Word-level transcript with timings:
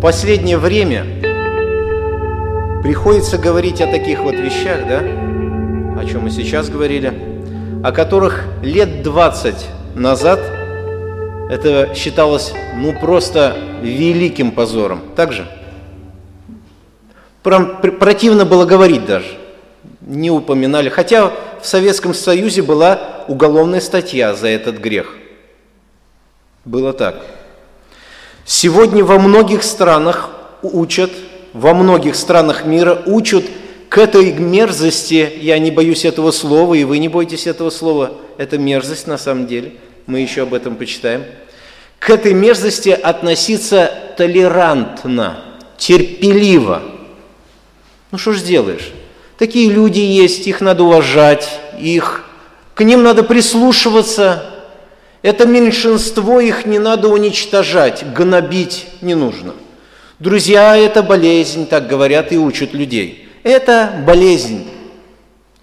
Последнее 0.00 0.56
время 0.56 1.04
приходится 2.82 3.36
говорить 3.36 3.82
о 3.82 3.86
таких 3.86 4.20
вот 4.20 4.34
вещах, 4.34 4.88
да, 4.88 5.00
о 5.00 6.04
чем 6.10 6.22
мы 6.22 6.30
сейчас 6.30 6.70
говорили, 6.70 7.12
о 7.84 7.92
которых 7.92 8.44
лет 8.62 9.02
20 9.02 9.54
назад 9.96 10.40
это 11.50 11.94
считалось 11.94 12.54
ну 12.76 12.98
просто 12.98 13.54
великим 13.82 14.52
позором. 14.52 15.02
Так 15.16 15.34
же? 15.34 15.46
Противно 17.42 18.46
было 18.46 18.64
говорить 18.64 19.04
даже. 19.04 19.26
Не 20.00 20.30
упоминали. 20.30 20.88
Хотя 20.88 21.30
в 21.60 21.66
Советском 21.66 22.14
Союзе 22.14 22.62
была 22.62 23.24
уголовная 23.28 23.80
статья 23.80 24.32
за 24.32 24.48
этот 24.48 24.78
грех. 24.78 25.14
Было 26.64 26.94
так. 26.94 27.16
Сегодня 28.44 29.04
во 29.04 29.18
многих 29.18 29.62
странах 29.62 30.30
учат, 30.62 31.10
во 31.52 31.74
многих 31.74 32.16
странах 32.16 32.64
мира 32.64 33.02
учат 33.06 33.44
к 33.88 33.98
этой 33.98 34.32
мерзости, 34.32 35.32
я 35.40 35.58
не 35.58 35.70
боюсь 35.70 36.04
этого 36.04 36.30
слова, 36.30 36.74
и 36.74 36.84
вы 36.84 36.98
не 36.98 37.08
бойтесь 37.08 37.46
этого 37.46 37.70
слова, 37.70 38.12
это 38.38 38.56
мерзость 38.56 39.06
на 39.06 39.18
самом 39.18 39.46
деле, 39.46 39.74
мы 40.06 40.20
еще 40.20 40.42
об 40.42 40.54
этом 40.54 40.76
почитаем, 40.76 41.24
к 41.98 42.08
этой 42.08 42.32
мерзости 42.32 42.90
относиться 42.90 43.92
толерантно, 44.16 45.44
терпеливо. 45.76 46.82
Ну 48.10 48.18
что 48.18 48.32
ж 48.32 48.38
сделаешь? 48.38 48.92
Такие 49.38 49.70
люди 49.70 50.00
есть, 50.00 50.46
их 50.46 50.60
надо 50.60 50.84
уважать, 50.84 51.58
их, 51.78 52.24
к 52.74 52.84
ним 52.84 53.02
надо 53.02 53.22
прислушиваться, 53.22 54.44
это 55.22 55.46
меньшинство, 55.46 56.40
их 56.40 56.64
не 56.64 56.78
надо 56.78 57.08
уничтожать, 57.08 58.04
гнобить 58.14 58.86
не 59.02 59.14
нужно. 59.14 59.54
Друзья, 60.18 60.76
это 60.76 61.02
болезнь, 61.02 61.66
так 61.66 61.86
говорят 61.86 62.32
и 62.32 62.38
учат 62.38 62.72
людей. 62.72 63.28
Это 63.42 64.02
болезнь. 64.06 64.66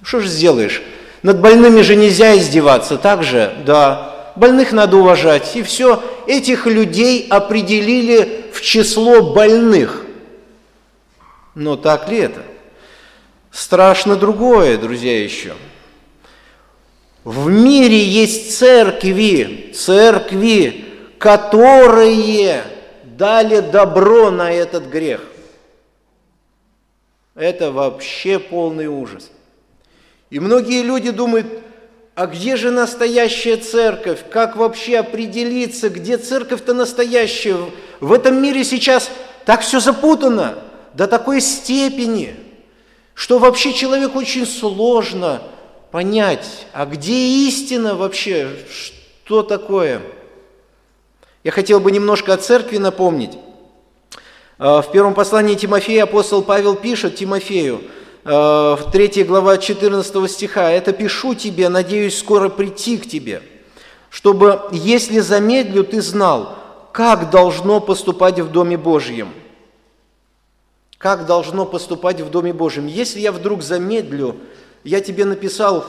Что 0.04 0.20
же 0.20 0.28
сделаешь? 0.28 0.82
Над 1.24 1.42
больными 1.42 1.82
же 1.82 1.96
нельзя 1.96 2.38
издеваться, 2.38 2.98
так 2.98 3.24
же? 3.24 3.54
Да. 3.66 4.34
Больных 4.36 4.72
надо 4.72 4.98
уважать. 4.98 5.56
И 5.56 5.64
все, 5.64 6.04
этих 6.28 6.68
людей 6.68 7.26
определили 7.28 8.46
в 8.54 8.62
число 8.62 9.34
больных. 9.34 10.06
Но 11.56 11.76
так 11.76 12.10
ли 12.10 12.20
это? 12.20 12.42
Страшно 13.52 14.16
другое, 14.16 14.78
друзья, 14.78 15.24
еще– 15.24 15.54
в 17.28 17.50
мире 17.50 18.02
есть 18.02 18.58
церкви, 18.58 19.74
церкви, 19.76 20.86
которые 21.18 22.64
дали 23.04 23.60
добро 23.60 24.32
на 24.32 24.50
этот 24.50 24.86
грех. 24.86 25.26
Это 27.36 27.74
вообще 27.74 28.40
полный 28.40 28.88
ужас. 28.88 29.30
И 30.30 30.40
многие 30.40 30.84
люди 30.84 31.12
думают, 31.12 31.48
а 32.16 32.28
где 32.28 32.56
же 32.56 32.72
настоящая 32.72 33.58
церковь? 33.58 34.20
Как 34.32 34.56
вообще 34.56 35.00
определиться, 35.00 35.90
где 35.90 36.18
церковь-то 36.18 36.74
настоящая? 36.74 37.58
В 38.00 38.14
этом 38.14 38.42
мире 38.42 38.64
сейчас 38.64 39.12
так 39.44 39.64
все 39.64 39.82
запутано 39.82 40.60
до 40.94 41.08
такой 41.08 41.42
степени, 41.42 42.36
что 43.14 43.38
вообще 43.38 43.74
человеку 43.74 44.20
очень 44.20 44.46
сложно– 44.46 45.42
понять, 45.98 46.68
а 46.74 46.86
где 46.86 47.48
истина 47.48 47.96
вообще, 47.96 48.50
что 49.26 49.42
такое? 49.42 50.00
Я 51.44 51.50
хотел 51.50 51.80
бы 51.80 51.92
немножко 51.92 52.36
о 52.36 52.38
церкви 52.38 52.78
напомнить. 52.78 53.32
А, 54.60 54.84
в 54.84 54.92
первом 54.92 55.16
послании 55.16 55.56
Тимофея 55.56 56.04
апостол 56.04 56.44
Павел 56.44 56.76
пишет 56.76 57.16
Тимофею, 57.16 57.82
а, 58.24 58.76
в 58.76 58.92
3 58.92 59.24
глава 59.24 59.58
14 59.58 60.28
стиха, 60.28 60.70
«Это 60.70 60.94
пишу 60.94 61.34
тебе, 61.34 61.68
надеюсь 61.68 62.20
скоро 62.20 62.50
прийти 62.50 63.00
к 63.00 63.10
тебе, 63.10 63.42
чтобы, 64.12 64.70
если 64.72 65.18
замедлю, 65.18 65.84
ты 65.84 66.04
знал, 66.04 66.60
как 66.92 67.32
должно 67.32 67.80
поступать 67.80 68.40
в 68.40 68.52
Доме 68.52 68.78
Божьем». 68.78 69.34
Как 71.00 71.26
должно 71.26 71.66
поступать 71.66 72.22
в 72.22 72.30
Доме 72.30 72.54
Божьем? 72.54 72.86
Если 72.86 73.20
я 73.20 73.32
вдруг 73.32 73.64
замедлю, 73.64 74.36
я 74.84 75.02
тебе 75.02 75.26
написал 75.26 75.86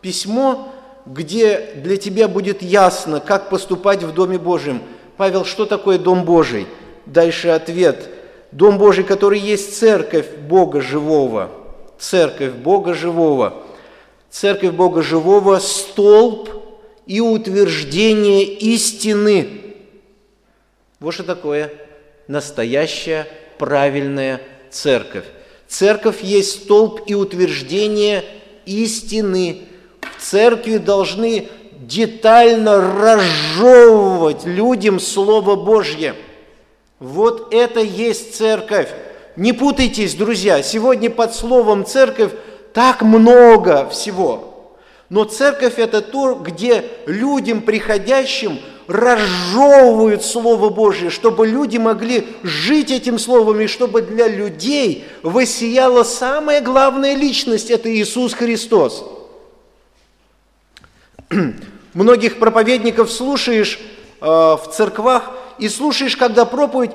письмо, 0.00 0.72
где 1.06 1.72
для 1.76 1.96
тебя 1.96 2.28
будет 2.28 2.62
ясно, 2.62 3.20
как 3.20 3.50
поступать 3.50 4.02
в 4.02 4.12
Доме 4.12 4.38
Божьем. 4.38 4.82
Павел, 5.16 5.44
что 5.44 5.66
такое 5.66 5.98
Дом 5.98 6.24
Божий? 6.24 6.66
Дальше 7.06 7.48
ответ. 7.48 8.08
Дом 8.52 8.78
Божий, 8.78 9.04
который 9.04 9.38
есть 9.38 9.76
церковь 9.78 10.28
Бога 10.48 10.80
живого. 10.80 11.50
Церковь 11.98 12.52
Бога 12.52 12.94
живого. 12.94 13.62
Церковь 14.30 14.72
Бога 14.72 15.02
живого– 15.02 15.58
столб 15.60 16.50
и 17.06 17.20
утверждение 17.20 18.44
истины. 18.44 19.76
Вот 21.00 21.12
что 21.12 21.22
такое 21.22 21.72
настоящая 22.26 23.28
правильная 23.58 24.40
церковь. 24.70 25.24
Церковь 25.68 26.22
есть 26.22 26.62
столб 26.62 27.02
и 27.06 27.14
утверждение 27.14 28.24
истины. 28.66 29.62
В 30.18 30.22
церкви 30.22 30.76
должны 30.76 31.48
детально 31.72 32.80
разжевывать 32.80 34.44
людям 34.44 35.00
Слово 35.00 35.56
Божье. 35.56 36.14
Вот 36.98 37.52
это 37.52 37.80
есть 37.80 38.36
церковь. 38.36 38.88
Не 39.36 39.52
путайтесь, 39.52 40.14
друзья, 40.14 40.62
сегодня 40.62 41.10
под 41.10 41.34
словом 41.34 41.84
церковь 41.84 42.32
так 42.72 43.02
много 43.02 43.88
всего. 43.88 44.76
Но 45.08 45.24
церковь 45.24 45.78
это 45.78 46.00
то, 46.00 46.34
где 46.34 46.84
людям 47.06 47.62
приходящим– 47.62 48.58
разжевывают 48.86 50.24
Слово 50.24 50.70
Божье, 50.70 51.10
чтобы 51.10 51.46
люди 51.46 51.78
могли 51.78 52.26
жить 52.42 52.90
этим 52.90 53.18
Словом, 53.18 53.60
и 53.60 53.66
чтобы 53.66 54.02
для 54.02 54.28
людей 54.28 55.04
воссияла 55.22 56.02
самая 56.02 56.60
главная 56.60 57.14
личность– 57.14 57.70
это 57.72 57.94
Иисус 57.94 58.34
Христос. 58.34 59.04
Многих 61.94 62.38
проповедников 62.38 63.10
слушаешь 63.10 63.78
э, 64.20 64.26
в 64.26 64.64
церквах 64.72 65.30
и 65.58 65.68
слушаешь, 65.68 66.16
когда 66.16 66.44
проповедь, 66.44 66.90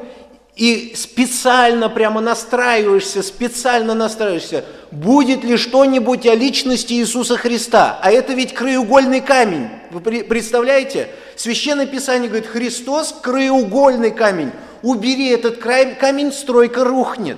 и 0.59 0.92
специально 0.94 1.88
прямо 1.88 2.20
настраиваешься, 2.20 3.24
специально 3.24 3.96
настраиваешься, 3.96 4.66
будет 4.92 5.46
ли 5.46 5.56
что-нибудь 5.56 6.28
о 6.28 6.36
личности 6.36 6.96
Иисуса 6.96 7.38
Христа. 7.38 7.97
А 8.02 8.12
это 8.12 8.34
ведь 8.34 8.53
краеугольный 8.53 9.22
камень. 9.22 9.69
Вы 9.90 10.02
представляете? 10.02 11.08
Священное 11.38 11.86
Писание 11.86 12.28
говорит, 12.28 12.50
Христос– 12.50 13.16
краеугольный 13.22 14.12
камень. 14.12 14.52
Убери 14.81 15.30
этот 15.30 15.59
камень, 15.59 16.34
стройка 16.34 16.84
рухнет. 16.84 17.38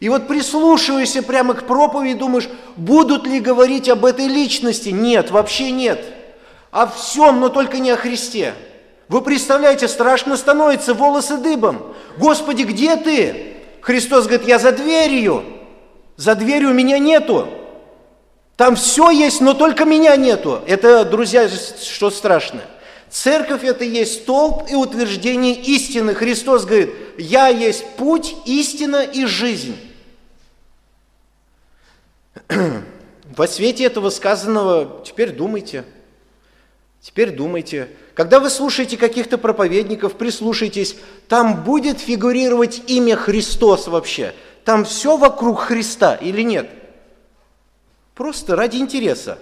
И 0.00 0.08
вот 0.08 0.26
прислушивайся 0.26 1.22
прямо 1.22 1.54
к 1.54 1.68
проповеди, 1.68 2.18
думаешь, 2.18 2.48
будут 2.74 3.28
ли 3.28 3.38
говорить 3.38 3.88
об 3.88 4.04
этой 4.04 4.26
личности? 4.26 4.88
Нет, 4.88 5.30
вообще 5.30 5.70
нет. 5.70 6.04
О 6.72 6.88
всем, 6.88 7.38
но 7.38 7.48
только 7.48 7.78
не 7.78 7.92
о 7.92 7.96
Христе. 7.96 8.54
Вы 9.08 9.22
представляете, 9.22 9.88
страшно 9.88 10.36
становится, 10.36 10.92
волосы 10.92 11.38
дыбом. 11.38 11.94
Господи, 12.18 12.62
где 12.62 12.96
ты? 12.96 13.56
Христос 13.80 14.26
говорит, 14.26 14.46
я 14.46 14.58
за 14.58 14.72
дверью. 14.72 15.44
За 16.16 16.34
дверью 16.34 16.74
меня 16.74 16.98
нету. 16.98 17.48
Там 18.56 18.76
все 18.76 19.10
есть, 19.10 19.40
но 19.40 19.54
только 19.54 19.84
меня 19.84 20.16
нету. 20.16 20.60
Это, 20.66 21.04
друзья, 21.04 21.48
что 21.48 22.10
страшно. 22.10 22.60
Церковь– 23.08 23.62
это 23.64 23.84
есть 23.84 24.24
столб 24.24 24.64
и 24.68 24.74
утверждение 24.74 25.54
истины. 25.54 26.14
Христос 26.14 26.66
говорит, 26.66 26.90
я 27.16 27.48
есть 27.48 27.86
путь, 27.96 28.36
истина 28.44 29.02
и 29.02 29.24
жизнь. 29.24 29.76
Во 33.36 33.46
свете 33.46 33.84
этого 33.84 34.10
сказанного 34.10 35.02
теперь 35.06 35.30
думайте. 35.30 35.84
Теперь 37.00 37.30
думайте. 37.30 37.88
Когда 38.14 38.40
вы 38.40 38.50
слушаете 38.50 38.96
каких-то 38.96 39.38
проповедников, 39.38 40.14
прислушайтесь, 40.14 40.96
там 41.28 41.62
будет 41.62 42.00
фигурировать 42.00 42.82
имя 42.88 43.16
Христос 43.16 43.86
вообще. 43.86 44.34
Там 44.64 44.84
все 44.84 45.16
вокруг 45.16 45.60
Христа 45.60 46.16
или 46.16 46.42
нет? 46.42 46.68
Просто 48.14 48.56
ради 48.56 48.78
интереса. 48.78 49.38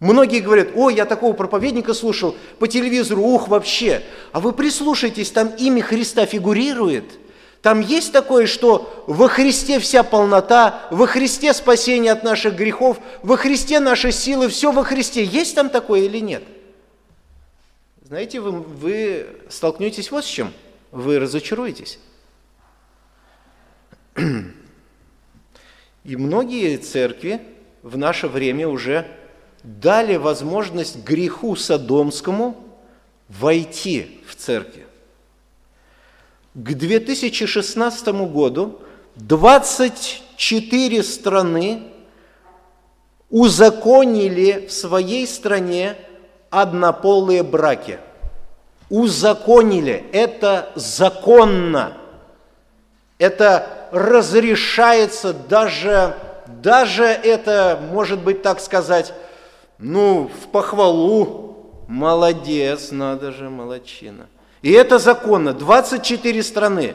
Многие 0.00 0.40
говорят, 0.40 0.70
о, 0.74 0.90
я 0.90 1.04
такого 1.04 1.32
проповедника 1.32 1.94
слушал 1.94 2.34
по 2.58 2.66
телевизору, 2.66 3.22
ух, 3.22 3.46
вообще. 3.46 4.02
А 4.32 4.40
вы 4.40 4.52
прислушайтесь, 4.52 5.30
там 5.30 5.52
имя 5.56 5.80
Христа 5.80 6.26
фигурирует. 6.26 7.04
Там 7.62 7.80
есть 7.80 8.12
такое, 8.12 8.46
что 8.48 9.04
во 9.06 9.28
Христе 9.28 9.78
вся 9.78 10.02
полнота, 10.02 10.80
во 10.90 11.06
Христе 11.06 11.54
спасение 11.54 12.10
от 12.10 12.24
наших 12.24 12.56
грехов, 12.56 12.98
во 13.22 13.36
Христе 13.36 13.78
наши 13.78 14.10
силы, 14.10 14.48
все 14.48 14.72
во 14.72 14.82
Христе. 14.82 15.22
Есть 15.22 15.54
там 15.54 15.70
такое 15.70 16.00
или 16.00 16.18
нет? 16.18 16.42
Знаете, 18.12 18.40
вы, 18.40 18.50
вы 18.50 19.26
столкнетесь 19.48 20.10
вот 20.10 20.26
с 20.26 20.28
чем. 20.28 20.52
Вы 20.90 21.18
разочаруетесь. 21.18 21.98
И 24.18 26.16
многие 26.16 26.76
церкви 26.76 27.40
в 27.82 27.96
наше 27.96 28.28
время 28.28 28.68
уже 28.68 29.06
дали 29.62 30.16
возможность 30.16 31.02
греху 31.02 31.56
Содомскому 31.56 32.62
войти 33.28 34.20
в 34.28 34.36
церкви. 34.36 34.84
К 36.52 36.74
2016 36.74 38.08
году 38.30 38.82
24 39.16 41.02
страны 41.02 41.84
узаконили 43.30 44.66
в 44.66 44.70
своей 44.70 45.26
стране 45.26 45.96
однополые 46.52 47.42
браки. 47.42 47.98
Узаконили. 48.90 50.04
Это 50.12 50.70
законно. 50.74 51.94
Это 53.18 53.88
разрешается 53.90 55.32
даже, 55.32 56.14
даже 56.46 57.04
это, 57.04 57.80
может 57.90 58.20
быть, 58.20 58.42
так 58.42 58.60
сказать, 58.60 59.14
ну, 59.78 60.30
в 60.42 60.48
похвалу. 60.48 61.48
Молодец, 61.88 62.90
надо 62.90 63.32
же, 63.32 63.48
молодчина. 63.50 64.26
И 64.60 64.70
это 64.72 64.98
законно. 64.98 65.54
24 65.54 66.42
страны. 66.42 66.94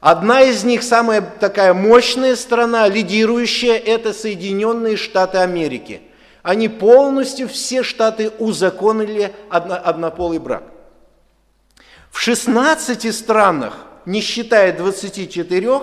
Одна 0.00 0.42
из 0.42 0.64
них, 0.64 0.82
самая 0.82 1.20
такая 1.20 1.74
мощная 1.74 2.36
страна, 2.36 2.88
лидирующая, 2.88 3.76
это 3.76 4.12
Соединенные 4.12 4.96
Штаты 4.96 5.38
Америки. 5.38 6.00
Они 6.42 6.68
полностью, 6.68 7.48
все 7.48 7.82
штаты 7.82 8.30
узаконили 8.38 9.34
одно, 9.50 9.74
однополый 9.82 10.38
брак. 10.38 10.64
В 12.10 12.18
16 12.18 13.14
странах, 13.14 13.86
не 14.06 14.20
считая 14.20 14.76
24, 14.76 15.80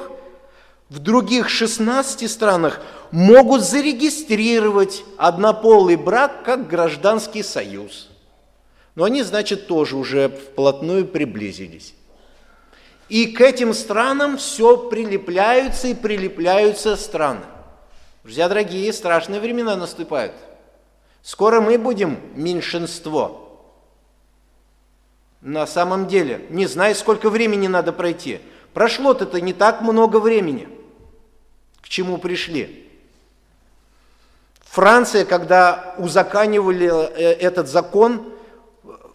в 0.90 1.00
других 1.00 1.50
16 1.50 2.30
странах 2.30 2.82
могут 3.12 3.62
зарегистрировать 3.62 5.04
однополый 5.18 5.96
брак 5.96 6.44
как 6.44 6.68
гражданский 6.68 7.44
союз. 7.44 8.10
Но 8.96 9.04
они, 9.04 9.24
значит, 9.24 9.68
тоже 9.68 9.98
уже 9.98 10.30
вплотную 10.30 11.06
приблизились. 11.06 11.94
И 13.10 13.28
к 13.28 13.42
этим 13.42 13.74
странам 13.74 14.38
все 14.38 14.78
прилепляются 14.78 15.90
и 15.90 15.94
прилепляются 15.94 16.96
страны. 16.96 17.42
Друзья 18.26 18.50
дорогие, 18.50 18.92
страшные 18.92 19.40
времена 19.40 19.76
наступают. 19.76 20.34
Скоро 21.22 21.62
мы 21.62 21.78
будем 21.78 22.20
меньшинство. 22.34 23.72
На 25.42 25.68
самом 25.68 26.08
деле, 26.08 26.44
не 26.50 26.66
знаю, 26.66 26.96
сколько 26.96 27.30
времени 27.30 27.68
надо 27.68 27.94
пройти. 27.94 28.42
Прошло-то 28.74 29.40
не 29.40 29.54
так 29.54 29.82
много 29.82 30.18
времени. 30.18 30.68
К 31.82 31.88
чему 31.88 32.18
пришли? 32.18 32.90
Франция, 34.62 35.24
когда 35.24 35.94
узаканивали 36.00 36.90
э, 36.90 37.34
этот 37.34 37.68
закон, 37.68 38.34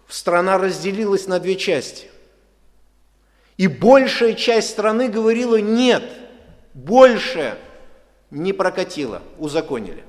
страна 0.07 0.57
разделилась 0.57 1.27
на 1.27 1.41
две 1.41 1.57
части. 1.57 2.07
И 3.57 3.67
большая 3.67 4.35
часть 4.35 4.71
страны 4.71 5.09
говорила 5.09 5.57
нет, 5.57 6.05
больше 6.75 7.59
не 8.31 8.53
прокатило, 8.53 9.23
узаконили. 9.39 10.05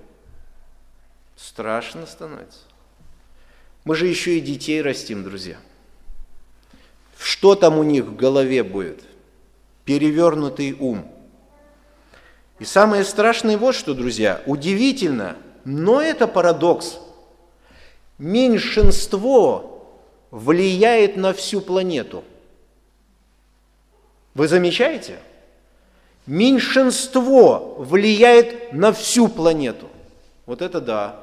Страшно 1.35 2.06
становится. 2.06 2.59
Мы 3.83 3.95
же 3.95 4.07
еще 4.07 4.38
и 4.38 4.41
детей 4.41 4.81
растим, 4.81 5.23
друзья. 5.23 5.57
Что 7.18 7.56
там 7.56 7.77
у 7.77 7.83
них 7.83 8.06
в 8.06 8.15
голове 8.15 8.63
будет? 8.63 9.03
Перевернутый 9.85 10.73
ум. 10.73 11.12
И 12.59 12.65
самое 12.65 13.03
страшное 13.03 13.57
вот 13.57 13.73
что, 13.73 13.94
друзья, 13.94 14.41
удивительно, 14.45 15.35
но 15.65 16.01
это 16.01 16.27
парадокс. 16.27 17.00
Меньшинство 18.19 19.91
влияет 20.29 21.17
на 21.17 21.33
всю 21.33 21.59
планету– 21.59 22.24
вы 24.33 24.47
замечаете? 24.47 25.19
Меньшинство 26.27 27.75
влияет 27.79 28.73
на 28.73 28.94
всю 28.94 29.27
планету. 29.27 29.89
Вот 30.45 30.62
это 30.62 30.79
да. 30.79 31.19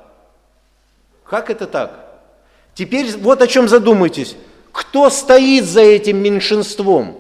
Как 1.25 1.51
это 1.51 1.67
так? 1.67 2.23
Теперь 2.75 3.17
вот 3.19 3.43
о 3.43 3.47
чем 3.47 3.69
задумайтесь. 3.69 4.37
Кто 4.73 5.11
стоит 5.11 5.65
за 5.65 5.81
этим 5.81 6.19
меньшинством? 6.19 7.19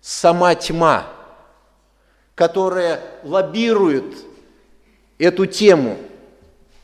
Сама 0.00 0.54
тьма, 0.54 1.06
которая 2.34 3.02
лоббирует 3.22 4.16
эту 5.18 5.46
тему. 5.46 5.98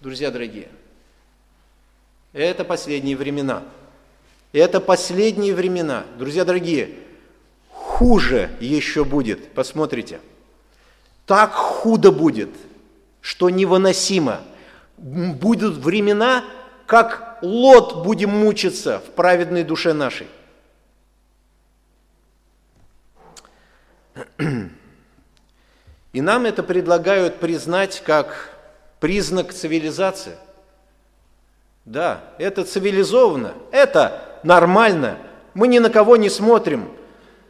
Друзья 0.01 0.31
дорогие, 0.31 0.69
это 2.33 2.65
последние 2.65 3.17
времена. 3.17 3.63
Это 4.53 4.81
последние 4.81 5.55
времена. 5.55 6.05
Друзья 6.19 6.45
дорогие, 6.45 6.91
хуже 7.97 8.51
еще 8.61 9.07
будет. 9.07 9.55
Посмотрите. 9.55 10.21
Так 11.25 11.53
худо 11.55 12.13
будет, 12.13 12.51
что 13.23 13.49
невыносимо. 13.49 14.43
Будут 14.99 15.79
времена, 15.79 16.45
как 16.87 17.39
лот 17.41 18.05
будем 18.05 18.31
мучиться 18.31 18.99
в 19.01 19.13
праведной 19.13 19.65
душе 19.65 19.95
нашей. 19.95 20.27
И 26.13 26.21
нам 26.21 26.45
это 26.45 26.63
предлагают 26.63 27.37
признать 27.37 28.03
как 28.05 28.51
признак 29.01 29.55
цивилизации. 29.55 30.37
Да, 31.87 32.21
это 32.39 32.65
цивилизованно, 32.65 33.55
это 33.71 34.23
нормально. 34.43 35.19
Мы 35.55 35.69
ни 35.69 35.79
на 35.79 35.89
кого 35.89 36.17
не 36.17 36.29
смотрим, 36.29 36.91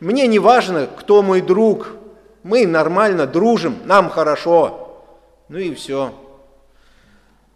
мне 0.01 0.27
не 0.27 0.39
важно, 0.39 0.87
кто 0.87 1.23
мой 1.23 1.41
друг, 1.41 1.97
мы 2.43 2.67
нормально 2.67 3.27
дружим, 3.27 3.79
нам 3.85 4.11
хорошо. 4.11 5.03
Ну 5.49 5.59
и 5.59 5.75
все. 5.75 6.13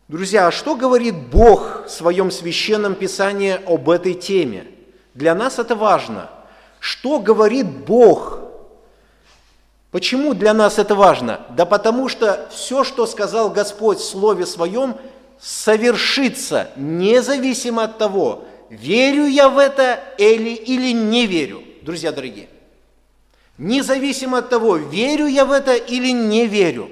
Друзья, 0.08 0.48
а 0.48 0.50
что 0.50 0.74
говорит 0.74 1.14
Бог 1.28 1.84
в 1.86 1.90
своем 1.90 2.30
священном 2.30 2.94
писании 2.94 3.60
об 3.66 3.90
этой 3.90 4.14
теме? 4.14 4.66
Для 5.14 5.34
нас 5.34 5.58
это 5.58 5.76
важно. 5.76 6.30
Что 6.80 7.20
говорит 7.20 7.66
Бог? 7.66 8.40
Почему 9.90 10.34
для 10.34 10.54
нас 10.54 10.78
это 10.78 10.94
важно? 10.94 11.42
Да 11.50 11.66
потому 11.66 12.08
что 12.08 12.48
все, 12.50 12.84
что 12.84 13.06
сказал 13.06 13.50
Господь 13.50 13.98
в 13.98 14.04
Слове 14.04 14.46
Своем, 14.46 14.96
совершится 15.38 16.70
независимо 16.76 17.84
от 17.84 17.98
того, 17.98 18.44
верю 18.70 19.26
я 19.26 19.48
в 19.48 19.58
это 19.58 20.00
или, 20.16 20.50
или 20.50 20.92
не 20.92 21.26
верю 21.26 21.62
друзья 21.90 22.12
дорогие. 22.12 22.48
Независимо 23.58 24.38
от 24.38 24.48
того, 24.48 24.76
верю 24.76 25.26
я 25.26 25.44
в 25.44 25.50
это 25.50 25.74
или 25.74 26.12
не 26.12 26.46
верю, 26.46 26.88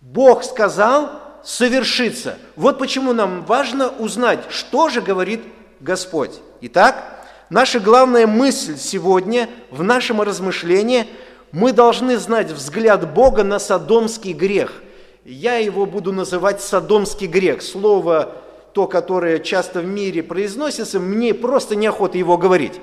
Бог 0.00 0.42
сказал 0.42 1.10
совершится. 1.44 2.38
Вот 2.56 2.78
почему 2.78 3.12
нам 3.12 3.44
важно 3.44 3.90
узнать, 3.90 4.40
что 4.48 4.88
же 4.88 5.02
говорит 5.02 5.42
Господь. 5.80 6.30
Итак, 6.62 7.26
наша 7.50 7.78
главная 7.78 8.26
мысль 8.26 8.78
сегодня 8.78 9.50
в 9.70 9.82
нашем 9.82 10.22
размышлении– 10.22 11.06
мы 11.52 11.72
должны 11.72 12.18
знать 12.18 12.50
взгляд 12.50 13.14
Бога 13.14 13.44
на 13.44 13.58
содомский 13.58 14.32
грех. 14.32 14.82
Я 15.24 15.56
его 15.56 15.86
буду 15.86 16.12
называть 16.12 16.60
содомский 16.60 17.28
грех. 17.28 17.62
Слово, 17.62 18.32
то, 18.72 18.86
которое 18.86 19.38
часто 19.38 19.80
в 19.80 19.86
мире 19.86 20.22
произносится, 20.22 21.00
мне 21.00 21.32
просто 21.32 21.76
неохота 21.76 22.18
его 22.18 22.36
говорить. 22.36 22.74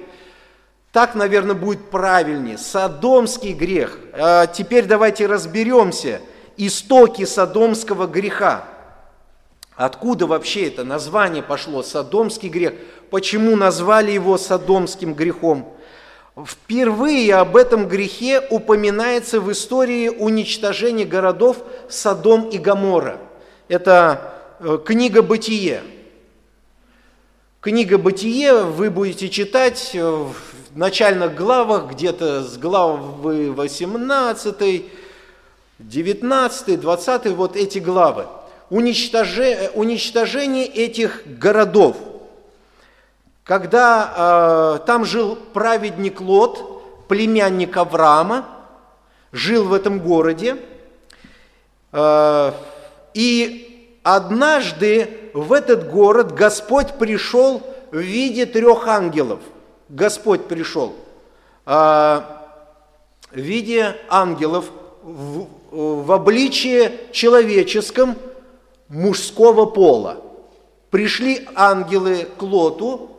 Так, 0.93 1.15
наверное, 1.15 1.55
будет 1.55 1.89
правильнее. 1.89 2.59
Содомский 2.59 3.53
грех. 3.53 3.97
А 4.13 4.45
теперь 4.45 4.85
давайте 4.85 5.25
разберемся. 5.25 6.21
Истоки 6.55 7.25
содомского 7.25 8.05
греха. 8.05 8.65
Откуда 9.75 10.27
вообще 10.27 10.67
это 10.67 10.83
название 10.83 11.41
пошло, 11.41 11.81
содомский 11.81 12.47
грех? 12.47 12.73
Почему 13.09 13.55
назвали 13.55 14.11
его 14.11 14.37
содомским 14.37 15.15
грехом? 15.15 15.75
Впервые 16.45 17.35
об 17.37 17.57
этом 17.57 17.87
грехе 17.87 18.45
упоминается 18.51 19.41
в 19.41 19.51
истории 19.51 20.09
уничтожения 20.09 21.05
городов 21.05 21.57
Содом 21.89 22.49
и 22.49 22.59
Гамора. 22.59 23.17
Это 23.67 24.33
э, 24.59 24.77
книга 24.85 25.23
«Бытие». 25.23 25.81
Книга 27.61 27.97
«Бытие» 27.97 28.63
вы 28.63 28.91
будете 28.91 29.29
читать 29.29 29.95
начальных 30.75 31.35
главах, 31.35 31.91
где-то 31.91 32.43
с 32.43 32.57
главы 32.57 33.51
18, 33.51 34.85
19, 35.79 36.79
20, 36.79 37.27
вот 37.35 37.55
эти 37.55 37.79
главы. 37.79 38.25
Уничтожение, 38.69 39.69
уничтожение 39.71 40.65
этих 40.65 41.23
городов. 41.25 41.97
Когда 43.43 44.79
э, 44.79 44.85
там 44.85 45.05
жил 45.05 45.35
праведник 45.35 46.21
Лот, 46.21 47.07
племянник 47.07 47.75
Авраама, 47.75 48.45
жил 49.31 49.65
в 49.65 49.73
этом 49.73 49.99
городе, 49.99 50.57
э, 51.91 52.51
и 53.13 53.99
однажды 54.01 55.31
в 55.33 55.51
этот 55.51 55.91
город 55.91 56.33
Господь 56.33 56.93
пришел 56.97 57.61
в 57.91 57.97
виде 57.97 58.45
трех 58.45 58.87
ангелов. 58.87 59.39
Господь 59.93 60.45
пришел 60.45 60.95
э, 61.67 61.69
в 61.69 62.23
виде 63.35 63.95
ангелов 64.09 64.71
в, 65.03 65.45
в 65.69 66.11
обличии 66.11 66.91
человеческом 67.11 68.15
мужского 68.89 69.65
пола. 69.65 70.17
Пришли 70.89 71.47
ангелы 71.53 72.27
к 72.39 72.41
Лоту 72.41 73.11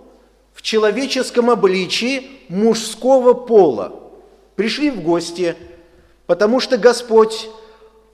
в 0.52 0.62
человеческом 0.62 1.48
обличии 1.48 2.28
мужского 2.48 3.34
пола. 3.34 3.92
Пришли 4.56 4.90
в 4.90 5.00
гости, 5.00 5.54
потому 6.26 6.58
что 6.58 6.76
Господь 6.76 7.48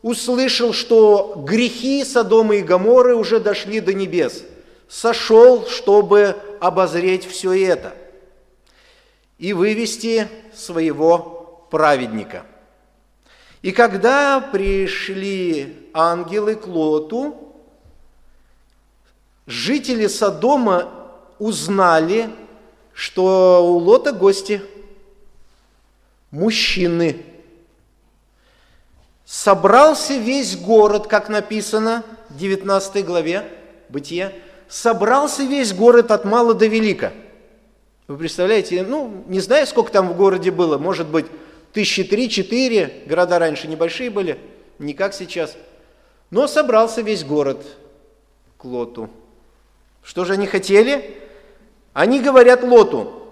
услышал, 0.03 0.75
что 0.75 1.43
грехи 1.47 2.05
Содома 2.05 2.57
и 2.57 2.61
Гоморры 2.63 3.15
уже 3.15 3.41
дошли 3.41 3.81
до 3.81 3.95
небес. 3.95 4.45
Сошел, 4.87 5.65
чтобы 5.67 6.37
обозреть 6.61 7.27
все 7.27 7.53
это 7.67 7.95
и 9.41 9.55
вывести 9.55 10.29
своего 10.55 11.67
праведника. 11.71 12.45
И 13.63 13.73
когда 13.73 14.41
пришли 14.41 15.89
ангелы 15.95 16.57
к 16.57 16.67
Лоту, 16.67 17.55
жители 19.47 20.07
Содома 20.07 20.93
узнали, 21.39 22.29
что 22.93 23.67
у 23.67 23.79
Лота 23.79 24.13
гости, 24.13 24.63
мужчины. 26.31 27.25
Собрался 29.25 30.19
весь 30.19 30.57
город, 30.57 31.07
как 31.07 31.31
написано 31.31 32.05
в 32.29 32.37
19 32.37 33.05
главе 33.07 33.51
Бытия, 33.89 34.33
собрался 34.69 35.45
весь 35.45 35.73
город 35.73 36.11
от 36.11 36.27
мала 36.27 36.53
до 36.53 36.67
велика. 36.67 37.13
Вы 38.11 38.17
представляете, 38.17 38.83
ну, 38.83 39.23
не 39.29 39.39
знаю, 39.39 39.69
сколько 39.69 39.93
там 39.93 40.09
в 40.09 40.17
городе 40.17 40.51
было, 40.51 40.79
может 40.79 41.07
быть, 41.07 41.27
тысячи 41.73 42.03
три-четыре, 42.03 43.05
города 43.07 43.39
раньше 43.39 43.69
небольшие 43.69 44.11
были, 44.11 44.37
не 44.81 44.95
как 44.95 45.15
сейчас. 45.15 45.57
Но 46.29 46.49
собрался 46.49 47.03
весь 47.03 47.23
город 47.23 47.65
к 48.59 48.65
Лоту. 48.65 49.11
Что 50.03 50.25
же 50.25 50.33
они 50.33 50.49
хотели? 50.49 51.23
Они 51.93 52.19
говорят 52.19 52.65
Лоту, 52.65 53.29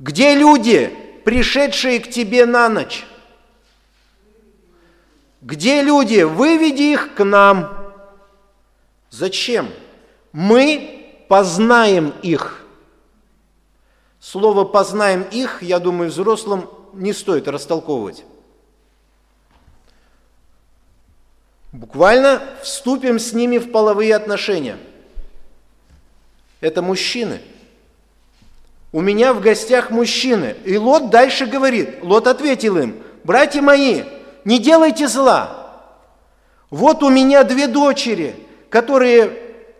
где 0.00 0.34
люди, 0.34 0.92
пришедшие 1.24 2.00
к 2.00 2.10
тебе 2.10 2.44
на 2.44 2.68
ночь? 2.68 3.06
Где 5.42 5.82
люди? 5.82 6.22
Выведи 6.22 6.92
их 6.92 7.14
к 7.14 7.22
нам. 7.22 7.94
Зачем? 9.10 9.68
Мы 10.32 11.06
познаем 11.28 12.12
их. 12.24 12.65
Слово 14.28 14.64
«познаем 14.64 15.22
их», 15.22 15.62
я 15.62 15.78
думаю, 15.78 16.10
взрослым 16.10 16.68
не 16.94 17.12
стоит 17.12 17.46
растолковывать. 17.46 18.24
Буквально 21.70 22.42
вступим 22.60 23.20
с 23.20 23.32
ними 23.32 23.58
в 23.58 23.70
половые 23.70 24.16
отношения. 24.16 24.78
Это 26.60 26.82
мужчины– 26.82 27.40
у 28.92 29.02
меня 29.02 29.34
в 29.34 29.40
гостях 29.40 29.90
мужчины. 29.90 30.56
И 30.64 30.78
Лот 30.78 31.10
дальше 31.10 31.44
говорит, 31.44 31.98
Лот 32.02 32.26
ответил 32.26 32.78
им, 32.78 32.96
братья 33.24 33.60
мои, 33.60 34.04
не 34.46 34.58
делайте 34.58 35.06
зла. 35.06 35.84
Вот 36.70 37.02
у 37.02 37.10
меня 37.10 37.44
две 37.44 37.66
дочери, 37.66 38.34
которые 38.70 39.32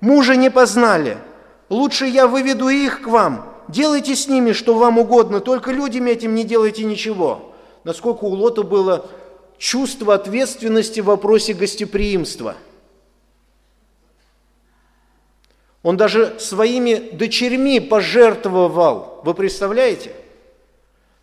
мужа 0.02 0.36
не 0.36 0.50
познали. 0.50 1.16
Лучше 1.70 2.04
я 2.04 2.26
выведу 2.26 2.68
их 2.68 3.02
к 3.02 3.06
вам. 3.06 3.55
Делайте 3.68 4.14
с 4.14 4.28
ними, 4.28 4.52
что 4.52 4.74
вам 4.74 4.98
угодно, 4.98 5.40
только 5.40 5.72
людям 5.72 6.06
этим 6.06 6.34
не 6.34 6.44
делайте 6.44 6.84
ничего. 6.84 7.52
Насколько 7.84 8.24
у 8.24 8.30
Лота 8.30 8.62
было 8.62 9.06
чувство 9.58 10.14
ответственности 10.14 11.00
в 11.00 11.06
вопросе 11.06 11.52
гостеприимства– 11.54 12.54
Он 15.86 15.96
даже 15.96 16.40
своими 16.40 16.94
дочерьми 17.12 17.78
пожертвовал. 17.78 19.20
Вы 19.22 19.34
представляете? 19.34 20.10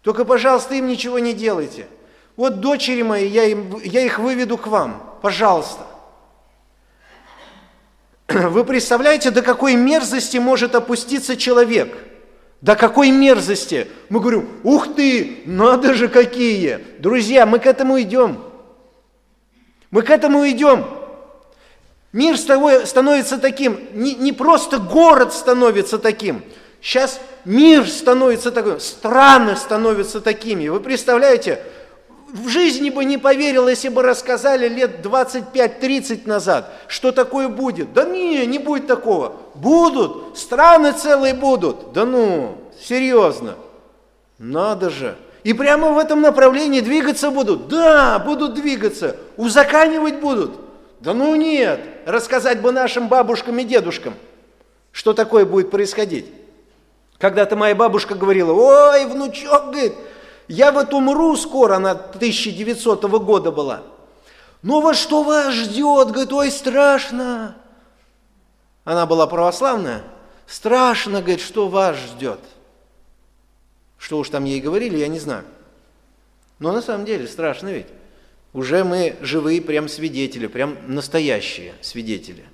Только, 0.02 0.24
пожалуйста, 0.24 0.76
им 0.76 0.88
ничего 0.88 1.20
не 1.20 1.34
делайте. 1.34 1.86
Вот 2.38 2.62
дочери 2.62 3.02
мои, 3.02 3.28
я, 3.28 3.44
им, 3.44 3.78
я 3.84 4.00
их 4.00 4.20
выведу 4.20 4.58
к 4.58 4.68
вам. 4.68 5.18
Пожалуйста. 5.22 5.86
Вы 8.30 8.64
представляете, 8.64 9.32
до 9.32 9.42
какой 9.42 9.76
мерзости 9.76 10.38
может 10.38 10.76
опуститься 10.76 11.36
человек? 11.36 11.98
До 12.64 12.78
какой 12.78 13.12
мерзости? 13.12 13.90
Мы 14.08 14.22
говорим, 14.22 14.48
ух 14.64 14.96
ты, 14.96 15.42
надо 15.44 15.94
же 15.94 16.08
какие. 16.08 16.80
Друзья, 16.98 17.46
мы 17.46 17.60
к 17.60 17.66
этому 17.66 18.00
идем. 18.00 18.40
Мы 19.92 20.02
к 20.02 20.10
этому 20.10 20.48
идем. 20.48 20.86
Мир 22.14 22.38
становится 22.38 23.38
таким, 23.38 23.82
не, 23.92 24.16
не 24.16 24.32
просто 24.32 24.78
город 24.78 25.34
становится 25.34 25.98
таким, 25.98 26.42
сейчас 26.80 27.20
мир 27.44 27.86
становится 27.86 28.50
таким, 28.50 28.80
страны 28.80 29.58
становятся 29.58 30.22
такими. 30.22 30.70
Вы 30.70 30.80
представляете, 30.80 31.62
в 32.34 32.48
жизни 32.48 32.90
бы 32.90 33.06
не 33.06 33.20
поверил, 33.20 33.68
если 33.68 33.90
бы 33.90 34.02
рассказали 34.02 34.68
лет 34.68 35.06
25-30 35.06 36.28
назад, 36.28 36.72
что 36.88 37.12
такое 37.12 37.48
будет. 37.48 37.94
Да 37.94 38.06
не, 38.06 38.46
не 38.48 38.58
будет 38.58 38.88
такого. 38.88 39.34
Будут, 39.54 40.38
страны 40.38 40.94
целые 40.94 41.36
будут. 41.36 41.94
Да 41.94 42.06
ну, 42.06 42.58
серьезно. 42.82 43.54
Надо 44.40 44.90
же. 44.90 45.16
И 45.44 45.54
прямо 45.54 45.92
в 45.92 46.00
этом 46.00 46.22
направлении 46.22 46.80
двигаться 46.80 47.30
будут. 47.30 47.68
Да, 47.68 48.18
будут 48.18 48.56
двигаться. 48.56 49.16
Узаканивать 49.38 50.16
будут. 50.16 50.54
Да 51.02 51.14
ну 51.14 51.36
нет, 51.36 51.82
рассказать 52.06 52.62
бы 52.62 52.72
нашим 52.72 53.10
бабушкам 53.10 53.60
и 53.60 53.64
дедушкам, 53.64 54.16
что 54.92 55.14
такое 55.14 55.46
будет 55.46 55.70
происходить. 55.70 56.26
Когда-то 57.20 57.56
моя 57.56 57.76
бабушка 57.76 58.16
говорила, 58.16 58.54
ой, 58.54 59.06
внучок, 59.06 59.66
говорит, 59.72 59.94
я 60.48 60.72
вот 60.72 60.94
умру 60.94 61.36
скоро, 61.36 61.76
она 61.76 61.92
1900 61.92 63.04
года 63.04 63.52
была. 63.52 63.84
Ну 64.62 64.82
вот 64.82 64.96
что 64.96 65.24
вас 65.24 65.54
ждет, 65.54 66.10
говорит, 66.10 66.34
ой, 66.34 66.52
страшно. 66.52 67.56
Она 68.84 69.06
была 69.06 69.28
православная. 69.28 70.04
Страшно, 70.48 71.22
говорит, 71.22 71.42
что 71.42 71.68
вас 71.68 71.98
ждет. 71.98 72.40
Что 73.98 74.20
уж 74.20 74.30
там 74.30 74.44
ей 74.46 74.60
говорили, 74.60 74.98
я 74.98 75.08
не 75.08 75.20
знаю. 75.20 75.46
Но 76.60 76.72
на 76.72 76.82
самом 76.82 77.06
деле 77.06 77.28
страшно 77.28 77.70
ведь 77.70 77.88
уже 78.54 78.84
мы 78.84 79.16
живые 79.22 79.62
прям 79.62 79.90
свидетели, 79.90 80.48
прям 80.48 80.78
настоящие 80.88 81.74
свидетели. 81.82 82.46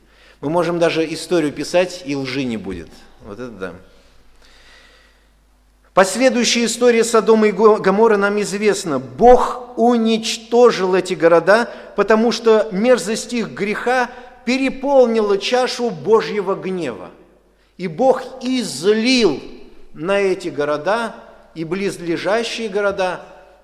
Мы 0.42 0.50
можем 0.50 0.80
даже 0.80 1.12
историю 1.14 1.52
писать, 1.52 2.04
и 2.06 2.16
лжи 2.16 2.44
не 2.44 2.58
будет. 2.58 2.90
Вот 3.22 3.40
это 3.40 3.50
да. 3.50 3.74
Последующая 5.94 6.66
история 6.66 7.04
Содома 7.04 7.48
и 7.48 7.52
Гамора 7.52 8.18
нам 8.18 8.40
известна. 8.42 9.00
Бог 9.00 9.78
уничтожил 9.78 10.96
эти 10.96 11.14
города, 11.14 11.70
потому 11.96 12.32
что 12.32 12.68
мерзость 12.72 13.34
их 13.34 13.50
греха 13.50 14.10
переполнила 14.46 15.38
чашу 15.38 15.90
Божьего 15.90 16.56
гнева. 16.56 17.10
И 17.78 17.88
Бог 17.88 18.24
излил 18.42 19.42
на 19.94 20.20
эти 20.20 20.50
города 20.50 21.16
и 21.56 21.64
близлежащие 21.64 22.70
города 22.70 23.22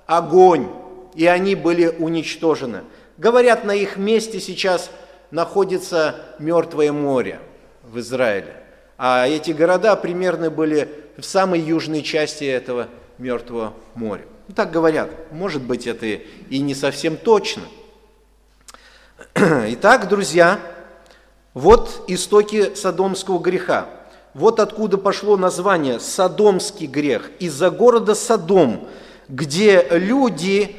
огонь 0.07 0.67
и 1.15 1.25
они 1.25 1.55
были 1.55 1.87
уничтожены. 1.87 2.81
Говорят, 3.17 3.63
на 3.63 3.73
их 3.73 3.97
месте 3.97 4.39
сейчас 4.39 4.91
находится 5.31 6.15
Мертвое 6.37 6.91
море 6.91 7.39
в 7.83 7.99
Израиле. 7.99 8.53
А 8.97 9.27
эти 9.27 9.51
города 9.51 9.95
примерно 9.95 10.49
были 10.49 11.04
в 11.17 11.23
самой 11.23 11.59
южной 11.59 12.01
части 12.01 12.43
этого 12.43 12.87
Мертвого 13.17 13.73
моря. 13.93 14.25
Ну, 14.47 14.55
так 14.55 14.71
говорят. 14.71 15.09
Может 15.31 15.63
быть, 15.63 15.87
это 15.87 16.05
и 16.05 16.59
не 16.59 16.75
совсем 16.75 17.17
точно. 17.17 17.63
Итак, 19.35 20.09
друзья, 20.09 20.59
вот 21.53 22.03
истоки 22.07 22.75
содомского 22.75 23.39
греха. 23.39 23.87
Вот 24.33 24.59
откуда 24.59 24.97
пошло 24.97 25.37
название 25.37 25.99
«Содомский 26.01 26.87
грех». 26.87 27.31
Из-за 27.39 27.69
города 27.69 28.15
Содом, 28.15 28.87
где 29.29 29.87
люди 29.91 30.75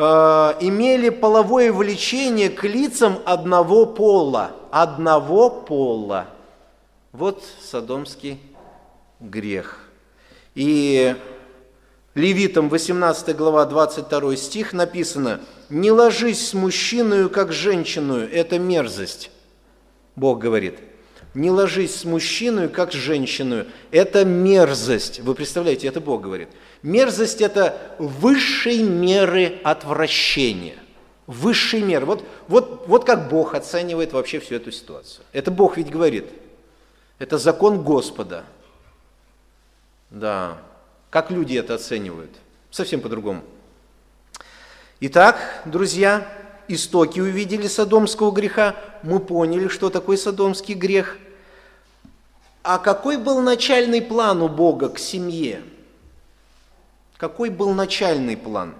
Э, 0.00 0.54
имели 0.60 1.08
половое 1.08 1.72
влечение 1.72 2.50
к 2.50 2.62
лицам 2.62 3.18
одного 3.24 3.84
пола. 3.84 4.52
Одного 4.70 5.50
пола. 5.50 6.26
Вот 7.10 7.42
садомский 7.60 8.40
грех. 9.20 9.78
И 10.54 11.14
Левитам 12.14 12.68
18 12.68 13.36
глава 13.36 13.64
22 13.64 14.36
стих 14.36 14.72
написано 14.72 15.40
«Не 15.68 15.92
ложись 15.92 16.48
с 16.48 16.54
мужчиной, 16.54 17.28
как 17.28 17.52
женщиной, 17.52 18.26
это 18.26 18.58
мерзость». 18.58 19.30
Бог 20.16 20.40
говорит, 20.40 20.80
«Не 21.34 21.50
ложись 21.50 21.94
с 21.94 22.04
мужчиной, 22.04 22.68
как 22.68 22.92
с 22.92 22.96
женщиной, 22.96 23.66
это 23.92 24.24
мерзость». 24.24 25.20
Вы 25.20 25.34
представляете, 25.34 25.86
это 25.86 26.00
Бог 26.00 26.22
говорит. 26.22 26.48
Мерзость– 26.82 27.40
это 27.42 27.78
высшей 27.98 28.82
меры 28.82 29.60
отвращения. 29.62 30.78
Высшей 31.26 31.82
меры. 31.82 32.06
Вот, 32.06 32.24
вот, 32.48 32.84
вот 32.88 33.04
как 33.04 33.28
Бог 33.28 33.54
оценивает 33.54 34.12
вообще 34.12 34.40
всю 34.40 34.54
эту 34.56 34.72
ситуацию. 34.72 35.24
Это 35.32 35.50
Бог 35.50 35.76
ведь 35.76 35.90
говорит. 35.90 36.26
Это 37.18 37.36
закон 37.36 37.84
Господа. 37.84 38.44
Да, 40.10 40.58
как 41.10 41.30
люди 41.30 41.56
это 41.56 41.74
оценивают? 41.74 42.30
Совсем 42.70 43.00
по-другому. 43.00 43.42
Итак, 45.00 45.36
друзья, 45.66 46.26
истоки 46.66 47.20
увидели 47.20 47.66
содомского 47.66 48.30
греха, 48.30 48.74
мы 49.02 49.20
поняли, 49.20 49.68
что 49.68 49.90
такое 49.90 50.16
содомский 50.16 50.74
грех. 50.74 51.18
А 52.62 52.78
какой 52.78 53.16
был 53.16 53.40
начальный 53.40 54.02
план 54.02 54.42
у 54.42 54.48
Бога 54.48 54.88
к 54.88 54.98
семье? 54.98 55.62
Какой 57.16 57.50
был 57.50 57.74
начальный 57.74 58.36
план? 58.36 58.74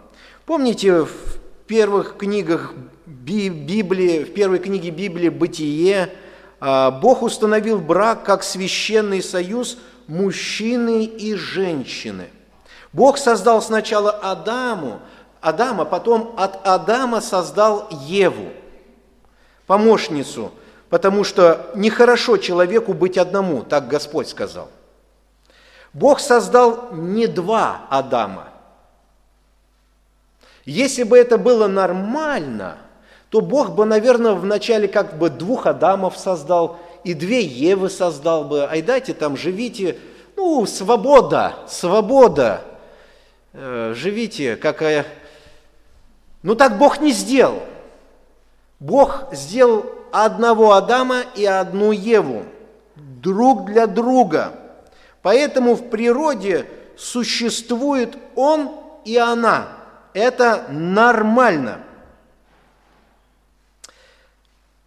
Помните, 0.47 1.02
в 1.02 1.38
первых 1.66 2.16
книгах 2.16 2.73
Библии, 3.06 4.25
в 4.25 4.32
первой 4.32 4.58
книге 4.58 4.90
Библии 4.90 5.28
«Бытие» 5.28 6.11
а, 6.61 6.90
Бог 6.90 7.23
установил 7.23 7.78
брак 7.78 8.25
как 8.25 8.42
священный 8.42 9.23
союз 9.23 9.78
мужчины 10.09 11.05
и 11.05 11.35
женщины. 11.37 12.31
Бог 12.93 13.19
создал 13.19 13.62
сначала 13.62 14.11
Адаму, 14.11 15.00
Адама, 15.41 15.85
потом 15.85 16.35
от 16.37 16.67
Адама 16.67 17.21
создал 17.21 17.88
Еву, 18.07 18.49
помощницу, 19.67 20.50
потому 20.88 21.23
что 21.23 21.71
нехорошо 21.77 22.38
человеку 22.38 22.95
быть 22.95 23.17
одному, 23.17 23.62
так 23.62 23.87
Господь 23.87 24.29
сказал. 24.29 24.69
Бог 25.93 26.19
создал 26.19 26.88
не 26.93 27.27
два 27.27 27.87
Адама. 27.91 28.49
Если 30.65 31.03
бы 31.03 31.17
это 31.17 31.38
было 31.38 31.67
нормально, 31.67 32.79
то 33.31 33.41
Бог 33.41 33.71
бы, 33.75 33.85
наверное, 33.85 34.33
вначале 34.33 34.88
как 34.88 35.19
бы 35.19 35.31
двух 35.31 35.67
Адамов 35.67 36.17
создал, 36.17 36.79
и 37.05 37.14
две 37.14 37.43
Евы 37.43 37.90
создал 37.90 38.45
бы, 38.45 38.67
ай 38.69 38.83
дайте 38.83 39.14
там, 39.14 39.37
живите, 39.37 39.99
ну, 40.37 40.67
свобода, 40.67 41.57
свобода, 41.69 42.62
э, 43.52 43.93
живите, 43.97 44.57
какая... 44.57 45.07
Ну, 46.43 46.55
так 46.55 46.78
Бог 46.78 47.00
не 47.00 47.12
сделал. 47.12 47.62
Бог 48.78 49.26
сделал 49.33 49.87
одного 50.12 50.73
Адама 50.73 51.23
и 51.35 51.45
одну 51.45 51.90
Еву, 51.90 52.45
друг 52.97 53.67
для 53.67 53.87
друга. 53.87 54.52
Поэтому 55.23 55.75
в 55.75 55.90
природе 55.90 56.67
существует 56.97 58.16
он 58.37 58.70
и 59.05 59.16
она. 59.16 59.68
Это 60.14 60.66
нормально– 60.70 61.81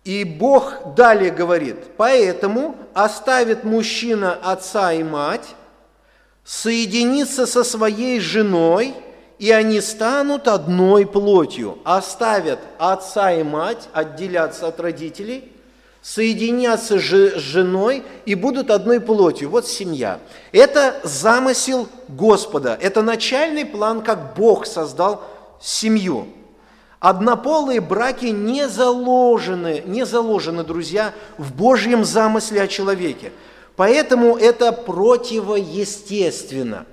и 0.04 0.24
Бог 0.24 0.96
далее 0.96 1.32
говорит, 1.32 1.78
поэтому 1.96 2.76
оставит 2.94 3.64
мужчина 3.64 4.34
отца 4.34 4.94
и 4.94 5.04
мать, 5.04 5.56
соединится 6.44 7.46
со 7.46 7.64
своей 7.64 8.20
женой, 8.20 8.96
и 9.38 9.52
они 9.52 9.80
станут 9.80 10.48
одной 10.48 11.06
плотью. 11.06 11.80
Оставят 11.84 12.60
отца 12.78 13.32
и 13.32 13.44
мать, 13.44 13.90
отделятся 13.94 14.68
от 14.68 14.80
родителей, 14.80 15.52
соединятся 16.02 16.98
с 16.98 17.40
женой 17.40 18.04
и 18.26 18.34
будут 18.34 18.72
одной 18.72 19.00
плотью. 19.00 19.50
Вот 19.50 19.68
семья. 19.68 20.20
Это 20.52 21.00
замысел 21.04 21.88
Господа, 22.08 22.78
это 22.82 23.04
начальный 23.04 23.66
план, 23.66 24.02
как 24.02 24.36
Бог 24.36 24.66
создал 24.66 25.24
семью. 25.62 26.28
Однополые 27.02 27.82
браки 27.82 28.28
не 28.28 28.70
заложены, 28.70 29.84
не 29.88 30.06
заложены, 30.06 30.64
друзья, 30.64 31.16
в 31.40 31.56
Божьем 31.56 32.06
замысле 32.06 32.62
о 32.62 32.68
человеке. 32.68 33.32
Поэтому 33.76 34.38
это 34.38 34.72
противоестественно. 34.72 36.86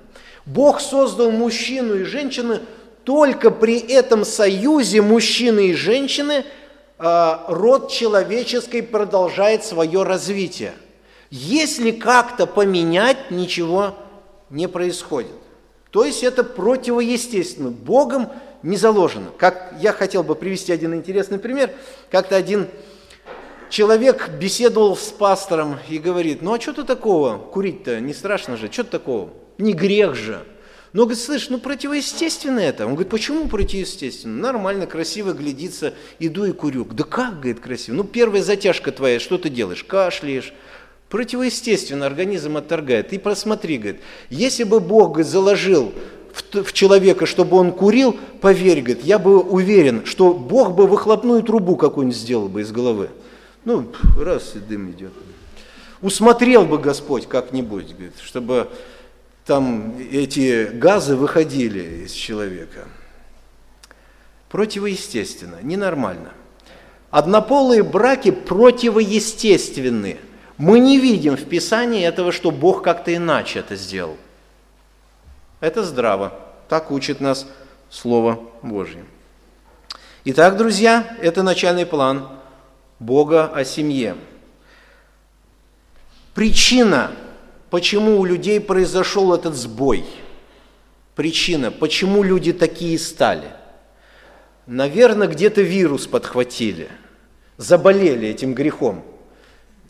Бог 0.47 0.81
создал 0.81 1.29
мужчину 1.29 1.93
и 1.93 2.05
женщину, 2.05 2.57
только 3.03 3.51
при 3.51 3.77
этом 3.77 4.25
союзе 4.25 5.03
мужчины 5.03 5.67
и 5.67 5.75
женщины 5.75 6.43
а, 6.97 7.45
род 7.47 7.91
человеческий 7.91 8.81
продолжает 8.81 9.63
свое 9.63 10.01
развитие. 10.01 10.73
Если 11.29 11.91
как-то 11.91 12.47
поменять, 12.47 13.29
ничего 13.29 13.93
не 14.49 14.67
происходит. 14.67 15.35
То 15.91 16.03
есть 16.03 16.23
это 16.23 16.43
противоестественно. 16.43 17.69
Богом 17.69 18.29
не 18.63 18.77
заложено. 18.77 19.31
Как 19.37 19.73
я 19.79 19.93
хотел 19.93 20.23
бы 20.23 20.35
привести 20.35 20.71
один 20.71 20.93
интересный 20.93 21.39
пример. 21.39 21.71
Как-то 22.11 22.35
один 22.35 22.67
человек 23.69 24.29
беседовал 24.39 24.97
с 24.97 25.09
пастором 25.09 25.77
и 25.87 25.97
говорит, 25.97 26.41
ну 26.41 26.53
а 26.53 26.59
что-то 26.59 26.83
такого, 26.83 27.37
курить-то 27.37 27.99
не 27.99 28.13
страшно 28.13 28.57
же, 28.57 28.71
что-то 28.71 28.91
такого, 28.91 29.29
не 29.57 29.73
грех 29.73 30.15
же. 30.15 30.43
Но, 30.91 31.03
говорит, 31.03 31.23
слышь, 31.23 31.49
ну 31.49 31.59
противоестественно 31.59 32.59
это. 32.59 32.85
Он 32.87 32.93
говорит, 32.93 33.11
почему 33.11 33.47
противоестественно? 33.47 34.35
Нормально, 34.35 34.87
красиво 34.87 35.33
глядится, 35.33 35.93
иду 36.17 36.45
и 36.45 36.51
курю. 36.51 36.83
Да 36.85 37.03
как, 37.03 37.35
говорит, 37.35 37.59
красиво? 37.59 37.95
Ну 37.95 38.03
первая 38.03 38.41
затяжка 38.41 38.91
твоя, 38.91 39.19
что 39.19 39.37
ты 39.37 39.49
делаешь? 39.49 39.83
Кашляешь. 39.83 40.51
Противоестественно 41.09 42.05
организм 42.07 42.57
отторгает. 42.57 43.09
Ты 43.09 43.19
просмотри, 43.19 43.77
говорит, 43.77 44.01
если 44.29 44.63
бы 44.63 44.79
Бог 44.79 45.09
говорит, 45.09 45.27
заложил 45.27 45.93
в, 46.33 46.73
человека, 46.73 47.25
чтобы 47.25 47.57
он 47.57 47.71
курил, 47.71 48.17
поверь, 48.41 48.81
говорит, 48.81 49.03
я 49.03 49.19
бы 49.19 49.39
уверен, 49.39 50.05
что 50.05 50.33
Бог 50.33 50.75
бы 50.75 50.87
выхлопную 50.87 51.43
трубу 51.43 51.75
какую-нибудь 51.75 52.17
сделал 52.17 52.49
бы 52.49 52.61
из 52.61 52.71
головы. 52.71 53.09
Ну, 53.65 53.87
раз 54.17 54.55
и 54.55 54.59
дым 54.59 54.91
идет. 54.91 55.11
Усмотрел 56.01 56.65
бы 56.65 56.77
Господь 56.77 57.27
как-нибудь, 57.27 57.93
говорит, 57.93 58.13
чтобы 58.21 58.69
там 59.45 59.95
эти 60.11 60.67
газы 60.67 61.15
выходили 61.15 62.05
из 62.05 62.11
человека. 62.11 62.87
Противоестественно, 64.49 65.57
ненормально. 65.61 66.31
Однополые 67.11 67.83
браки 67.83 68.31
противоестественны. 68.31 70.17
Мы 70.57 70.79
не 70.79 70.99
видим 70.99 71.35
в 71.35 71.45
Писании 71.45 72.05
этого, 72.05 72.31
что 72.31 72.51
Бог 72.51 72.83
как-то 72.83 73.15
иначе 73.15 73.59
это 73.59 73.75
сделал. 73.75 74.17
Это 75.59 75.83
здраво. 75.83 76.33
Так 76.69 76.91
учит 76.91 77.19
нас 77.19 77.45
Слово 77.89 78.39
Божье. 78.61 79.03
Итак, 80.23 80.57
друзья, 80.57 81.17
это 81.21 81.43
начальный 81.43 81.85
план 81.85 82.29
Бога 82.99 83.47
о 83.47 83.65
семье. 83.65 84.15
Причина, 86.33 87.11
почему 87.69 88.19
у 88.19 88.25
людей 88.25 88.61
произошел 88.61 89.33
этот 89.33 89.55
сбой, 89.55 90.05
причина, 91.15 91.71
почему 91.71 92.23
люди 92.23 92.53
такие 92.53 92.97
стали. 92.97 93.51
Наверное, 94.65 95.27
где-то 95.27 95.61
вирус 95.61 96.07
подхватили, 96.07 96.89
заболели 97.57 98.27
этим 98.27 98.53
грехом. 98.53 99.03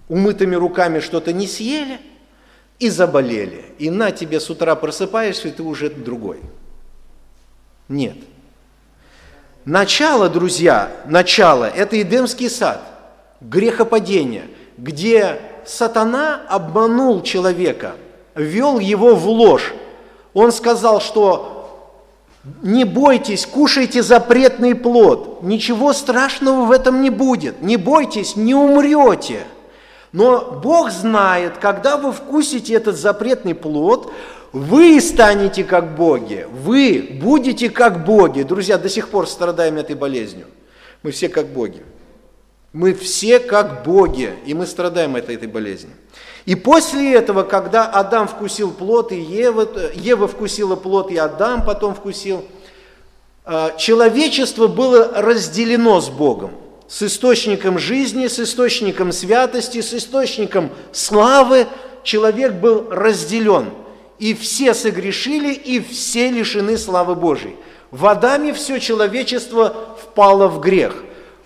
Умытыми 0.07 0.55
руками 0.55 0.99
что-то 0.99 1.31
не 1.31 1.45
съели– 1.45 1.99
и 2.79 2.89
заболели. 2.89 3.65
И 3.77 3.89
на 3.89 4.11
тебе 4.11 4.39
с 4.39 4.49
утра 4.49 4.75
просыпаешься, 4.75 5.49
и 5.49 5.51
ты 5.51 5.63
уже 5.63 5.89
другой. 5.89 6.39
Нет. 7.87 8.17
Начало, 9.65 10.29
друзья, 10.29 10.91
начало– 11.05 11.65
это 11.75 12.01
Эдемский 12.01 12.49
сад, 12.49 12.81
грехопадение, 13.41 14.45
где 14.77 15.39
сатана 15.65 16.41
обманул 16.47 17.21
человека, 17.21 17.95
ввел 18.35 18.79
его 18.79 19.15
в 19.15 19.27
ложь. 19.27 19.73
Он 20.33 20.51
сказал, 20.51 21.01
что 21.01 21.55
не 22.63 22.85
бойтесь, 22.85 23.45
кушайте 23.45 24.01
запретный 24.01 24.73
плод, 24.73 25.43
ничего 25.43 25.91
страшного 25.91 26.65
в 26.65 26.71
этом 26.71 27.01
не 27.01 27.09
будет, 27.09 27.61
не 27.61 27.75
бойтесь, 27.75 28.35
не 28.35 28.55
умрете– 28.55 29.43
но 30.11 30.59
Бог 30.63 30.89
знает, 30.91 31.57
когда 31.57 31.97
вы 31.97 32.11
вкусите 32.11 32.73
этот 32.73 32.97
запретный 32.97 33.53
плод, 33.53 34.11
вы 34.51 34.99
станете 34.99 35.63
как 35.63 35.95
боги, 35.95 36.47
вы 36.51 37.19
будете 37.21 37.69
как 37.69 38.05
боги. 38.05 38.41
Друзья, 38.41 38.77
до 38.77 38.89
сих 38.89 39.09
пор 39.09 39.27
страдаем 39.27 39.77
этой 39.77 39.95
болезнью. 39.95 40.47
Мы 41.03 41.11
все 41.11 41.29
как 41.29 41.47
боги. 41.47 41.83
Мы 42.73 42.93
все 42.93 43.39
как 43.39 43.83
боги, 43.83 44.33
и 44.45 44.53
мы 44.53 44.65
страдаем 44.65 45.15
от 45.15 45.29
этой 45.29 45.47
болезни. 45.47 45.89
И 46.45 46.55
после 46.55 47.13
этого, 47.13 47.43
когда 47.43 47.85
Адам 47.85 48.27
вкусил 48.27 48.71
плод, 48.71 49.11
и 49.11 49.19
Ева, 49.19 49.67
Ева 49.93 50.27
вкусила 50.27 50.75
плод, 50.75 51.11
и 51.11 51.17
Адам 51.17 51.63
потом 51.65 51.93
вкусил, 51.95 52.45
э, 53.45 53.69
человечество 53.77 54.67
было 54.67 55.11
разделено 55.15 55.99
с 55.99 56.09
Богом, 56.09 56.51
с 56.89 57.03
источником 57.03 57.77
жизни, 57.77 58.27
с 58.27 58.39
источником 58.39 59.11
святости, 59.11 59.79
с 59.79 59.93
источником 59.93 60.71
славы. 60.91 61.67
Человек 62.03 62.53
был 62.53 62.89
разделен, 62.89 63.69
и 64.17 64.33
все 64.33 64.73
согрешили, 64.73 65.53
и 65.53 65.79
все 65.79 66.31
лишены 66.31 66.77
славы 66.77 67.13
Божьей. 67.13 67.55
В 67.91 68.07
Адаме 68.07 68.53
все 68.53 68.79
человечество 68.79 69.97
впало 70.01 70.47
в 70.47 70.59
грех. 70.59 71.03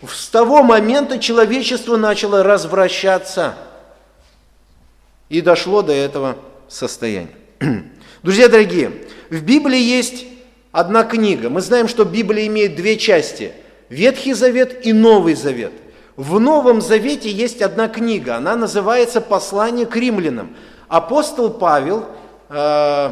С 0.08 0.29
того 0.29 0.63
момента 0.63 1.19
человечество 1.19 1.97
начало 1.97 2.43
развращаться 2.43 3.56
и 5.27 5.41
дошло 5.41 5.82
до 5.82 5.91
этого 5.91 6.38
состояния. 6.69 7.36
Друзья 8.23 8.47
дорогие, 8.47 8.91
в 9.29 9.41
Библии 9.41 9.79
есть 9.79 10.25
одна 10.71 11.03
книга. 11.03 11.49
Мы 11.49 11.60
знаем, 11.60 11.89
что 11.89 12.06
Библия 12.06 12.47
имеет 12.47 12.77
две 12.77 12.95
части– 12.95 13.51
Ветхий 13.93 14.34
Завет 14.34 14.86
и 14.88 14.91
Новый 14.91 15.36
Завет. 15.36 15.71
В 16.15 16.39
Новом 16.39 16.82
Завете 16.82 17.29
есть 17.29 17.62
одна 17.62 17.88
книга, 17.88 18.38
она 18.38 18.56
называется 18.56 19.21
«Послание 19.21 19.86
к 19.86 19.95
римлянам». 19.95 20.56
Апостол 20.88 21.51
Павел 21.51 22.08
э, 22.49 23.12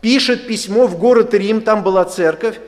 пишет 0.00 0.46
письмо 0.46 0.86
в 0.86 0.98
город 0.98 1.34
Рим, 1.34 1.60
там 1.60 1.82
была 1.82 2.06
церковь, 2.06 2.58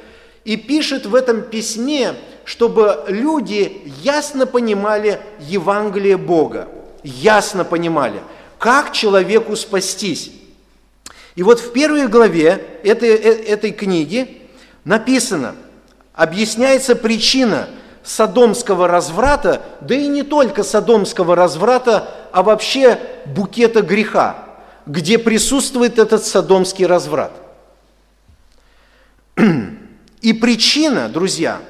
и 0.45 0.57
пишет 0.57 1.07
в 1.07 1.15
этом 1.15 1.41
письме, 1.41 2.17
чтобы 2.45 3.05
люди 3.09 3.81
ясно 4.03 4.45
понимали 4.45 5.19
Евангелие 5.41 6.19
Бога, 6.19 6.69
ясно 7.03 7.65
понимали, 7.65 8.21
как 8.59 8.93
человеку 8.93 9.57
спастись. 9.57 10.33
И 11.35 11.43
вот 11.43 11.61
в 11.61 11.73
первой 11.73 12.09
главе 12.09 12.63
этой, 12.85 13.09
э, 13.09 13.43
этой 13.45 13.71
книги 13.71 14.43
написано, 14.85 15.55
объясняется 16.19 16.97
причина 16.97 17.69
садомского 18.03 18.89
разврата, 18.89 19.63
да 19.81 19.95
и 19.95 20.09
не 20.09 20.25
только 20.25 20.65
садомского 20.65 21.37
разврата, 21.37 22.09
а 22.33 22.43
вообще 22.43 22.99
букета 23.25 23.83
греха, 23.83 24.45
где 24.85 25.17
присутствует 25.17 26.01
этот 26.01 26.25
садомский 26.25 26.87
разврат. 26.87 27.31
И 30.21 30.33
причина, 30.33 31.09
друзья, 31.09 31.61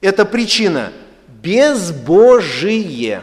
это 0.00 0.24
причина 0.24 0.92
безбожие. 1.26 3.22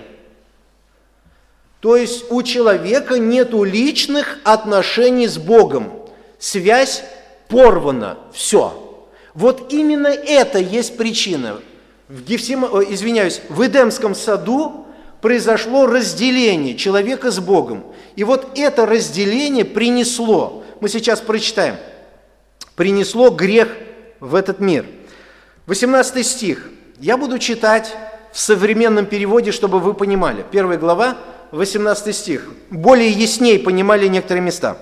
То 1.79 1.95
есть 1.95 2.29
у 2.29 2.43
человека 2.43 3.19
нет 3.19 3.53
личных 3.53 4.39
отношений 4.43 5.29
с 5.29 5.37
Богом. 5.37 5.93
Связь 6.39 7.05
порвана, 7.47 8.17
все. 8.33 8.80
Вот 9.33 9.71
именно 9.71 10.07
это 10.07 10.59
есть 10.59 10.97
причина. 10.97 11.61
В 12.07 12.23
Гефсим... 12.23 12.65
извиняюсь, 12.65 13.41
в 13.49 13.65
Эдемском 13.65 14.15
саду 14.15 14.85
произошло 15.21 15.85
разделение 15.85 16.75
человека 16.75 17.31
с 17.31 17.39
Богом. 17.39 17.85
И 18.15 18.23
вот 18.23 18.57
это 18.57 18.85
разделение 18.85 19.63
принесло, 19.63 20.63
мы 20.81 20.89
сейчас 20.89 21.21
прочитаем, 21.21 21.77
принесло 22.75 23.29
грех 23.29 23.69
в 24.19 24.35
этот 24.35 24.59
мир. 24.59 24.85
18 25.67 26.25
стих. 26.25 26.69
Я 26.99 27.17
буду 27.17 27.39
читать 27.39 27.95
в 28.33 28.39
современном 28.39 29.05
переводе, 29.05 29.51
чтобы 29.51 29.79
вы 29.79 29.93
понимали. 29.93 30.43
Первая 30.51 30.77
глава, 30.77 31.17
18 31.51 32.15
стих. 32.15 32.51
Более 32.69 33.09
ясней 33.09 33.59
понимали 33.59 34.07
некоторые 34.07 34.43
места. 34.43 34.77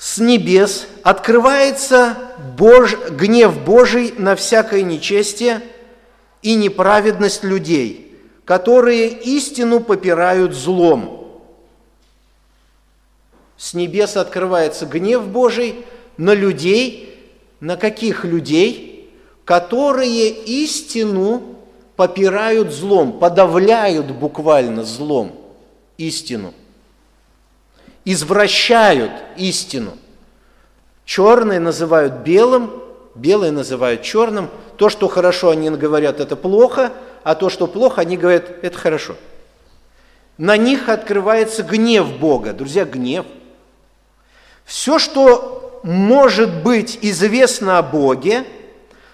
«С 0.00 0.16
небес 0.16 0.86
открывается 1.02 2.16
Бож... 2.56 2.96
гнев 3.10 3.62
Божий 3.62 4.14
на 4.16 4.34
всякое 4.34 4.80
нечестие 4.80 5.60
и 6.40 6.54
неправедность 6.54 7.44
людей, 7.44 8.18
которые 8.46 9.08
истину 9.08 9.80
попирают 9.80 10.54
злом». 10.54 11.42
С 13.58 13.74
небес 13.74 14.16
открывается 14.16 14.86
гнев 14.86 15.26
Божий 15.26 15.84
на 16.16 16.32
людей, 16.32 17.22
на 17.60 17.76
каких 17.76 18.24
людей, 18.24 19.12
которые 19.44 20.30
истину 20.30 21.42
попирают 21.96 22.72
злом, 22.72 23.18
подавляют 23.18 24.06
буквально 24.12 24.82
злом 24.82 25.32
истину, 25.98 26.54
извращают 28.04 29.12
истину. 29.36 29.92
Черные 31.04 31.60
называют 31.60 32.20
белым, 32.20 32.72
белые 33.14 33.52
называют 33.52 34.02
черным. 34.02 34.48
То, 34.76 34.88
что 34.88 35.08
хорошо, 35.08 35.50
они 35.50 35.70
говорят, 35.70 36.20
это 36.20 36.36
плохо, 36.36 36.92
а 37.22 37.34
то, 37.34 37.48
что 37.50 37.66
плохо, 37.66 38.00
они 38.00 38.16
говорят, 38.16 38.44
это 38.62 38.78
хорошо. 38.78 39.16
На 40.38 40.56
них 40.56 40.88
открывается 40.88 41.62
гнев 41.62 42.18
Бога. 42.18 42.52
Друзья, 42.52 42.84
гнев. 42.84 43.26
Все, 44.64 44.98
что 44.98 45.80
может 45.82 46.62
быть 46.62 46.98
известно 47.02 47.78
о 47.78 47.82
Боге, 47.82 48.44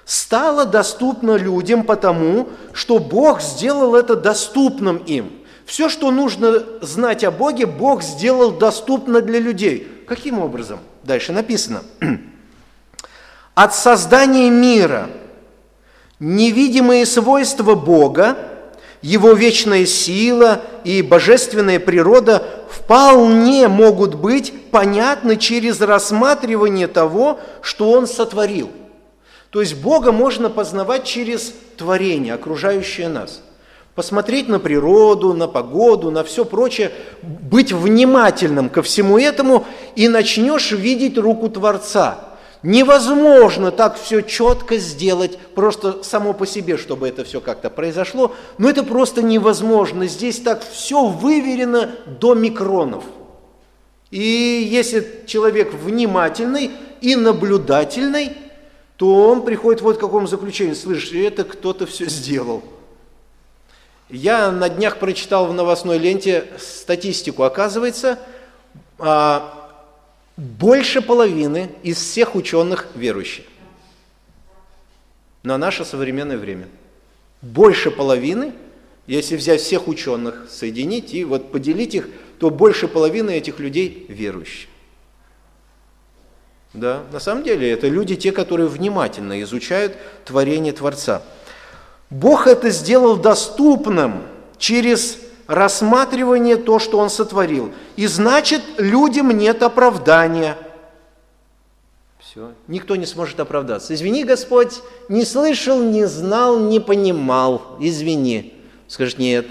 стало 0.04 0.66
доступно 0.66 1.36
людям 1.36 1.82
потому, 1.82 2.48
что 2.72 2.98
Бог 2.98 3.40
сделал 3.40 3.96
это 3.96 4.14
доступным 4.16 4.98
им. 4.98 5.32
Все, 5.66 5.88
что 5.88 6.12
нужно 6.12 6.62
знать 6.80 7.24
о 7.24 7.32
Боге, 7.32 7.66
Бог 7.66 8.02
сделал 8.02 8.52
доступно 8.52 9.20
для 9.20 9.40
людей. 9.40 9.86
Каким 10.06 10.38
образом? 10.38 10.78
Дальше 11.02 11.32
написано. 11.32 11.82
От 13.54 13.74
создания 13.74 14.48
мира 14.48 15.08
невидимые 16.20 17.04
свойства 17.04 17.74
Бога 17.74 18.38
его 19.02 19.32
вечная 19.32 19.86
сила 19.86 20.62
и 20.84 21.02
божественная 21.02 21.80
природа 21.80 22.44
вполне 22.70 23.66
могут 23.66 24.14
быть 24.14 24.70
понятны 24.70 25.36
через 25.36 25.80
рассматривание 25.80 26.86
того, 26.86 27.40
что 27.60 27.90
Он 27.90 28.06
сотворил. 28.06 28.70
То 29.50 29.60
есть 29.60 29.74
Бога 29.74 30.12
можно 30.12 30.48
познавать 30.48 31.04
через 31.04 31.52
творение, 31.76 32.34
окружающее 32.34 33.08
нас. 33.08 33.42
Посмотреть 33.96 34.48
на 34.48 34.60
природу, 34.60 35.34
на 35.34 35.48
погоду, 35.48 36.12
на 36.12 36.22
все 36.22 36.44
прочее, 36.44 36.92
быть 37.22 37.72
внимательным 37.72 38.68
ко 38.68 38.82
всему 38.82 39.18
этому, 39.18 39.66
и 39.96 40.06
начнешь 40.06 40.70
видеть 40.70 41.18
руку 41.18 41.48
Творца– 41.48 42.20
Невозможно 42.66 43.70
так 43.70 43.96
все 43.96 44.22
четко 44.22 44.78
сделать, 44.78 45.38
просто 45.54 46.02
само 46.02 46.32
по 46.32 46.46
себе, 46.46 46.76
чтобы 46.76 47.06
это 47.06 47.22
все 47.22 47.40
как-то 47.40 47.70
произошло. 47.70 48.34
Но 48.58 48.68
это 48.68 48.82
просто 48.82 49.22
невозможно. 49.22 50.06
Здесь 50.08 50.40
так 50.40 50.64
все 50.68 51.06
выверено 51.06 51.90
до 52.06 52.34
микронов. 52.34 53.04
И 54.10 54.66
если 54.68 55.22
человек 55.26 55.74
внимательный 55.74 56.72
и 57.00 57.14
наблюдательный, 57.14 58.32
то 58.96 59.28
он 59.28 59.42
приходит 59.42 59.82
вот 59.82 59.98
к 59.98 60.00
какому 60.00 60.26
заключению. 60.26 60.74
Слышь, 60.74 61.12
это 61.12 61.44
кто-то 61.44 61.86
все 61.86 62.06
сделал. 62.06 62.64
Я 64.08 64.50
на 64.52 64.68
днях 64.68 64.98
прочитал 64.98 65.46
в 65.46 65.54
новостной 65.54 65.98
ленте 65.98 66.46
статистику. 66.58 67.42
Оказывается, 67.42 68.18
а, 68.98 69.70
больше 70.36 71.02
половины 71.02 71.70
из 71.82 71.96
всех 71.98 72.34
ученых 72.34 72.86
верующие 72.94 73.46
на 75.46 75.58
наше 75.58 75.84
современное 75.84 76.38
время. 76.38 76.66
Больше 77.40 77.92
половины, 77.92 78.52
если 79.06 79.36
взять 79.36 79.60
всех 79.60 79.86
ученых, 79.86 80.48
соединить 80.50 81.14
и 81.14 81.24
вот 81.24 81.52
поделить 81.52 81.94
их, 81.94 82.08
то 82.40 82.50
больше 82.50 82.88
половины 82.88 83.30
этих 83.30 83.60
людей 83.60 84.06
верующие. 84.08 84.68
Да, 86.74 87.04
на 87.12 87.20
самом 87.20 87.44
деле 87.44 87.70
это 87.70 87.86
люди, 87.86 88.16
те, 88.16 88.32
которые 88.32 88.68
внимательно 88.68 89.40
изучают 89.42 89.96
творение 90.24 90.72
Творца. 90.72 91.22
Бог 92.10 92.46
это 92.46 92.70
сделал 92.70 93.16
доступным 93.16 94.22
через 94.58 95.18
рассматривание 95.46 96.56
то, 96.56 96.78
что 96.78 96.98
Он 96.98 97.10
сотворил. 97.10 97.72
И 97.96 98.06
значит, 98.06 98.62
людям 98.78 99.30
нет 99.30 99.62
оправдания. 99.62 100.56
Все, 102.18 102.52
никто 102.68 102.96
не 102.96 103.06
сможет 103.06 103.40
оправдаться. 103.40 103.94
Извини, 103.94 104.24
Господь, 104.24 104.80
не 105.08 105.24
слышал, 105.24 105.82
не 105.82 106.06
знал, 106.06 106.58
не 106.60 106.80
понимал. 106.80 107.76
Извини. 107.80 108.54
Скажешь, 108.88 109.18
нет, 109.18 109.46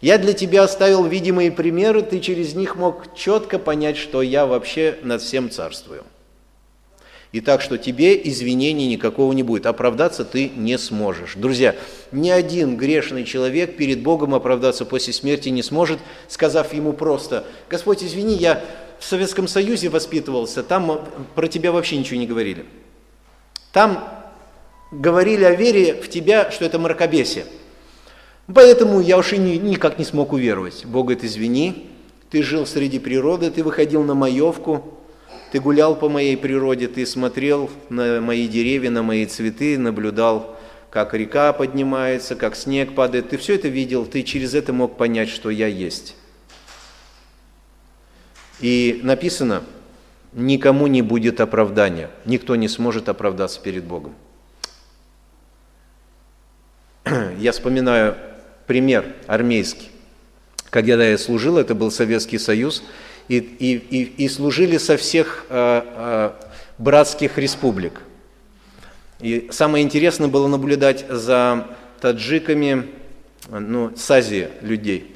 я 0.00 0.18
для 0.18 0.32
тебя 0.32 0.62
оставил 0.62 1.04
видимые 1.04 1.50
примеры, 1.50 2.02
ты 2.02 2.20
через 2.20 2.54
них 2.54 2.76
мог 2.76 3.14
четко 3.14 3.58
понять, 3.58 3.96
что 3.96 4.22
я 4.22 4.46
вообще 4.46 4.98
над 5.02 5.20
всем 5.20 5.50
царствую. 5.50 6.04
И 7.30 7.40
так 7.42 7.60
что 7.60 7.76
тебе 7.76 8.18
извинений 8.28 8.88
никакого 8.88 9.32
не 9.32 9.42
будет. 9.42 9.66
Оправдаться 9.66 10.24
ты 10.24 10.48
не 10.48 10.78
сможешь. 10.78 11.34
Друзья, 11.36 11.76
ни 12.10 12.30
один 12.30 12.76
грешный 12.76 13.24
человек 13.24 13.76
перед 13.76 14.02
Богом 14.02 14.34
оправдаться 14.34 14.86
после 14.86 15.12
смерти 15.12 15.50
не 15.50 15.62
сможет, 15.62 15.98
сказав 16.26 16.72
ему 16.72 16.94
просто, 16.94 17.44
Господь, 17.68 18.02
извини, 18.02 18.34
я 18.34 18.64
в 18.98 19.04
Советском 19.04 19.46
Союзе 19.46 19.90
воспитывался, 19.90 20.62
там 20.62 21.06
про 21.34 21.48
тебя 21.48 21.70
вообще 21.70 21.98
ничего 21.98 22.18
не 22.18 22.26
говорили. 22.26 22.64
Там 23.72 24.08
говорили 24.90 25.44
о 25.44 25.54
вере 25.54 25.94
в 25.94 26.08
тебя, 26.08 26.50
что 26.50 26.64
это 26.64 26.78
мракобесие. 26.78 27.44
Поэтому 28.52 29.00
я 29.00 29.18
уж 29.18 29.34
и 29.34 29.38
ни, 29.38 29.56
никак 29.56 29.98
не 29.98 30.04
смог 30.06 30.32
уверовать. 30.32 30.86
Бог 30.86 31.06
говорит, 31.06 31.24
извини, 31.24 31.90
ты 32.30 32.42
жил 32.42 32.66
среди 32.66 32.98
природы, 32.98 33.50
ты 33.50 33.62
выходил 33.62 34.02
на 34.02 34.14
маевку, 34.14 34.97
ты 35.50 35.60
гулял 35.60 35.96
по 35.96 36.08
моей 36.08 36.36
природе, 36.36 36.88
ты 36.88 37.06
смотрел 37.06 37.70
на 37.88 38.20
мои 38.20 38.46
деревья, 38.46 38.90
на 38.90 39.02
мои 39.02 39.24
цветы, 39.26 39.78
наблюдал, 39.78 40.58
как 40.90 41.14
река 41.14 41.52
поднимается, 41.52 42.36
как 42.36 42.54
снег 42.54 42.94
падает. 42.94 43.30
Ты 43.30 43.38
все 43.38 43.54
это 43.54 43.68
видел, 43.68 44.04
ты 44.04 44.22
через 44.22 44.54
это 44.54 44.72
мог 44.72 44.96
понять, 44.96 45.28
что 45.28 45.50
я 45.50 45.66
есть. 45.66 46.16
И 48.60 49.00
написано, 49.02 49.62
никому 50.32 50.86
не 50.86 51.00
будет 51.00 51.40
оправдания, 51.40 52.10
никто 52.24 52.56
не 52.56 52.68
сможет 52.68 53.08
оправдаться 53.08 53.60
перед 53.60 53.84
Богом. 53.84 54.14
Я 57.38 57.52
вспоминаю 57.52 58.16
пример 58.66 59.14
армейский. 59.26 59.90
Когда 60.70 61.02
я 61.02 61.16
служил, 61.16 61.56
это 61.56 61.74
был 61.74 61.90
Советский 61.90 62.36
Союз– 62.36 62.82
и, 63.28 63.36
и, 63.38 63.74
и, 63.74 64.24
и 64.24 64.28
служили 64.28 64.78
со 64.78 64.96
всех 64.96 65.46
э, 65.48 65.82
э, 65.84 66.30
братских 66.78 67.38
республик. 67.38 68.00
И 69.20 69.48
самое 69.50 69.84
интересное 69.84 70.28
было 70.28 70.46
наблюдать 70.48 71.04
за 71.08 71.66
таджиками, 72.00 72.88
ну, 73.48 73.92
с 73.96 74.10
Азии 74.10 74.48
людей. 74.60 75.14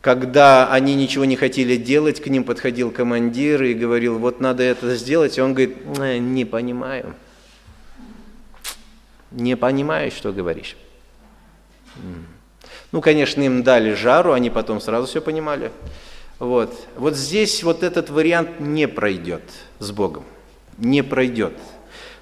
Когда 0.00 0.72
они 0.72 0.94
ничего 0.94 1.24
не 1.24 1.36
хотели 1.36 1.76
делать, 1.76 2.22
к 2.22 2.28
ним 2.28 2.44
подходил 2.44 2.90
командир 2.92 3.62
и 3.64 3.74
говорил, 3.74 4.18
вот 4.18 4.40
надо 4.40 4.62
это 4.62 4.94
сделать, 4.94 5.36
и 5.36 5.40
он 5.40 5.54
говорит, 5.54 5.76
«Э, 5.98 6.18
не 6.18 6.44
понимаю. 6.44 7.14
Не 9.30 9.56
понимаю, 9.56 10.10
что 10.10 10.32
говоришь. 10.32 10.76
Ну, 12.92 13.02
конечно, 13.02 13.42
им 13.42 13.62
дали 13.62 13.92
жару, 13.92 14.32
они 14.32 14.48
потом 14.48 14.80
сразу 14.80 15.06
все 15.06 15.20
понимали. 15.20 15.70
Вот. 16.38 16.86
вот 16.96 17.16
здесь 17.16 17.62
вот 17.64 17.82
этот 17.82 18.10
вариант 18.10 18.60
не 18.60 18.86
пройдет 18.86 19.42
с 19.80 19.90
Богом, 19.90 20.24
не 20.76 21.02
пройдет. 21.02 21.54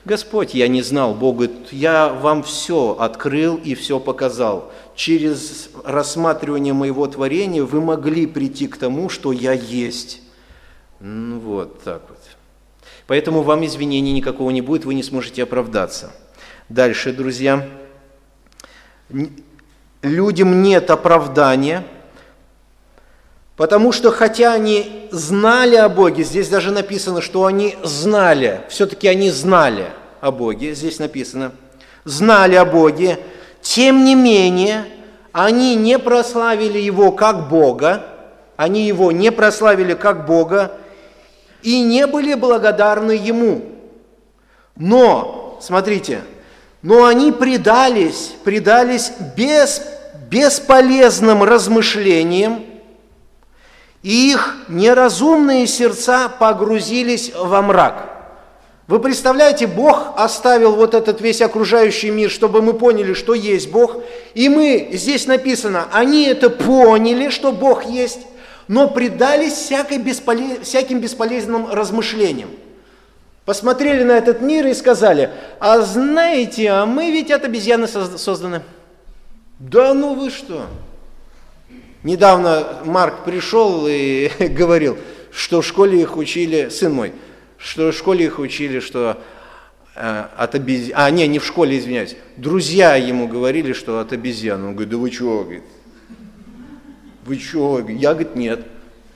Господь, 0.07 0.55
я 0.55 0.69
не 0.69 0.83
знал, 0.83 1.15
Бог 1.15 1.43
я 1.73 2.09
вам 2.09 2.43
все 2.43 2.97
открыл 2.99 3.57
и 3.57 3.75
все 3.75 3.99
показал. 3.99 4.73
Через 4.95 5.69
рассматривание 5.85 6.73
моего 6.73 7.07
творения 7.09 7.63
вы 7.63 7.81
могли 7.81 8.27
прийти 8.27 8.69
к 8.69 8.77
тому, 8.77 9.09
что 9.09 9.33
я 9.33 9.53
есть. 9.53 10.23
Ну 11.01 11.41
вот 11.41 11.83
так 11.83 12.03
вот. 12.09 12.19
Поэтому 13.09 13.43
вам 13.43 13.67
извинений 13.67 14.13
никакого 14.13 14.51
не 14.51 14.63
будет, 14.63 14.85
вы 14.85 14.95
не 14.95 15.03
сможете 15.03 15.43
оправдаться. 15.43 16.13
Дальше, 16.69 17.13
друзья. 17.13 17.69
Людям 20.03 20.63
нет 20.63 20.91
оправдания– 20.91 21.85
Потому 23.57 23.91
что 23.91 24.11
хотя 24.11 24.53
они 24.53 25.09
знали 25.11 25.77
о 25.77 25.89
Боге, 25.89 26.25
здесь 26.25 26.49
даже 26.49 26.71
написано, 26.71 27.23
что 27.23 27.47
они 27.47 27.77
знали, 27.83 28.61
все-таки 28.69 29.09
они 29.09 29.31
знали 29.31 29.87
о 30.21 30.31
Боге, 30.31 30.75
здесь 30.75 30.99
написано, 30.99 31.53
знали 32.05 32.55
о 32.55 32.67
Боге, 32.67 33.19
тем 33.63 34.05
не 34.05 34.15
менее 34.15 34.85
они 35.33 35.75
не 35.75 35.99
прославили 35.99 36.79
Его 36.79 37.13
как 37.13 37.49
Бога, 37.49 38.07
они 38.57 38.87
Его 38.87 39.11
не 39.11 39.33
прославили 39.33 39.95
как 39.95 40.27
Бога 40.27 40.73
и 41.63 41.81
не 41.81 42.07
были 42.07 42.35
благодарны 42.35 43.13
Ему. 43.13 43.63
Но, 44.77 45.59
смотрите, 45.63 46.21
но 46.83 47.07
они 47.07 47.33
предались, 47.33 48.33
предались 48.45 49.13
без, 49.35 49.81
бесполезным 50.31 51.43
размышлениям, 51.43 52.63
и 54.07 54.31
их 54.31 54.55
неразумные 54.69 55.67
сердца 55.67 56.29
погрузились 56.29 57.33
во 57.35 57.61
мрак. 57.61 58.09
Вы 58.87 59.01
представляете, 59.01 59.67
Бог 59.67 60.13
оставил 60.17 60.77
вот 60.77 60.95
этот 60.95 61.21
весь 61.21 61.43
окружающий 61.43 62.11
мир, 62.11 62.31
чтобы 62.31 62.63
мы 62.63 62.75
поняли, 62.75 63.15
что 63.15 63.35
есть 63.35 63.69
Бог. 63.73 63.97
И 64.35 64.49
мы, 64.49 64.91
здесь 64.93 65.27
написано, 65.27 65.87
они 65.91 66.23
это 66.27 66.51
поняли, 66.51 67.31
что 67.31 67.51
Бог 67.51 67.85
есть, 67.87 68.21
но 68.69 68.89
предались 68.89 69.55
всякой 69.55 69.99
бесполез... 69.99 70.61
всяким 70.63 71.01
бесполезным 71.01 71.73
размышлениям. 71.73 72.51
Посмотрели 73.45 74.05
на 74.05 74.13
этот 74.13 74.41
мир 74.41 74.69
и 74.69 74.75
сказали, 74.75 75.31
а 75.59 75.81
знаете, 75.81 76.71
а 76.71 76.87
мы 76.87 77.11
ведь 77.11 77.33
от 77.33 77.45
обезьяны 77.45 77.89
созданы. 77.89 78.63
Да 79.59 79.95
ну 79.95 80.15
вы 80.15 80.31
что? 80.31 80.67
Недавно 82.07 82.65
Марк 82.85 83.25
пришел 83.25 83.85
и 83.89 84.31
говорил, 84.39 84.97
что 85.33 85.61
в 85.61 85.67
школе 85.67 86.03
их 86.03 86.17
учили, 86.17 86.69
сын 86.69 86.93
мой, 86.93 87.13
что 87.59 87.91
в 87.91 87.97
школе 87.97 88.27
их 88.27 88.39
учили, 88.39 88.79
что 88.79 89.21
э, 89.97 90.25
от 90.37 90.55
обезьян, 90.55 91.01
а 91.01 91.11
не, 91.11 91.27
не 91.27 91.41
в 91.41 91.45
школе, 91.45 91.77
извиняюсь, 91.77 92.15
друзья 92.37 92.95
ему 92.95 93.27
говорили, 93.27 93.73
что 93.73 93.99
от 93.99 94.13
обезьян. 94.13 94.65
Он 94.65 94.75
говорит, 94.75 94.91
да 94.91 94.99
вы 94.99 95.11
чего, 95.11 95.43
говорит, 95.43 95.65
вы 97.25 97.39
чего, 97.39 97.81
я, 97.81 98.13
говорит, 98.13 98.37
нет. 98.37 98.65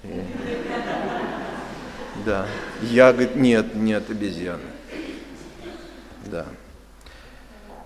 Да, 2.27 2.45
я, 2.83 3.13
говорит, 3.13 3.37
нет, 3.37 3.77
нет 3.77 4.11
обезьяны. 4.11 4.59
Да. 6.27 6.45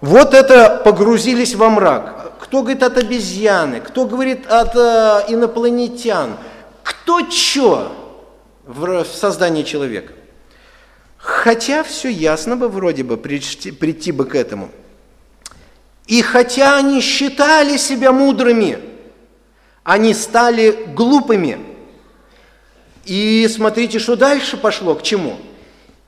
Вот 0.04 0.34
это 0.34 0.82
погрузились 0.84 1.54
во 1.54 1.70
мрак. 1.70 2.34
Кто 2.38 2.60
говорит 2.60 2.82
от 2.82 2.98
обезьяны, 2.98 3.80
кто 3.80 4.04
говорит 4.04 4.46
от 4.46 4.76
э, 4.76 5.32
инопланетян, 5.32 6.36
кто 6.82 7.26
что 7.30 8.20
в, 8.66 9.04
в 9.04 9.06
создании 9.06 9.62
человека. 9.62 10.12
Хотя 11.16 11.82
все 11.82 12.10
ясно 12.10 12.54
бы 12.54 12.68
вроде 12.68 13.02
бы 13.02 13.16
прийти, 13.16 13.70
прийти 13.70 14.12
бы 14.12 14.26
к 14.26 14.34
этому. 14.34 14.68
И 16.06 16.20
хотя 16.20 16.76
они 16.76 17.00
считали 17.00 17.78
себя 17.78 18.12
мудрыми, 18.12 18.80
они 19.84 20.12
стали 20.12 20.84
глупыми. 20.94 21.60
И 23.06 23.48
смотрите, 23.48 23.98
что 23.98 24.16
дальше 24.16 24.58
пошло, 24.58 24.96
к 24.96 25.02
чему. 25.02 25.38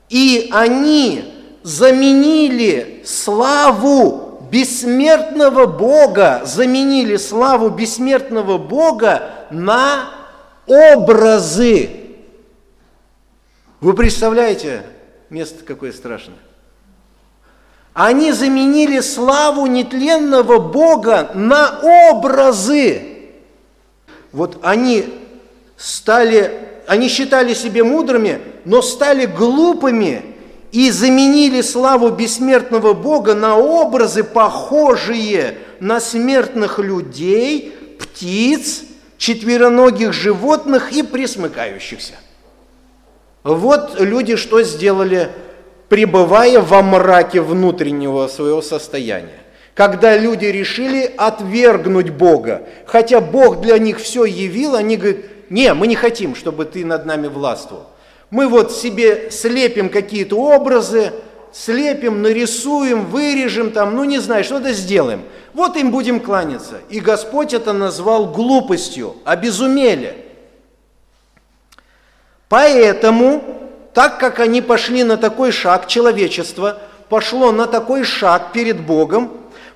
И 0.09 0.51
они 0.53 1.36
заменили 1.67 3.01
славу 3.05 4.39
бессмертного 4.49 5.65
Бога, 5.65 6.43
заменили 6.45 7.17
славу 7.17 7.69
бессмертного 7.69 8.57
Бога 8.57 9.47
на 9.51 10.09
образы. 10.65 11.89
Вы 13.81 13.93
представляете, 13.95 14.83
место 15.29 15.65
какое 15.65 15.91
страшное. 15.91 16.37
Они 17.93 18.31
заменили 18.31 19.01
славу 19.01 19.67
нетленного 19.67 20.59
Бога 20.59 21.31
на 21.33 21.81
образы. 22.13 23.33
Вот 24.31 24.59
они 24.63 25.13
стали, 25.75 26.79
они 26.87 27.09
считали 27.09 27.53
себя 27.53 27.83
мудрыми, 27.83 28.39
но 28.63 28.81
стали 28.81 29.25
глупыми 29.25 30.36
и 30.77 30.91
заменили 30.91 31.61
славу 31.61 32.11
бессмертного 32.11 32.93
Бога 32.93 33.33
на 33.33 33.57
образы, 33.57 34.23
похожие 34.23 35.57
на 35.79 35.99
смертных 35.99 36.77
людей, 36.77 37.73
птиц, 37.97 38.83
четвероногих 39.17 40.13
животных 40.13 40.91
и 40.91 41.01
присмыкающихся. 41.01 42.13
Вот 43.43 43.99
люди 43.99 44.35
что 44.35 44.61
сделали, 44.61 45.31
пребывая 45.89 46.59
во 46.59 46.83
мраке 46.83 47.41
внутреннего 47.41 48.27
своего 48.27 48.61
состояния. 48.61 49.39
Когда 49.73 50.15
люди 50.15 50.45
решили 50.45 51.11
отвергнуть 51.17 52.11
Бога, 52.11 52.67
хотя 52.85 53.19
Бог 53.19 53.61
для 53.61 53.79
них 53.79 53.97
все 53.97 54.25
явил, 54.25 54.75
они 54.75 54.97
говорят, 54.97 55.21
не, 55.49 55.73
мы 55.73 55.87
не 55.87 55.95
хотим, 55.95 56.35
чтобы 56.35 56.65
ты 56.65 56.85
над 56.85 57.07
нами 57.07 57.27
властвовал. 57.27 57.87
Мы 58.29 58.47
вот 58.47 58.71
себе 58.71 59.31
слепим 59.31 59.89
какие-то 59.89 60.35
образы, 60.37 61.13
слепим, 61.53 62.21
нарисуем, 62.21 63.05
вырежем 63.05 63.71
там, 63.71 63.95
ну 63.95 64.03
не 64.03 64.19
знаю, 64.19 64.43
что-то 64.43 64.73
сделаем. 64.73 65.23
Вот 65.53 65.77
им 65.77 65.91
будем 65.91 66.19
кланяться. 66.19 66.81
И 66.89 66.99
Господь 66.99 67.53
это 67.53 67.73
назвал 67.73 68.31
глупостью, 68.31 69.15
обезумели. 69.23 70.25
Поэтому 72.49 73.57
так 73.97 74.19
как 74.19 74.39
они 74.39 74.61
пошли 74.61 75.03
на 75.03 75.17
такой 75.17 75.51
шаг, 75.51 75.87
человечество 75.87 76.77
пошло 77.09 77.51
на 77.51 77.65
такой 77.65 78.03
шаг 78.03 78.51
перед 78.53 78.79
Богом, 78.79 79.31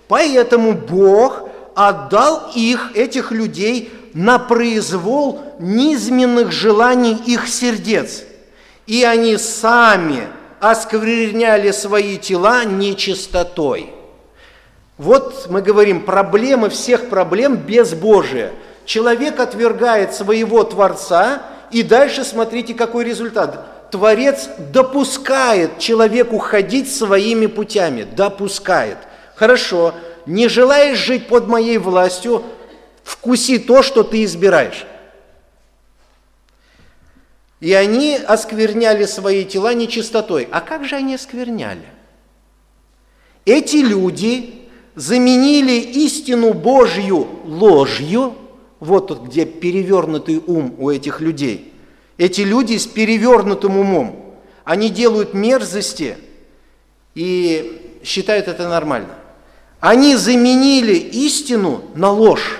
поэтому 0.07 0.73
Бог 0.73 1.49
отдал 1.73 2.51
их, 2.53 2.91
этих 2.93 3.31
людей, 3.31 3.91
на 4.13 4.37
произвол 4.37 5.41
низменных 5.57 6.51
желаний 6.51 7.17
их 7.25 7.47
сердец. 7.47 8.23
И 8.87 9.03
они 9.03 9.37
сами 9.37 10.27
оскверняли 10.59 11.71
свои 11.71 12.17
тела 12.17 12.65
нечистотой. 12.65 13.91
Вот 14.97 15.47
мы 15.49 15.61
говорим, 15.61 16.01
проблемы 16.01 16.69
всех 16.69 17.09
проблем 17.09 17.55
безбожие. 17.55 18.53
Человек 18.85 19.39
отвергает 19.39 20.13
своего 20.13 20.63
Творца, 20.63 21.41
и 21.71 21.81
дальше 21.81 22.23
смотрите, 22.23 22.73
какой 22.75 23.05
результат. 23.05 23.89
Творец 23.91 24.49
допускает 24.71 25.79
человеку 25.79 26.37
ходить 26.37 26.93
своими 26.93 27.47
путями, 27.47 28.03
допускает. 28.03 28.97
Хорошо, 29.35 29.95
не 30.25 30.47
желаешь 30.47 30.99
жить 30.99 31.27
под 31.27 31.47
моей 31.47 31.77
властью, 31.77 32.43
вкуси 33.03 33.57
то, 33.57 33.81
что 33.81 34.03
ты 34.03 34.23
избираешь. 34.23 34.85
И 37.61 37.73
они 37.73 38.15
оскверняли 38.15 39.05
свои 39.05 39.45
тела 39.45 39.73
нечистотой. 39.75 40.47
А 40.51 40.61
как 40.61 40.83
же 40.83 40.95
они 40.95 41.13
оскверняли? 41.13 41.85
Эти 43.45 43.77
люди 43.77 44.67
заменили 44.95 45.73
истину 45.79 46.53
Божью 46.53 47.27
ложью. 47.45 48.35
Вот 48.79 49.07
тут, 49.07 49.21
где 49.27 49.45
перевернутый 49.45 50.41
ум 50.45 50.75
у 50.79 50.89
этих 50.89 51.21
людей. 51.21 51.71
Эти 52.17 52.41
люди 52.41 52.77
с 52.77 52.87
перевернутым 52.87 53.77
умом. 53.77 54.35
Они 54.63 54.89
делают 54.89 55.35
мерзости 55.35 56.17
и 57.13 57.99
считают 58.03 58.47
это 58.47 58.67
нормально. 58.67 59.15
Они 59.79 60.15
заменили 60.15 60.95
истину 60.95 61.83
на 61.93 62.11
ложь. 62.11 62.59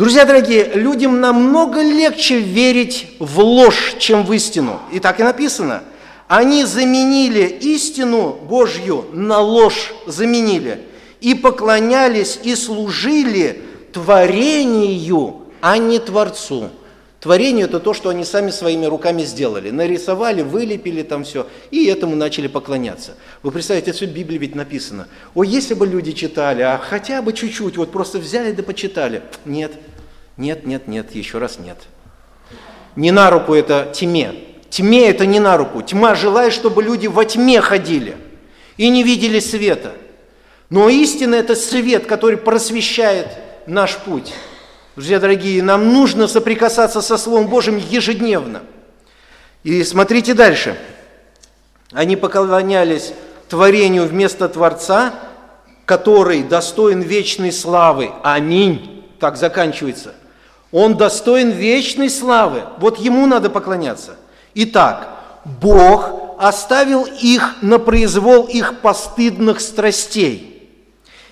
Друзья 0.00 0.24
дорогие, 0.24 0.64
людям 0.72 1.20
намного 1.20 1.82
легче 1.82 2.40
верить 2.40 3.08
в 3.18 3.38
ложь, 3.40 3.96
чем 3.98 4.24
в 4.24 4.32
истину. 4.32 4.80
И 4.90 4.98
так 4.98 5.20
и 5.20 5.22
написано. 5.22 5.82
Они 6.26 6.64
заменили 6.64 7.42
истину 7.42 8.32
Божью 8.48 9.04
на 9.12 9.40
ложь, 9.40 9.92
заменили. 10.06 10.80
И 11.20 11.34
поклонялись 11.34 12.40
и 12.42 12.54
служили 12.54 13.60
творению, 13.92 15.42
а 15.60 15.76
не 15.76 15.98
Творцу. 15.98 16.70
Творение– 17.20 17.64
это 17.66 17.80
то, 17.80 17.92
что 17.92 18.08
они 18.08 18.24
сами 18.24 18.50
своими 18.50 18.86
руками 18.86 19.24
сделали. 19.24 19.68
Нарисовали, 19.68 20.40
вылепили 20.40 21.02
там 21.02 21.24
все, 21.24 21.46
и 21.70 21.84
этому 21.84 22.16
начали 22.16 22.46
поклоняться. 22.46 23.14
Вы 23.42 23.50
представляете, 23.50 23.90
это 23.90 23.98
все 23.98 24.06
в 24.06 24.14
Библии 24.14 24.38
ведь 24.38 24.54
написано. 24.54 25.06
О, 25.34 25.44
если 25.44 25.74
бы 25.74 25.86
люди 25.86 26.12
читали, 26.12 26.62
а 26.62 26.78
хотя 26.78 27.20
бы 27.20 27.34
чуть-чуть, 27.34 27.76
вот 27.76 27.92
просто 27.92 28.18
взяли 28.18 28.52
да 28.52 28.62
почитали. 28.62 29.20
Нет, 29.44 29.72
нет, 30.40 30.66
нет, 30.66 30.88
нет, 30.88 31.14
еще 31.14 31.38
раз 31.38 31.58
нет. 31.58 31.78
Не 32.96 33.12
на 33.12 33.30
руку 33.30 33.54
это 33.54 33.92
тьме. 33.94 34.32
Тьме 34.70 35.08
это 35.08 35.26
не 35.26 35.38
на 35.38 35.56
руку. 35.56 35.82
Тьма 35.82 36.14
желает, 36.14 36.52
чтобы 36.52 36.82
люди 36.82 37.06
во 37.06 37.24
тьме 37.24 37.60
ходили 37.60 38.16
и 38.76 38.88
не 38.88 39.02
видели 39.02 39.38
света. 39.38 39.92
Но 40.70 40.88
истина– 40.88 41.34
это 41.36 41.54
свет, 41.54 42.06
который 42.06 42.38
просвещает 42.38 43.28
наш 43.66 43.96
путь. 43.98 44.32
Друзья 44.96 45.20
дорогие, 45.20 45.62
нам 45.62 45.92
нужно 45.92 46.26
соприкасаться 46.26 47.02
со 47.02 47.18
Словом 47.18 47.48
Божьим 47.48 47.76
ежедневно. 47.76 48.62
И 49.62 49.84
смотрите 49.84 50.34
дальше. 50.34 50.76
Они 51.92 52.16
поклонялись 52.16 53.12
творению 53.48 54.06
вместо 54.06 54.48
Творца, 54.48 55.12
который 55.84 56.42
достоин 56.44 57.02
вечной 57.02 57.52
славы. 57.52 58.12
Аминь. 58.22 59.04
Так 59.18 59.36
заканчивается. 59.36 60.14
Он 60.72 60.96
достоин 60.96 61.50
вечной 61.50 62.10
славы. 62.10 62.62
Вот 62.78 62.98
ему 62.98 63.26
надо 63.26 63.50
поклоняться. 63.50 64.16
Итак, 64.54 65.08
Бог 65.44 66.36
оставил 66.38 67.04
их 67.04 67.56
на 67.62 67.78
произвол 67.78 68.44
их 68.44 68.80
постыдных 68.80 69.60
страстей. 69.60 70.68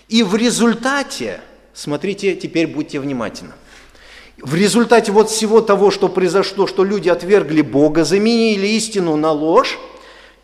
И 0.09 0.22
в 0.22 0.35
результате 0.37 1.40
Смотрите, 1.79 2.35
теперь 2.35 2.66
будьте 2.66 2.98
внимательны. 2.98 3.53
В 4.38 4.57
результате 4.57 5.12
вот 5.12 5.31
всего 5.31 5.61
того, 5.61 5.92
что 5.92 6.09
произошло, 6.09 6.66
что 6.66 6.83
люди 6.83 7.09
отвергли 7.09 7.62
Бога, 7.62 8.05
заменили 8.05 8.66
истину 8.66 9.14
на 9.14 9.31
ложь, 9.31 9.79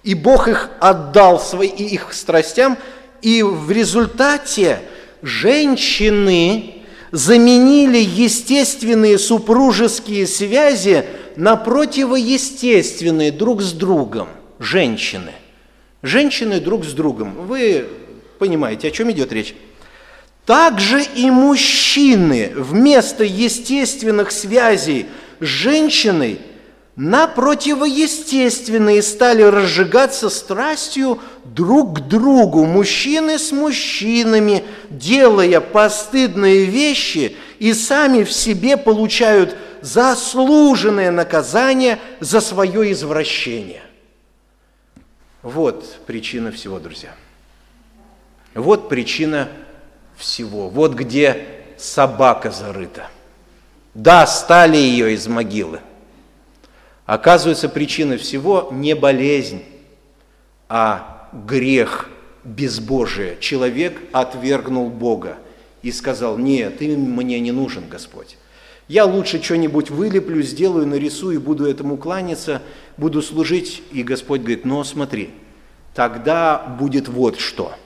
и 0.05 0.15
Бог 0.15 0.47
их 0.47 0.71
отдал 0.79 1.41
своим, 1.41 1.75
их 1.75 2.13
страстям, 2.13 2.79
и 3.21 3.43
в 3.43 3.69
результате 3.73 4.83
женщины 5.23 6.84
заменили 7.15 7.99
естественные 7.99 9.21
супружеские 9.21 10.27
связи 10.27 11.05
на 11.37 11.55
противоестественные 11.55 13.31
друг 13.31 13.63
с 13.63 13.71
другом 13.71 14.27
женщины. 14.59 15.31
Женщины 16.03 16.59
друг 16.59 16.85
с 16.85 16.93
другом. 16.93 17.47
Вы 17.47 17.87
понимаете, 18.41 18.89
о 18.89 18.91
чем 18.91 19.13
идет 19.13 19.33
речь? 19.33 19.55
Также 20.45 21.05
и 21.05 21.31
мужчины 21.31 22.51
вместо 22.57 23.23
естественных 23.23 24.33
связей 24.33 25.07
с 25.39 25.45
женщиной 25.45 26.41
на 26.97 27.27
противоестественные 27.27 29.03
стали 29.03 29.43
разжигаться 29.43 30.31
страстью 30.31 31.21
друг 31.45 31.99
к 31.99 32.01
другу, 32.03 32.65
мужчины 32.67 33.39
с 33.39 33.51
мужчинами, 33.51 34.65
делая 34.91 35.61
постыдные 35.61 36.67
вещи 36.67 37.37
и 37.59 37.73
сами 37.73 38.23
в 38.23 38.31
себе 38.31 38.77
получают 38.77 39.57
заслуженное 39.81 41.11
наказание 41.11 41.99
за 42.21 42.41
свое 42.41 42.93
извращение. 42.93 43.83
Вот 45.43 45.85
причина 46.07 46.53
всего, 46.53 46.79
друзья. 46.79 47.13
Вот 48.55 48.89
причина 48.89 49.49
всего. 50.17 50.69
Вот 50.69 50.95
где 50.95 51.65
собака 51.77 52.53
зарыта. 52.53 53.09
Да, 53.95 54.27
стали 54.29 54.77
ее 54.77 55.13
из 55.13 55.27
могилы. 55.27 55.81
Оказывается, 57.07 57.69
причина 57.69 58.17
всего 58.17 58.69
не 58.73 58.95
болезнь, 58.95 59.63
а 60.69 61.29
грех 61.47 62.09
безбожие. 62.45 63.37
Человек 63.41 64.01
отвергнул 64.13 64.89
Бога 64.89 65.37
и 65.83 65.93
сказал, 65.93 66.39
нет, 66.39 66.79
ты 66.79 66.97
мне 66.97 67.41
не 67.41 67.53
нужен, 67.53 67.85
Господь. 67.89 68.39
Я 68.89 69.05
лучше 69.07 69.43
что-нибудь 69.43 69.91
вылеплю, 69.91 70.43
сделаю, 70.43 70.87
нарисую, 70.87 71.41
буду 71.41 71.67
этому 71.67 71.97
кланяться, 71.97 72.63
буду 72.97 73.23
служить. 73.23 73.83
И 73.93 74.03
Господь 74.03 74.41
говорит, 74.41 74.65
но 74.65 74.85
смотри, 74.85 75.31
тогда 75.95 76.59
будет 76.59 77.09
вот 77.09 77.39
что– 77.39 77.75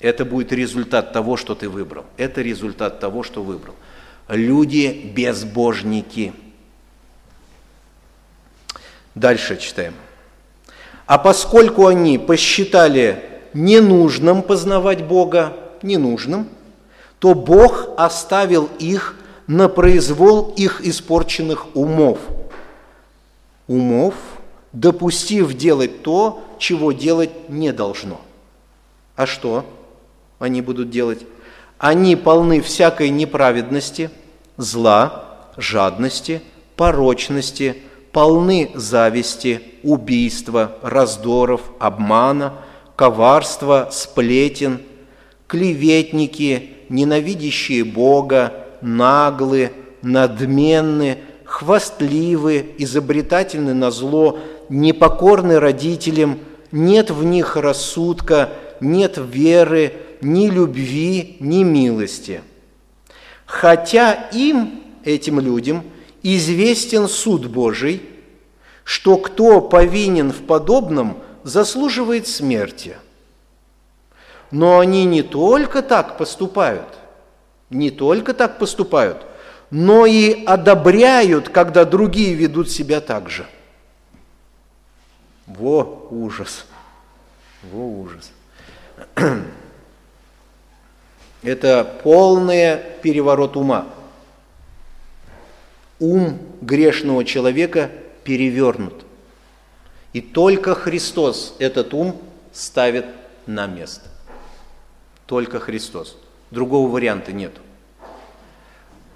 это 0.00 0.24
будет 0.24 0.52
результат 0.52 1.12
того, 1.12 1.36
что 1.36 1.54
ты 1.54 1.68
выбрал. 1.68 2.06
Это 2.16 2.40
результат 2.40 3.00
того, 3.00 3.22
что 3.22 3.42
выбрал. 3.42 3.74
Люди 4.28 5.12
безбожники. 5.14 6.32
Дальше 9.14 9.56
читаем. 9.56 9.94
А 11.06 11.18
поскольку 11.18 11.86
они 11.86 12.18
посчитали 12.18 13.24
ненужным 13.52 14.42
познавать 14.42 15.04
Бога, 15.04 15.56
ненужным, 15.82 16.48
то 17.18 17.34
Бог 17.34 17.88
оставил 17.96 18.70
их 18.78 19.16
на 19.46 19.68
произвол 19.68 20.54
их 20.56 20.80
испорченных 20.82 21.74
умов. 21.74 22.18
Умов, 23.66 24.14
допустив 24.72 25.54
делать 25.54 26.02
то, 26.02 26.44
чего 26.58 26.92
делать 26.92 27.48
не 27.48 27.72
должно. 27.72 28.20
А 29.16 29.26
что? 29.26 29.64
они 30.40 30.62
будут 30.62 30.90
делать? 30.90 31.20
Они 31.78 32.16
полны 32.16 32.60
всякой 32.60 33.10
неправедности, 33.10 34.10
зла, 34.56 35.38
жадности, 35.56 36.42
порочности, 36.76 37.76
полны 38.12 38.70
зависти, 38.74 39.60
убийства, 39.82 40.76
раздоров, 40.82 41.62
обмана, 41.78 42.54
коварства, 42.96 43.88
сплетен, 43.90 44.80
клеветники, 45.46 46.70
ненавидящие 46.88 47.84
Бога, 47.84 48.52
наглы, 48.80 49.72
надменны, 50.02 51.18
хвастливы, 51.44 52.74
изобретательны 52.78 53.74
на 53.74 53.90
зло, 53.90 54.38
непокорны 54.68 55.58
родителям, 55.58 56.38
нет 56.72 57.10
в 57.10 57.24
них 57.24 57.56
рассудка, 57.56 58.50
нет 58.80 59.18
веры, 59.18 59.94
ни 60.20 60.48
любви, 60.48 61.36
ни 61.40 61.62
милости. 61.64 62.42
Хотя 63.46 64.12
им, 64.32 64.80
этим 65.04 65.40
людям, 65.40 65.82
известен 66.22 67.08
суд 67.08 67.46
Божий, 67.46 68.02
что 68.84 69.16
кто 69.16 69.60
повинен 69.60 70.32
в 70.32 70.46
подобном, 70.46 71.18
заслуживает 71.42 72.26
смерти. 72.26 72.96
Но 74.50 74.78
они 74.78 75.04
не 75.04 75.22
только 75.22 75.82
так 75.82 76.18
поступают, 76.18 76.88
не 77.70 77.90
только 77.90 78.34
так 78.34 78.58
поступают, 78.58 79.24
но 79.70 80.06
и 80.06 80.44
одобряют, 80.44 81.48
когда 81.48 81.84
другие 81.84 82.34
ведут 82.34 82.70
себя 82.70 83.00
так 83.00 83.30
же. 83.30 83.46
Во 85.46 86.08
ужас! 86.10 86.66
Во 87.62 87.86
ужас! 87.86 88.32
Это 91.42 91.84
полный 92.02 92.78
переворот 93.02 93.56
ума. 93.56 93.86
Ум 96.00 96.38
грешного 96.60 97.24
человека 97.24 97.90
перевернут. 98.24 99.04
И 100.12 100.20
только 100.20 100.74
Христос 100.74 101.54
этот 101.58 101.94
ум 101.94 102.20
ставит 102.52 103.06
на 103.46 103.66
место. 103.66 104.08
Только 105.26 105.60
Христос. 105.60 106.16
Другого 106.50 106.90
варианта 106.90 107.32
нет. 107.32 107.52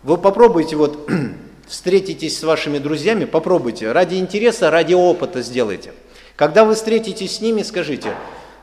Вы 0.05 0.18
попробуйте 0.18 0.76
вот 0.76 1.11
встретитесь 1.66 2.39
с 2.39 2.43
вашими 2.45 2.78
друзьями, 2.78 3.24
попробуйте, 3.24 3.91
ради 3.91 4.16
интереса, 4.16 4.70
ради 4.70 4.95
опыта 4.95 5.43
сделайте. 5.43 5.93
Когда 6.37 6.64
вы 6.64 6.74
встретитесь 6.74 7.37
с 7.37 7.41
ними, 7.41 7.62
скажите, 7.62 8.14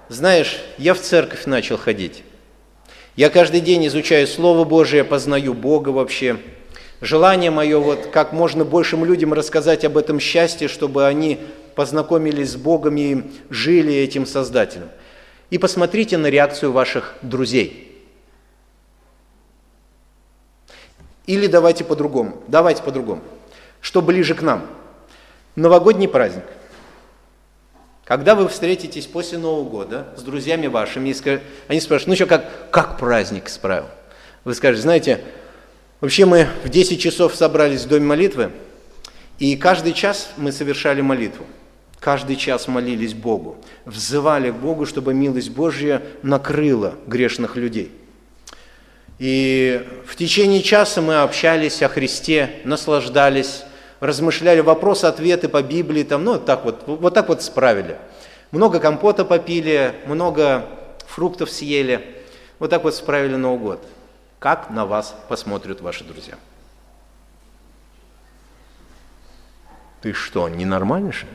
знаешь, 0.07 0.61
я 0.78 0.93
в 0.93 0.99
церковь 0.99 1.45
начал 1.45 1.78
ходить. 1.78 2.24
Я 3.15 3.30
каждый 3.30 3.59
день 3.59 3.88
изучаю 3.88 4.28
Слово 4.28 4.63
Божие, 4.63 5.03
познаю 5.03 5.53
Бога 5.53 5.89
вообще. 5.89 6.38
Желание 7.02 7.52
мое 7.52 7.80
вот 7.80 8.08
как 8.08 8.32
можно 8.32 8.64
большим 8.64 9.04
людям 9.04 9.34
рассказать 9.34 9.84
об 9.84 9.97
этом 9.97 10.20
счастье, 10.20 10.68
чтобы 10.68 11.08
они 11.08 11.39
познакомились 11.76 12.52
с 12.52 12.56
Богом 12.56 12.95
и 12.97 13.24
жили 13.49 13.93
этим 13.93 14.26
Создателем. 14.26 14.89
И 15.49 15.58
посмотрите 15.58 16.18
на 16.18 16.28
реакцию 16.28 16.72
ваших 16.72 17.16
друзей. 17.22 17.88
Или 21.26 21.47
давайте 21.47 21.84
по-другому. 21.84 22.41
Давайте 22.47 22.84
по-другому. 22.84 23.22
Что 23.82 24.02
ближе 24.02 24.36
к 24.36 24.41
нам. 24.41 24.68
Новогодний 25.56 26.08
праздник– 26.08 26.45
когда 28.12 28.36
вы 28.36 28.49
встретитесь 28.49 29.06
после 29.06 29.38
Нового 29.38 29.70
года 29.70 30.08
с 30.18 30.22
друзьями 30.22 30.68
вашими, 30.68 31.16
они 31.70 31.80
спрашивают, 31.80 32.08
ну 32.08 32.16
что, 32.16 32.26
как, 32.26 32.70
как 32.70 32.97
праздник 32.97 33.47
справил? 33.47 33.86
Вы 34.43 34.54
скажете, 34.54 34.82
знаете, 34.82 35.22
вообще 36.02 36.26
мы 36.26 36.47
в 36.66 36.70
10 36.70 36.99
часов 36.99 37.36
собрались 37.36 37.84
в 37.84 37.88
Доме 37.88 38.06
молитвы, 38.06 38.52
и 39.39 39.56
каждый 39.56 39.93
час 39.93 40.32
мы 40.36 40.52
совершали 40.52 41.02
молитву. 41.02 41.45
Каждый 41.99 42.36
час 42.36 42.68
молились 42.68 43.14
Богу, 43.14 43.58
взывали 43.86 44.49
к 44.49 44.56
Богу, 44.56 44.88
чтобы 44.88 45.14
милость 45.14 45.52
Божья 45.52 46.02
накрыла 46.24 46.95
грешных 47.06 47.56
людей. 47.56 47.91
И 49.20 49.88
в 50.08 50.16
течение 50.16 50.64
часа 50.64 50.99
мы 50.99 51.22
общались 51.22 51.84
о 51.84 51.89
Христе, 51.89 52.54
наслаждались, 52.64 53.64
размышляли 53.99 54.62
вопросы-ответы 54.62 55.47
по 55.47 55.62
Библии, 55.62 56.02
там, 56.02 56.24
ну, 56.24 56.39
так 56.39 56.66
вот, 56.66 56.82
вот 56.88 57.14
так 57.14 57.30
вот 57.30 57.43
справили. 57.43 57.97
Много 58.49 58.80
компота 58.80 59.24
попили, 59.24 59.93
много 60.08 60.66
фруктов 61.06 61.52
съели. 61.52 62.04
Вот 62.58 62.72
так 62.72 62.84
вот 62.84 62.95
справили 62.95 63.36
Новый 63.36 63.60
год. 63.60 63.86
Как 64.41 64.71
на 64.71 64.87
вас 64.87 65.15
посмотрят 65.29 65.81
ваши 65.81 66.03
друзья? 66.03 66.33
Ты 70.01 70.13
что, 70.13 70.49
ненормальный 70.49 71.11
ли? 71.11 71.27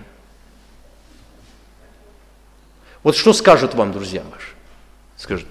Вот 3.05 3.15
что 3.15 3.33
скажут 3.33 3.75
вам 3.75 3.93
друзья 3.93 4.25
ваши? 4.29 4.49
Скажут, 5.17 5.47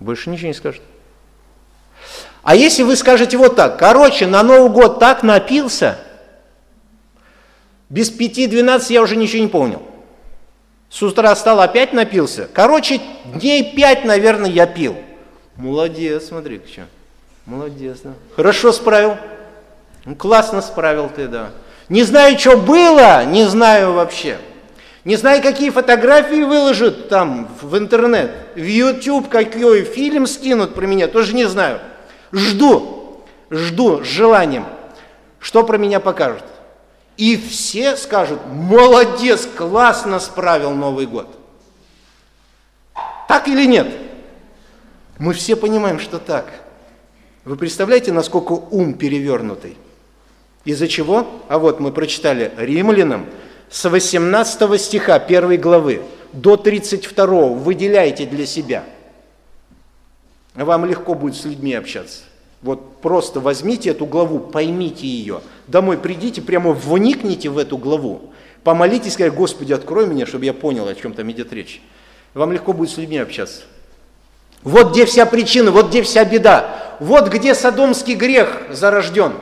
больше 0.00 0.28
ничего 0.28 0.48
не 0.48 0.54
скажут. 0.54 0.82
А 2.42 2.56
если 2.56 2.82
вы 2.82 2.96
скажете 2.96 3.36
вот 3.36 3.54
так, 3.54 3.78
короче, 3.78 4.26
на 4.26 4.42
Новый 4.42 4.72
год 4.72 4.98
так 4.98 5.22
напился, 5.22 6.00
без 7.88 8.10
пяти 8.10 8.48
двенадцать 8.48 8.90
я 8.90 9.02
уже 9.02 9.14
ничего 9.14 9.44
не 9.44 9.48
помнил. 9.48 9.89
С 10.90 11.02
утра 11.02 11.34
стал, 11.36 11.60
опять 11.60 11.92
напился. 11.92 12.48
Короче, 12.52 13.00
дней 13.24 13.74
пять, 13.74 14.04
наверное, 14.04 14.50
я 14.50 14.66
пил. 14.66 14.96
Молодец, 15.56 16.26
смотри, 16.26 16.60
что. 16.70 16.82
Молодец, 17.46 18.00
да. 18.02 18.10
Хорошо 18.34 18.72
справил. 18.72 19.16
Ну, 20.04 20.16
классно 20.16 20.60
справил 20.60 21.08
ты, 21.08 21.28
да. 21.28 21.50
Не 21.88 22.02
знаю, 22.02 22.38
что 22.38 22.56
было, 22.56 23.24
не 23.24 23.44
знаю 23.44 23.92
вообще. 23.92 24.38
Не 25.04 25.16
знаю, 25.16 25.42
какие 25.42 25.70
фотографии 25.70 26.42
выложат 26.42 27.08
там 27.08 27.48
в 27.62 27.78
интернет, 27.78 28.32
в 28.54 28.62
YouTube 28.62 29.28
какой 29.28 29.84
фильм 29.84 30.26
скинут 30.26 30.74
про 30.74 30.86
меня, 30.86 31.08
тоже 31.08 31.34
не 31.34 31.46
знаю. 31.46 31.80
Жду, 32.32 33.24
жду 33.50 34.04
с 34.04 34.06
желанием, 34.06 34.66
что 35.38 35.64
про 35.64 35.78
меня 35.78 36.00
покажут. 36.00 36.44
И 37.16 37.36
все 37.36 37.96
скажут, 37.96 38.40
молодец, 38.46 39.46
классно 39.56 40.18
справил 40.20 40.70
Новый 40.70 41.06
год. 41.06 41.28
Так 43.28 43.46
или 43.48 43.66
нет? 43.66 43.88
Мы 45.18 45.34
все 45.34 45.56
понимаем, 45.56 45.98
что 45.98 46.18
так. 46.18 46.46
Вы 47.44 47.56
представляете, 47.56 48.12
насколько 48.12 48.52
ум 48.52 48.94
перевернутый? 48.94 49.76
Из-за 50.64 50.88
чего? 50.88 51.26
А 51.48 51.58
вот 51.58 51.80
мы 51.80 51.92
прочитали 51.92 52.52
Римлянам 52.56 53.26
с 53.70 53.88
18 53.88 54.80
стиха 54.80 55.16
1 55.16 55.60
главы 55.60 56.02
до 56.32 56.56
32 56.56 57.26
выделяйте 57.26 58.26
для 58.26 58.46
себя– 58.46 58.84
вам 60.54 60.84
легко 60.84 61.14
будет 61.14 61.36
с 61.36 61.44
людьми 61.44 61.74
общаться. 61.74 62.22
Вот 62.62 63.00
просто 63.00 63.40
возьмите 63.40 63.90
эту 63.90 64.04
главу, 64.04 64.38
поймите 64.38 65.06
ее. 65.06 65.40
Домой 65.66 65.96
придите, 65.96 66.42
прямо 66.42 66.72
вникните 66.72 67.48
в 67.48 67.56
эту 67.56 67.78
главу. 67.78 68.32
Помолитесь, 68.64 69.14
скажите, 69.14 69.36
Господи, 69.36 69.72
открой 69.72 70.06
меня, 70.06 70.26
чтобы 70.26 70.44
я 70.44 70.52
понял, 70.52 70.86
о 70.86 70.94
чем 70.94 71.14
там 71.14 71.30
идет 71.30 71.52
речь. 71.52 71.80
Вам 72.34 72.52
легко 72.52 72.72
будет 72.72 72.90
с 72.90 72.98
людьми 72.98 73.16
общаться. 73.16 73.62
Вот 74.62 74.92
где 74.92 75.06
вся 75.06 75.24
причина, 75.24 75.70
вот 75.70 75.88
где 75.88 76.02
вся 76.02 76.24
беда. 76.24 76.96
Вот 77.00 77.28
где 77.28 77.54
садомский 77.54 78.14
грех 78.14 78.62
зарожден. 78.70 79.32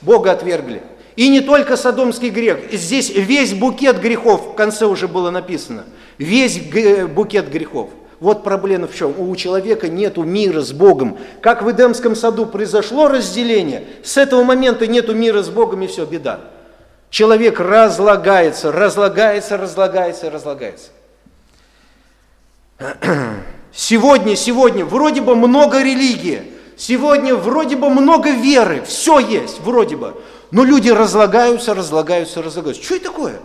Бога 0.00 0.30
отвергли. 0.30 0.82
И 1.16 1.28
не 1.28 1.40
только 1.40 1.76
садомский 1.76 2.30
грех. 2.30 2.72
Здесь 2.72 3.10
весь 3.10 3.52
букет 3.54 4.00
грехов, 4.00 4.52
в 4.52 4.54
конце 4.54 4.86
уже 4.86 5.08
было 5.08 5.30
написано. 5.30 5.84
Весь 6.18 6.60
букет 7.08 7.50
грехов. 7.50 7.90
Вот 8.22 8.44
проблема 8.44 8.86
в 8.86 8.94
чем? 8.94 9.18
У 9.18 9.34
человека 9.34 9.88
нет 9.88 10.16
мира 10.16 10.60
с 10.60 10.70
Богом. 10.70 11.18
Как 11.40 11.60
в 11.60 11.68
Эдемском 11.72 12.14
саду 12.14 12.46
произошло 12.46 13.08
разделение, 13.08 13.84
с 14.04 14.16
этого 14.16 14.44
момента 14.44 14.86
нет 14.86 15.12
мира 15.12 15.42
с 15.42 15.48
Богом 15.48 15.82
и 15.82 15.88
все, 15.88 16.04
беда. 16.06 16.38
Человек 17.10 17.58
разлагается, 17.58 18.70
разлагается, 18.70 19.56
разлагается, 19.56 20.30
разлагается. 20.30 20.90
Сегодня, 23.74 24.36
сегодня 24.36 24.84
вроде 24.84 25.20
бы 25.20 25.34
много 25.34 25.82
религии, 25.82 26.44
сегодня 26.76 27.34
вроде 27.34 27.74
бы 27.74 27.90
много 27.90 28.30
веры, 28.30 28.84
все 28.86 29.18
есть, 29.18 29.60
вроде 29.62 29.96
бы. 29.96 30.14
Но 30.52 30.62
люди 30.62 30.90
разлагаются, 30.90 31.74
разлагаются, 31.74 32.40
разлагаются. 32.40 32.84
Что 32.84 32.94
это 32.94 33.04
такое? 33.06 33.40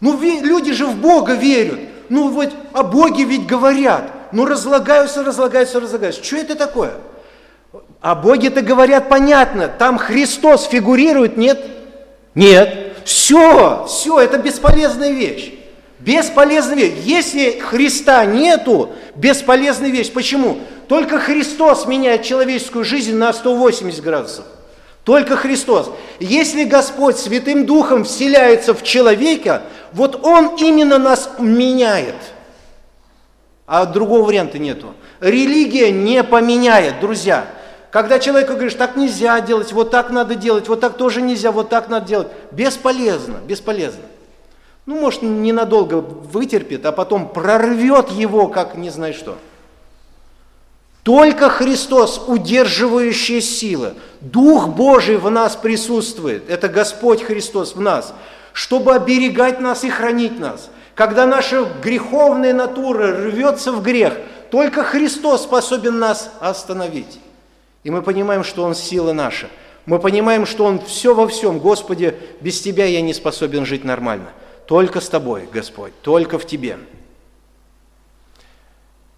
Ну 0.00 0.18
люди 0.20 0.72
же 0.72 0.86
в 0.86 0.96
Бога 0.96 1.34
верят. 1.34 1.78
Ну 2.08 2.28
вот 2.30 2.52
о 2.72 2.82
Боге 2.82 3.22
ведь 3.24 3.46
говорят 3.46 4.15
ну 4.32 4.44
разлагаются, 4.46 5.22
разлагаются, 5.22 5.80
разлагаются. 5.80 6.22
Что 6.22 6.36
это 6.36 6.54
такое? 6.54 6.92
О 8.00 8.14
Боге-то 8.14 8.62
говорят 8.62 9.08
понятно, 9.08 9.68
там 9.68 9.98
Христос 9.98 10.64
фигурирует, 10.66 11.36
нет? 11.36 11.64
Нет. 12.34 12.96
Все, 13.04 13.86
все, 13.88 14.20
это 14.20 14.38
бесполезная 14.38 15.10
вещь. 15.10 15.52
Бесполезная 15.98 16.76
вещь. 16.76 16.94
Если 17.04 17.58
Христа 17.58 18.24
нету, 18.24 18.90
бесполезная 19.14 19.90
вещь. 19.90 20.12
Почему? 20.12 20.58
Только 20.88 21.18
Христос 21.18 21.86
меняет 21.86 22.22
человеческую 22.22 22.84
жизнь 22.84 23.14
на 23.14 23.32
180 23.32 24.02
градусов. 24.02 24.44
Только 25.04 25.36
Христос. 25.36 25.90
Если 26.20 26.64
Господь 26.64 27.16
Святым 27.16 27.64
Духом 27.64 28.04
вселяется 28.04 28.74
в 28.74 28.82
человека, 28.82 29.62
вот 29.92 30.24
Он 30.24 30.56
именно 30.56 30.98
нас 30.98 31.30
меняет– 31.38 32.16
а 33.66 33.84
другого 33.84 34.26
варианта 34.26 34.58
нету. 34.58 34.94
Религия 35.20 35.90
не 35.90 36.22
поменяет, 36.22 37.00
друзья. 37.00 37.46
Когда 37.90 38.18
человеку 38.18 38.52
говоришь, 38.52 38.74
так 38.74 38.96
нельзя 38.96 39.40
делать, 39.40 39.72
вот 39.72 39.90
так 39.90 40.10
надо 40.10 40.34
делать, 40.34 40.68
вот 40.68 40.80
так 40.80 40.96
тоже 40.96 41.22
нельзя, 41.22 41.50
вот 41.50 41.68
так 41.68 41.88
надо 41.88 42.06
делать, 42.06 42.28
бесполезно, 42.52 43.38
бесполезно. 43.46 44.02
Ну, 44.84 45.00
может, 45.00 45.22
ненадолго 45.22 45.96
вытерпит, 45.96 46.86
а 46.86 46.92
потом 46.92 47.28
прорвет 47.28 48.10
его, 48.10 48.48
как 48.48 48.76
не 48.76 48.90
знаю 48.90 49.14
что. 49.14 49.36
Только 51.02 51.48
Христос, 51.48 52.22
удерживающая 52.26 53.40
сила. 53.40 53.94
Дух 54.20 54.68
Божий 54.68 55.16
в 55.16 55.30
нас 55.30 55.56
присутствует. 55.56 56.50
Это 56.50 56.68
Господь 56.68 57.22
Христос 57.22 57.76
в 57.76 57.80
нас, 57.80 58.12
чтобы 58.52 58.94
оберегать 58.94 59.60
нас 59.60 59.84
и 59.84 59.90
хранить 59.90 60.38
нас. 60.38 60.68
Когда 60.96 61.26
наша 61.26 61.64
греховная 61.82 62.54
натура 62.54 63.12
рвется 63.12 63.70
в 63.70 63.82
грех, 63.82 64.14
только 64.50 64.82
Христос 64.82 65.42
способен 65.42 65.98
нас 65.98 66.32
остановить. 66.40 67.20
И 67.84 67.90
мы 67.90 68.00
понимаем, 68.00 68.42
что 68.42 68.64
Он 68.64 68.74
сила 68.74 69.12
наша. 69.12 69.48
Мы 69.84 69.98
понимаем, 69.98 70.46
что 70.46 70.64
Он 70.64 70.80
все 70.80 71.14
во 71.14 71.28
всем. 71.28 71.58
Господи, 71.58 72.16
без 72.40 72.62
Тебя 72.62 72.86
я 72.86 73.02
не 73.02 73.12
способен 73.12 73.66
жить 73.66 73.84
нормально. 73.84 74.30
Только 74.66 75.02
с 75.02 75.08
Тобой, 75.10 75.46
Господь, 75.52 75.92
только 76.00 76.38
в 76.38 76.46
Тебе. 76.46 76.78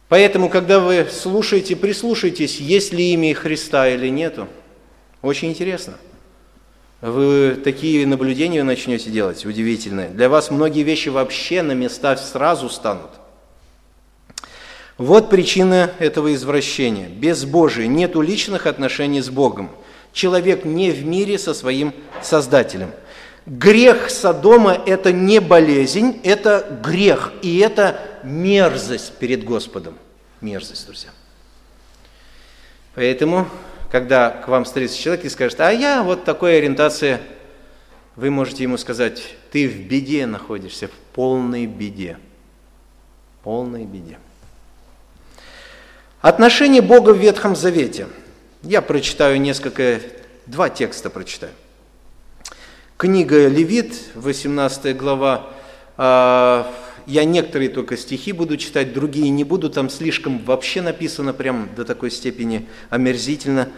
Поэтому, 0.08 0.48
когда 0.48 0.80
вы 0.80 1.06
слушаете, 1.08 1.76
прислушайтесь, 1.76 2.58
есть 2.58 2.92
ли 2.92 3.12
имя 3.12 3.36
Христа 3.36 3.88
или 3.88 4.08
нету. 4.08 4.48
Очень 5.22 5.50
интересно. 5.50 5.94
Вы 7.00 7.54
такие 7.62 8.06
наблюдения 8.06 8.64
начнете 8.64 9.10
делать, 9.10 9.46
удивительные. 9.46 10.08
Для 10.08 10.28
вас 10.28 10.50
многие 10.50 10.82
вещи 10.82 11.08
вообще 11.10 11.62
на 11.62 11.72
места 11.72 12.16
сразу 12.16 12.68
станут. 12.68 13.10
Вот 14.96 15.30
причина 15.30 15.92
этого 16.00 16.34
извращения. 16.34 17.08
Без 17.08 17.44
Божия 17.44 17.86
нет 17.86 18.16
личных 18.16 18.66
отношений 18.66 19.20
с 19.20 19.30
Богом. 19.30 19.70
Человек 20.12 20.64
не 20.64 20.90
в 20.90 21.06
мире 21.06 21.38
со 21.38 21.54
своим 21.54 21.94
Создателем. 22.20 22.90
Грех 23.46 24.10
Содома– 24.10 24.72
это 24.86 25.12
не 25.12 25.40
болезнь, 25.40 26.20
это 26.24 26.80
грех, 26.84 27.32
и 27.42 27.58
это 27.58 28.00
мерзость 28.24 29.14
перед 29.18 29.44
Господом. 29.44 29.96
Мерзость, 30.40 30.86
друзья. 30.86 31.10
Поэтому, 32.94 33.48
когда 33.90 34.30
к 34.30 34.48
вам 34.48 34.64
встретится 34.64 35.00
человек 35.00 35.24
и 35.24 35.28
скажет, 35.28 35.60
а 35.60 35.72
я 35.72 36.02
вот 36.02 36.24
такой 36.24 36.58
ориентации, 36.58 37.20
вы 38.16 38.30
можете 38.30 38.64
ему 38.64 38.76
сказать, 38.76 39.22
ты 39.50 39.68
в 39.68 39.80
беде 39.86 40.26
находишься, 40.26 40.88
в 40.88 41.14
полной 41.14 41.66
беде. 41.66 42.18
Полной 43.42 43.84
беде. 43.84 44.18
Отношение 46.20 46.82
Бога 46.82 47.10
в 47.10 47.18
Ветхом 47.18 47.54
Завете. 47.54 48.08
Я 48.62 48.82
прочитаю 48.82 49.40
несколько, 49.40 50.00
два 50.46 50.68
текста 50.68 51.10
прочитаю. 51.10 51.52
Книга 52.96 53.46
Левит, 53.46 53.94
18 54.16 54.96
глава, 54.96 55.50
а, 55.96 56.68
я 57.08 57.24
некоторые 57.24 57.70
только 57.70 57.96
стихи 57.96 58.32
буду 58.32 58.58
читать, 58.58 58.92
другие 58.92 59.30
не 59.30 59.42
буду, 59.42 59.70
там 59.70 59.88
слишком 59.88 60.38
вообще 60.44 60.82
написано 60.82 61.32
прям 61.32 61.70
до 61.74 61.86
такой 61.86 62.10
степени 62.10 62.68
омерзительно. 62.90 63.70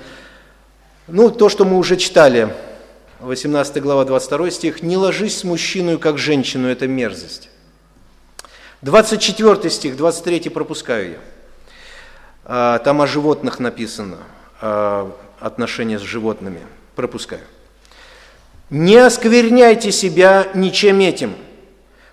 Ну, 1.07 1.31
то, 1.31 1.49
что 1.49 1.65
мы 1.65 1.79
уже 1.79 1.97
читали, 1.97 2.53
18 3.21 3.81
глава, 3.81 4.05
22 4.05 4.51
стих, 4.51 4.83
«Не 4.83 4.97
ложись 4.97 5.39
с 5.39 5.45
мужчиной, 5.45 5.97
как 5.99 6.19
женщину, 6.19 6.67
это 6.67 6.89
мерзость». 6.89 7.51
24 8.83 9.71
стих, 9.71 9.97
23 9.97 10.49
пропускаю 10.49 11.13
я. 11.13 11.19
А, 12.45 12.79
там 12.81 13.01
о 13.01 13.07
животных 13.07 13.61
написано, 13.61 14.19
а, 14.61 15.17
отношения 15.39 16.01
с 16.01 16.03
животными. 16.03 16.61
Пропускаю. 16.97 17.43
Не 18.71 18.97
оскверняйте 18.97 19.93
себя 19.93 20.49
ничем 20.55 20.99
этим, 20.99 21.35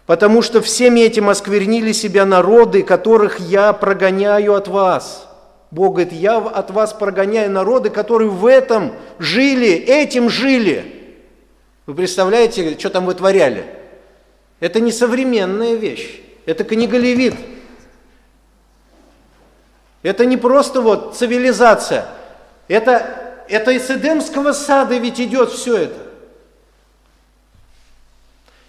потому 0.08 0.42
что 0.42 0.62
всеми 0.62 1.02
этим 1.02 1.30
осквернили 1.30 1.92
себя 1.92 2.26
народы, 2.26 2.82
которых 2.82 3.40
я 3.40 3.74
прогоняю 3.74 4.56
от 4.56 4.68
вас. 4.68 5.28
Бог 5.70 5.96
говорит, 5.96 6.14
я 6.14 6.38
от 6.38 6.72
вас 6.72 6.94
прогоняю 6.94 7.52
народы, 7.52 7.90
которые 7.90 8.30
в 8.30 8.46
этом 8.46 8.94
жили, 9.20 9.68
этим 9.68 10.30
жили. 10.30 11.18
Вы 11.86 11.94
представляете, 11.94 12.80
что 12.80 12.90
там 12.90 13.06
вытворяли? 13.06 13.66
Это 14.62 14.80
не 14.80 14.94
современная 14.94 15.76
вещь, 15.76 16.22
это 16.46 16.64
книга 16.64 16.98
Левит. 16.98 17.36
Это 20.04 20.26
не 20.26 20.38
просто 20.38 20.80
вот 20.80 21.18
цивилизация, 21.18 22.06
это, 22.70 23.44
это 23.50 23.72
из 23.72 23.90
Эдемского 23.90 24.54
сада 24.54 24.98
ведь 24.98 25.20
идет 25.20 25.52
все 25.52 25.76
это. 25.76 26.07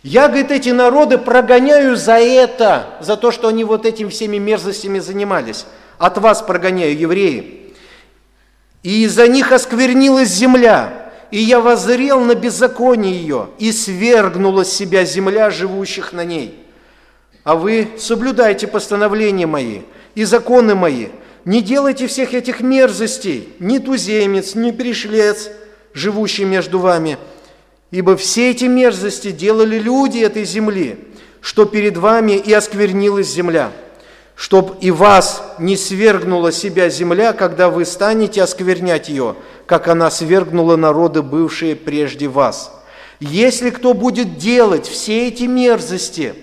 Я, 0.03 0.29
говорит, 0.29 0.51
эти 0.53 0.69
народы 0.69 1.19
прогоняю 1.19 1.97
за 1.97 2.19
это, 2.19 2.87
за 3.01 3.17
то, 3.17 3.31
что 3.33 3.49
они 3.49 3.65
вот 3.65 3.85
этими 3.85 4.09
всеми 4.09 4.39
мерзостями 4.39 5.01
занимались. 5.01 5.67
От 5.99 6.19
вас 6.19 6.41
прогоняю, 6.43 6.97
евреи. 6.97 7.75
И 8.85 9.05
из-за 9.05 9.27
них 9.27 9.51
осквернилась 9.51 10.29
земля, 10.29 11.11
и 11.33 11.41
я 11.41 11.59
возрел 11.59 12.21
на 12.21 12.37
беззаконие 12.37 13.21
ее, 13.21 13.49
и 13.59 13.73
свергнула 13.73 14.65
с 14.65 14.73
себя 14.73 15.05
земля 15.05 15.51
живущих 15.51 16.13
на 16.13 16.25
ней. 16.25 16.65
А 17.43 17.57
вы 17.57 17.89
соблюдайте 17.99 18.69
постановления 18.69 19.47
мои 19.47 19.81
и 20.15 20.23
законы 20.25 20.77
мои, 20.77 21.09
не 21.45 21.61
делайте 21.61 22.07
всех 22.07 22.35
этих 22.35 22.61
мерзостей, 22.61 23.53
ни 23.59 23.79
туземец, 23.79 24.55
ни 24.55 24.71
пришлец, 24.71 25.51
живущий 25.93 26.45
между 26.45 26.79
вами– 26.79 27.19
Ибо 27.91 28.17
все 28.17 28.51
эти 28.51 28.65
мерзости 28.65 29.31
делали 29.31 29.79
люди 29.79 30.19
этой 30.19 30.45
земли, 30.45 30.99
что 31.41 31.65
перед 31.65 31.97
вами 31.97 32.33
и 32.33 32.53
осквернилась 32.53 33.29
земля, 33.29 33.73
чтоб 34.35 34.77
и 34.83 34.91
вас 34.91 35.43
не 35.59 35.77
свергнула 35.77 36.53
себя 36.53 36.91
земля, 36.91 37.33
когда 37.33 37.71
вы 37.71 37.87
станете 37.87 38.43
осквернять 38.43 39.09
ее, 39.09 39.37
как 39.67 39.89
она 39.89 40.11
свергнула 40.11 40.77
народы, 40.77 41.23
бывшие 41.23 41.77
прежде 41.77 42.29
вас. 42.29 42.75
Если 43.21 43.71
кто 43.71 43.95
будет 43.95 44.37
делать 44.37 44.87
все 44.87 45.27
эти 45.29 45.45
мерзости, 45.45 46.35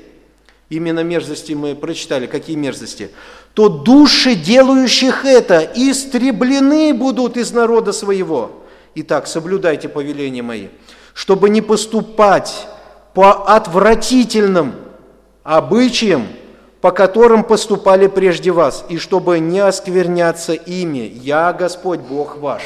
именно 0.70 1.02
мерзости 1.02 1.54
мы 1.54 1.76
прочитали, 1.76 2.26
какие 2.26 2.56
мерзости, 2.56 3.12
то 3.54 3.70
души, 3.70 4.36
делающих 4.36 5.24
это, 5.24 5.60
истреблены 5.60 6.94
будут 6.94 7.38
из 7.38 7.52
народа 7.52 7.94
своего. 7.94 8.64
Итак, 8.96 9.28
соблюдайте 9.28 9.88
повеления 9.88 10.42
мои 10.42 10.68
чтобы 11.16 11.50
не 11.50 11.62
поступать 11.62 12.68
по 13.14 13.48
отвратительным 13.48 14.76
обычаям, 15.44 16.28
по 16.82 16.92
которым 16.92 17.44
поступали 17.46 18.08
прежде 18.08 18.52
вас, 18.52 18.86
и 18.90 18.98
чтобы 18.98 19.40
не 19.40 19.60
оскверняться 19.60 20.54
ими. 20.54 21.00
Я 21.00 21.54
Господь 21.54 22.02
Бог 22.02 22.38
ваш. 22.38 22.62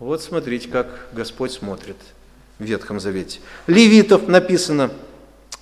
Вот 0.00 0.20
смотрите, 0.20 0.68
как 0.68 0.88
Господь 1.12 1.52
смотрит 1.52 1.96
в 2.58 2.64
Ветхом 2.64 2.98
Завете. 2.98 3.38
Левитов 3.68 4.26
написано, 4.26 4.90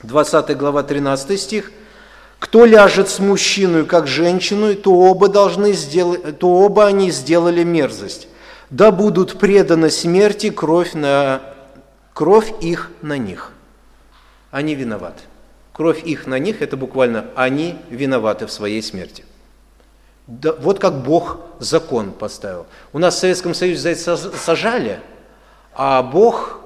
20 0.02 0.56
глава, 0.56 0.82
13 0.82 1.38
стих, 1.38 1.70
«Кто 2.38 2.64
ляжет 2.64 3.10
с 3.10 3.18
мужчиной, 3.18 3.84
как 3.84 4.06
женщину, 4.06 4.74
то 4.74 4.92
оба, 4.92 5.28
должны 5.28 5.72
сделать, 5.72 6.38
то 6.38 6.48
оба 6.48 6.86
они 6.86 7.10
сделали 7.10 7.64
мерзость. 7.64 8.28
Да 8.70 8.90
будут 8.90 9.38
преданы 9.38 9.90
смерти 9.90 10.50
кровь 10.50 10.94
на 10.94 11.55
Кровь 12.16 12.50
их 12.62 12.90
на 13.02 13.18
них. 13.18 13.52
Они 14.50 14.74
виноваты. 14.74 15.22
Кровь 15.74 16.02
их 16.02 16.26
на 16.26 16.38
них– 16.38 16.56
это 16.62 16.74
буквально 16.78 17.26
они 17.34 17.76
виноваты 17.90 18.46
в 18.46 18.50
своей 18.50 18.82
смерти. 18.82 19.26
Да, 20.26 20.54
вот 20.54 20.78
как 20.78 21.02
Бог 21.02 21.40
закон 21.58 22.12
поставил. 22.12 22.64
У 22.94 22.98
нас 22.98 23.16
в 23.16 23.18
Советском 23.18 23.52
Союзе 23.52 23.80
за 23.82 23.90
это 23.90 24.16
сажали, 24.16 25.00
а 25.74 26.02
Бог 26.02 26.60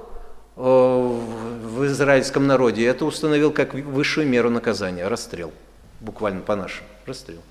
э, 0.55 0.61
в 0.61 1.85
израильском 1.85 2.47
народе 2.47 2.85
это 2.85 3.03
установил 3.03 3.51
как 3.51 3.73
высшую 3.73 4.27
меру 4.27 4.49
наказания– 4.49 5.05
расстрел. 5.09 5.51
Буквально 5.99 6.39
по-нашему– 6.39 6.87
расстрел. 7.05 7.41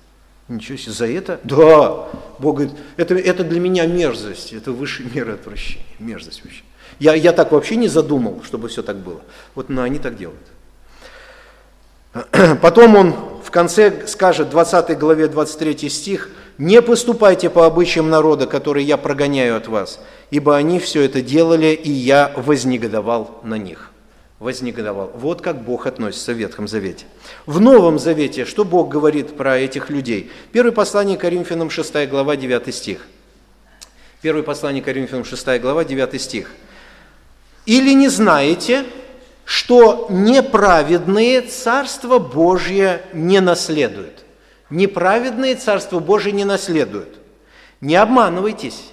Ничего 0.47 0.75
себе, 0.75 0.91
за 0.93 1.05
это? 1.05 1.39
Да. 1.43 2.07
Бог 2.39 2.55
говорит, 2.55 2.73
это, 2.97 3.13
это 3.13 3.43
для 3.43 3.59
меня 3.59 3.85
мерзость, 3.85 4.53
это 4.53 4.71
высшая 4.71 5.03
мера 5.03 5.35
отвращения, 5.35 5.85
мерзость 5.99 6.43
вообще. 6.43 6.63
Я, 6.99 7.13
я 7.13 7.31
так 7.31 7.51
вообще 7.51 7.75
не 7.75 7.87
задумал, 7.87 8.41
чтобы 8.43 8.67
все 8.69 8.83
так 8.83 8.97
было. 8.97 9.21
Вот 9.55 9.69
но 9.69 9.83
они 9.83 9.99
так 9.99 10.17
делают. 10.17 10.39
Потом 12.61 12.95
он 12.95 13.15
в 13.43 13.51
конце 13.51 14.07
скажет, 14.07 14.49
20 14.49 14.97
главе 14.97 15.27
23 15.27 15.89
стих, 15.89 16.29
«Не 16.57 16.81
поступайте 16.81 17.49
по 17.49 17.65
обычаям 17.65 18.09
народа, 18.09 18.47
который 18.47 18.83
я 18.83 18.95
прогоняю 18.95 19.57
от 19.57 19.67
вас, 19.67 19.99
ибо 20.29 20.55
они 20.55 20.79
все 20.79 21.01
это 21.01 21.21
делали, 21.21 21.73
и 21.73 21.91
я 21.91 22.31
вознегодовал 22.37 23.39
на 23.43 23.57
них». 23.57 23.91
Вознегодовал. 24.39 25.11
Вот 25.15 25.41
как 25.41 25.63
Бог 25.63 25.85
относится 25.85 26.33
в 26.33 26.37
Ветхом 26.37 26.67
Завете. 26.67 27.05
В 27.45 27.59
Новом 27.59 27.99
Завете, 27.99 28.45
что 28.45 28.63
Бог 28.63 28.89
говорит 28.89 29.35
про 29.37 29.57
этих 29.57 29.89
людей? 29.89 30.31
Первое 30.51 30.71
послание 30.71 31.17
Коринфянам, 31.17 31.69
6 31.69 32.09
глава, 32.09 32.35
9 32.35 32.73
стих. 32.73 33.05
Первое 34.21 34.43
послание 34.43 34.81
Коринфянам, 34.81 35.25
6 35.25 35.59
глава, 35.59 35.83
9 35.83 36.21
стих. 36.21 36.51
Или 37.71 37.93
не 37.93 38.09
знаете, 38.09 38.83
что 39.45 40.07
неправедные 40.09 41.39
Царство 41.39 42.19
Божье 42.19 43.01
не 43.13 43.39
наследуют? 43.39 44.25
Неправедные 44.69 45.55
Царство 45.55 45.99
Божье 45.99 46.33
не 46.33 46.43
наследуют. 46.43 47.15
Не 47.79 47.95
обманывайтесь, 47.95 48.89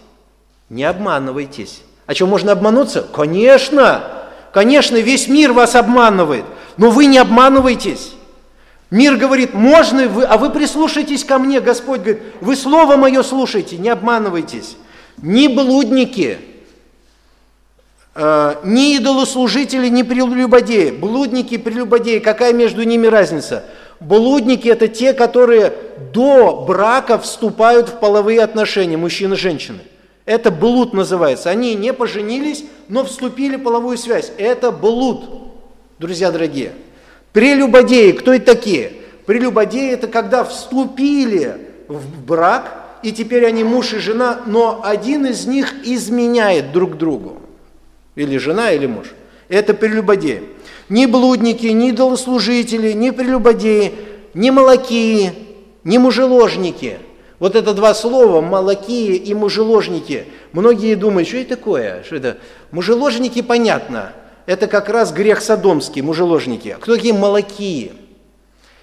не 0.70 0.84
обманывайтесь. 0.84 1.80
А 2.06 2.14
что, 2.14 2.28
можно 2.28 2.52
обмануться? 2.52 3.02
Конечно, 3.02 4.28
конечно, 4.52 4.94
весь 4.94 5.26
мир 5.26 5.52
вас 5.52 5.74
обманывает, 5.74 6.44
но 6.76 6.90
вы 6.90 7.06
не 7.06 7.18
обманывайтесь. 7.18 8.12
Мир 8.92 9.16
говорит, 9.16 9.54
можно, 9.54 10.06
вы, 10.06 10.22
а 10.22 10.38
вы 10.38 10.50
прислушайтесь 10.50 11.24
ко 11.24 11.40
мне, 11.40 11.60
Господь 11.60 12.02
говорит, 12.02 12.22
вы 12.40 12.54
Слово 12.54 12.96
Мое 12.96 13.24
слушайте, 13.24 13.76
не 13.76 13.88
обманывайтесь. 13.88 14.76
Ни 15.16 15.48
блудники, 15.48 16.38
ни 18.64 18.96
идолослужители, 18.96 19.88
ни 19.88 20.02
прелюбодеи. 20.02 20.90
Блудники, 20.90 21.56
прелюбодеи, 21.56 22.18
какая 22.18 22.52
между 22.52 22.82
ними 22.82 23.06
разница? 23.06 23.64
Блудники– 24.00 24.68
это 24.68 24.88
те, 24.88 25.12
которые 25.12 25.72
до 26.12 26.64
брака 26.66 27.18
вступают 27.18 27.88
в 27.88 27.98
половые 27.98 28.42
отношения, 28.42 28.96
мужчины 28.96 29.34
и 29.34 29.36
женщины. 29.36 29.80
Это 30.24 30.50
блуд 30.50 30.92
называется. 30.92 31.50
Они 31.50 31.74
не 31.74 31.92
поженились, 31.92 32.64
но 32.88 33.04
вступили 33.04 33.56
в 33.56 33.62
половую 33.62 33.96
связь. 33.96 34.32
Это 34.36 34.72
блуд, 34.72 35.24
друзья 35.98 36.30
дорогие. 36.30 36.72
Прелюбодеи, 37.32 38.12
кто 38.12 38.34
это 38.34 38.54
такие? 38.54 38.92
Прелюбодеи– 39.26 39.90
это 39.92 40.06
когда 40.06 40.44
вступили 40.44 41.56
в 41.86 42.24
брак, 42.24 42.98
и 43.02 43.12
теперь 43.12 43.46
они 43.46 43.64
муж 43.64 43.94
и 43.94 43.98
жена, 43.98 44.40
но 44.46 44.80
один 44.84 45.26
из 45.26 45.46
них 45.46 45.74
изменяет 45.84 46.72
друг 46.72 46.96
другу. 46.96 47.38
Или 48.18 48.36
жена, 48.36 48.72
или 48.72 48.86
муж. 48.86 49.14
Это 49.48 49.72
прелюбодеи 49.72 50.42
ни 50.88 51.06
блудники, 51.06 51.66
ни 51.66 51.90
идолослужители, 51.90 52.92
ни 52.92 53.10
прелюбодеи, 53.10 53.94
ни 54.34 54.50
молокии, 54.50 55.32
ни 55.84 55.98
мужеложники. 55.98 56.98
Вот 57.38 57.54
это 57.54 57.72
два 57.72 57.94
слова, 57.94 58.40
молокии 58.40 59.14
и 59.14 59.34
мужеложники. 59.34 60.26
Многие 60.52 60.94
думают, 60.94 61.28
что 61.28 61.36
это 61.36 61.56
такое? 61.56 62.02
Что 62.02 62.16
это? 62.16 62.38
Мужеложники, 62.72 63.42
понятно, 63.42 64.12
это 64.46 64.66
как 64.66 64.88
раз 64.88 65.12
грех 65.12 65.40
содомский, 65.40 66.02
мужеложники. 66.02 66.70
А 66.70 66.78
кто 66.78 66.96
такие 66.96 67.14
молокии? 67.14 67.92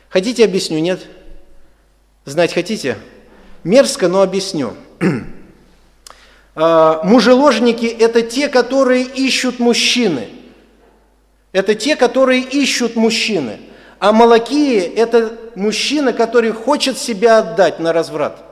Хотите, 0.09 0.45
объясню, 0.45 0.79
нет? 0.79 1.01
Знать 2.23 2.53
хотите? 2.53 2.97
Мерзко, 3.63 4.07
но 4.07 4.21
объясню. 4.21 4.73
А, 6.55 7.01
мужеложники– 7.03 7.85
это 7.99 8.21
те, 8.21 8.49
которые 8.49 9.03
ищут 9.03 9.59
мужчины– 9.59 10.29
это 11.55 11.73
те, 11.73 11.95
которые 11.95 12.41
ищут 12.41 12.97
мужчины. 12.97 13.61
А 13.99 14.11
Малакии– 14.11 14.77
это 14.97 15.37
мужчина, 15.55 16.11
который 16.11 16.51
хочет 16.51 16.97
себя 16.97 17.37
отдать 17.37 17.79
на 17.79 17.93
разврат. 17.93 18.43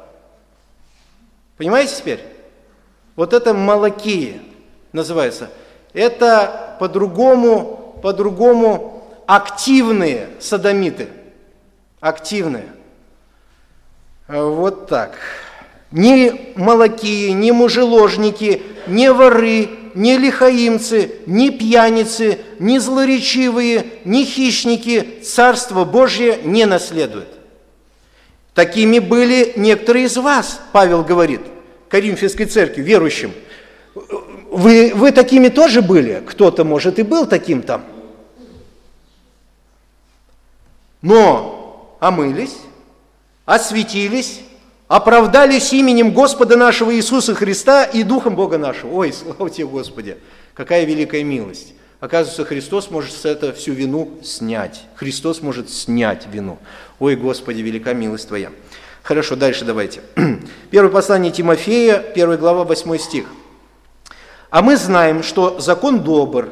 Понимаете 1.58 1.96
теперь? 1.98 2.22
Вот 3.18 3.34
это 3.34 3.54
Малакии 3.54 4.42
называется. 4.94 5.50
Это 5.92 6.78
по-другому, 6.80 8.00
по-другому 8.02 9.04
активные 9.28 10.30
садомиты. 10.40 11.10
Активные. 12.00 12.70
Вот 14.30 14.88
так. 14.88 15.18
Ни 15.94 16.56
Малакии, 16.56 17.30
ни 17.30 17.52
мужеложники, 17.52 18.64
ни 18.88 19.08
воры, 19.10 19.70
ни 19.94 20.18
лихаимцы, 20.18 21.18
ни 21.28 21.52
пьяницы, 21.52 22.40
ни 22.58 22.80
злоречивые, 22.80 23.86
ни 24.04 24.24
хищники 24.24 25.20
Царство 25.24 25.86
Божье 25.86 26.40
не 26.44 26.66
наследуют. 26.66 27.28
Такими 28.56 28.98
были 28.98 29.54
некоторые 29.56 30.06
из 30.06 30.18
вас, 30.18 30.62
Павел 30.72 31.04
говорит, 31.04 31.42
Коринфянской 31.90 32.48
церкви, 32.48 32.82
верующим. 32.82 33.32
Вы, 34.50 34.94
вы 34.96 35.12
такими 35.12 35.50
тоже 35.50 35.84
были? 35.84 36.24
Кто-то, 36.28 36.64
может, 36.64 36.98
и 36.98 37.04
был 37.04 37.28
таким 37.28 37.62
там. 37.62 37.86
Но 41.04 41.96
омылись, 42.00 42.58
осветились, 43.46 44.40
оправдались 44.88 45.74
именем 45.74 46.14
Господа 46.14 46.58
нашего 46.58 46.96
Иисуса 46.96 47.36
Христа 47.36 47.84
и 47.84 48.04
Духом 48.04 48.36
Бога 48.36 48.58
нашего. 48.58 48.94
Ой, 48.94 49.14
слава 49.38 49.50
тебе, 49.50 49.68
Господи, 49.68 50.18
какая 50.54 50.86
великая 50.86 51.24
милость. 51.24 51.74
Оказывается, 52.00 52.44
Христос 52.44 52.92
может 52.92 53.14
с 53.14 53.24
это 53.24 53.54
всю 53.54 53.72
вину 53.72 54.12
снять. 54.24 54.84
Христос 54.96 55.42
может 55.42 55.70
снять 55.70 56.28
вину. 56.30 56.60
Ой, 57.00 57.16
Господи, 57.16 57.62
велика 57.62 57.94
милость 57.94 58.28
Твоя. 58.28 58.52
Хорошо, 59.04 59.36
дальше 59.36 59.64
давайте. 59.66 60.02
Первое 60.70 60.92
послание 60.92 61.32
Тимофея, 61.32 61.98
1 62.00 62.38
глава, 62.38 62.64
8 62.66 62.98
стих. 62.98 63.26
«А 64.50 64.62
мы 64.62 64.78
знаем, 64.78 65.24
что 65.24 65.60
закон 65.60 66.04
добр, 66.04 66.50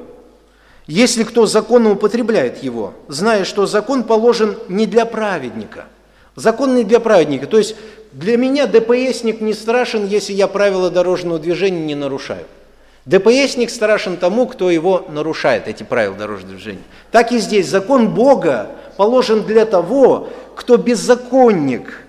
если 0.88 1.24
кто 1.24 1.46
законно 1.46 1.92
употребляет 1.92 2.64
его, 2.64 2.94
зная, 3.08 3.46
что 3.46 3.68
закон 3.68 4.04
положен 4.04 4.58
не 4.70 4.86
для 4.86 5.06
праведника, 5.06 5.86
закон 6.36 6.76
не 6.76 6.84
для 6.84 7.00
праведника, 7.00 7.48
то 7.48 7.58
есть 7.58 7.76
для 8.12 8.38
меня 8.38 8.68
ДПСник 8.68 9.42
не 9.42 9.54
страшен, 9.54 10.06
если 10.06 10.34
я 10.34 10.48
правила 10.48 10.90
дорожного 10.90 11.40
движения 11.40 11.86
не 11.86 11.96
нарушаю. 11.96 12.46
ДПСник 13.06 13.70
страшен 13.70 14.18
тому, 14.18 14.46
кто 14.46 14.70
его 14.70 15.06
нарушает, 15.10 15.68
эти 15.68 15.84
правила 15.84 16.16
дорожного 16.16 16.54
движения. 16.54 16.84
Так 17.12 17.32
и 17.32 17.40
здесь 17.40 17.68
закон 17.68 18.10
Бога 18.14 18.70
положен 18.98 19.44
для 19.44 19.66
того, 19.66 20.30
кто 20.56 20.78
беззаконник. 20.78 22.06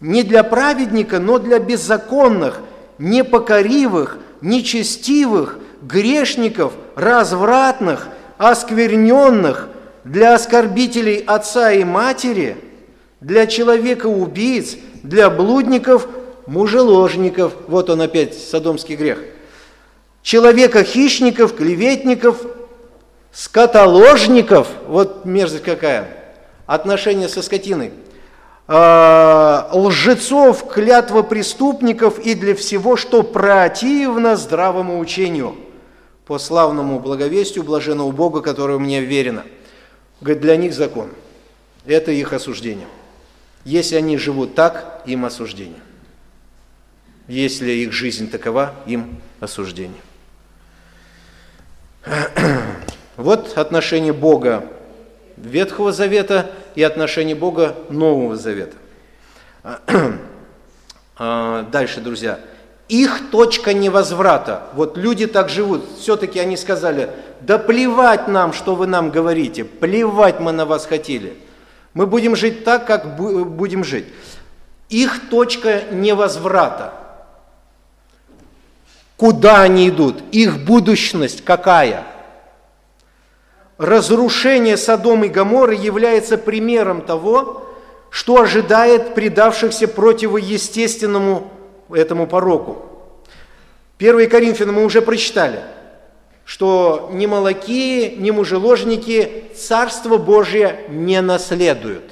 Не 0.00 0.22
для 0.22 0.42
праведника, 0.42 1.18
но 1.18 1.38
для 1.38 1.58
беззаконных, 1.58 2.60
непокоривых, 2.98 4.18
нечестивых, 4.40 5.58
грешников, 5.82 6.74
развратных, 6.94 8.08
оскверненных, 8.38 9.68
для 10.04 10.34
оскорбителей 10.34 11.18
отца 11.18 11.72
и 11.72 11.84
матери– 11.84 12.56
для 13.20 13.46
человека-убийц, 13.46 14.76
для 15.02 15.30
блудников, 15.30 16.08
мужеложников, 16.46 17.54
вот 17.68 17.90
он 17.90 18.00
опять, 18.00 18.34
садомский 18.34 18.96
грех, 18.96 19.18
человека-хищников, 20.22 21.54
клеветников, 21.54 22.44
скотоложников, 23.32 24.68
вот 24.86 25.24
мерзость 25.24 25.64
какая, 25.64 26.08
отношение 26.66 27.28
со 27.28 27.42
скотиной, 27.42 27.92
а, 28.66 29.68
лжецов, 29.72 30.68
клятва 30.68 31.22
преступников 31.22 32.18
и 32.18 32.34
для 32.34 32.54
всего, 32.54 32.96
что 32.96 33.22
противно 33.22 34.36
здравому 34.36 34.98
учению, 34.98 35.56
по 36.26 36.38
славному 36.38 37.00
благовестию 37.00 37.64
блаженного 37.64 38.12
Бога, 38.12 38.40
которое 38.40 38.78
мне 38.78 39.00
верено. 39.00 39.42
Говорит, 40.20 40.40
для 40.40 40.56
них 40.56 40.72
закон. 40.72 41.08
Это 41.86 42.12
их 42.12 42.32
осуждение. 42.32 42.86
Если 43.64 43.96
они 43.96 44.16
живут 44.16 44.54
так, 44.54 45.02
им 45.06 45.24
осуждение. 45.24 45.80
Если 47.28 47.70
их 47.70 47.92
жизнь 47.92 48.30
такова, 48.30 48.74
им 48.86 49.20
осуждение. 49.40 50.00
Вот 53.16 53.58
отношение 53.58 54.14
Бога 54.14 54.64
Ветхого 55.36 55.92
Завета 55.92 56.50
и 56.74 56.82
отношение 56.82 57.34
Бога 57.34 57.76
Нового 57.90 58.36
Завета. 58.36 58.76
А, 61.22 61.64
дальше, 61.70 62.00
друзья. 62.00 62.40
Их 62.88 63.30
точка 63.30 63.74
невозврата. 63.74 64.62
Вот 64.72 64.96
люди 64.96 65.26
так 65.26 65.50
живут. 65.50 65.84
Все-таки 65.98 66.38
они 66.38 66.56
сказали, 66.56 67.10
да 67.42 67.58
плевать 67.58 68.26
нам, 68.26 68.54
что 68.54 68.74
вы 68.74 68.86
нам 68.86 69.10
говорите. 69.10 69.64
Плевать 69.64 70.40
мы 70.40 70.52
на 70.52 70.64
вас 70.64 70.86
хотели. 70.86 71.36
Мы 71.94 72.06
будем 72.06 72.36
жить 72.36 72.64
так, 72.64 72.86
как 72.86 73.16
будем 73.16 73.84
жить. 73.84 74.06
Их 74.88 75.28
точка 75.28 75.82
невозврата. 75.90 76.94
Куда 79.16 79.62
они 79.62 79.88
идут? 79.88 80.22
Их 80.32 80.64
будущность 80.64 81.44
какая? 81.44 82.04
Разрушение 83.76 84.76
Содома 84.76 85.26
и 85.26 85.28
Гоморры 85.28 85.74
является 85.74 86.38
примером 86.38 87.02
того, 87.02 87.66
что 88.10 88.40
ожидает 88.40 89.14
предавшихся 89.14 89.88
противоестественному 89.88 91.50
этому 91.90 92.26
пороку. 92.26 92.84
Первые 93.98 94.28
Коринфянам 94.28 94.76
мы 94.76 94.84
уже 94.84 95.02
прочитали– 95.02 95.62
что 96.50 97.10
ни 97.12 97.26
молокии, 97.26 98.16
ни 98.16 98.32
мужеложники 98.32 99.44
Царство 99.54 100.16
Божие 100.16 100.80
не 100.88 101.20
наследуют. 101.20 102.10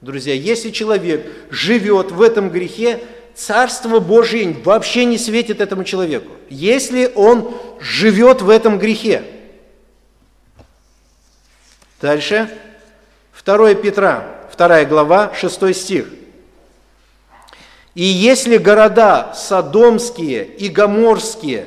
Друзья, 0.00 0.34
если 0.34 0.70
человек 0.70 1.24
живет 1.50 2.10
в 2.10 2.20
этом 2.20 2.50
грехе, 2.50 2.98
Царство 3.36 4.00
Божие 4.00 4.56
вообще 4.64 5.04
не 5.04 5.18
светит 5.18 5.60
этому 5.60 5.84
человеку, 5.84 6.32
если 6.50 7.12
он 7.14 7.54
живет 7.78 8.42
в 8.42 8.50
этом 8.50 8.80
грехе. 8.80 9.22
Дальше. 12.00 12.50
2 13.44 13.74
Петра, 13.74 14.48
2 14.56 14.84
глава, 14.86 15.32
6 15.32 15.76
стих. 15.76 16.08
И 17.94 18.02
если 18.02 18.58
города 18.58 19.32
Содомские 19.36 20.44
и 20.44 20.68
Гоморские, 20.70 21.66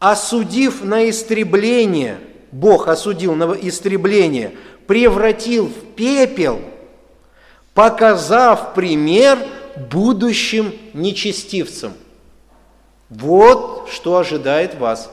осудив 0.00 0.82
на 0.82 1.08
истребление, 1.08 2.18
Бог 2.50 2.88
осудил 2.88 3.34
на 3.36 3.52
истребление, 3.52 4.56
превратил 4.88 5.66
в 5.66 5.94
пепел, 5.94 6.60
показав 7.74 8.74
пример 8.74 9.38
будущим 9.76 10.74
нечестивцам. 10.94 11.92
Вот 13.08 13.88
что 13.90 14.16
ожидает 14.16 14.74
вас. 14.76 15.10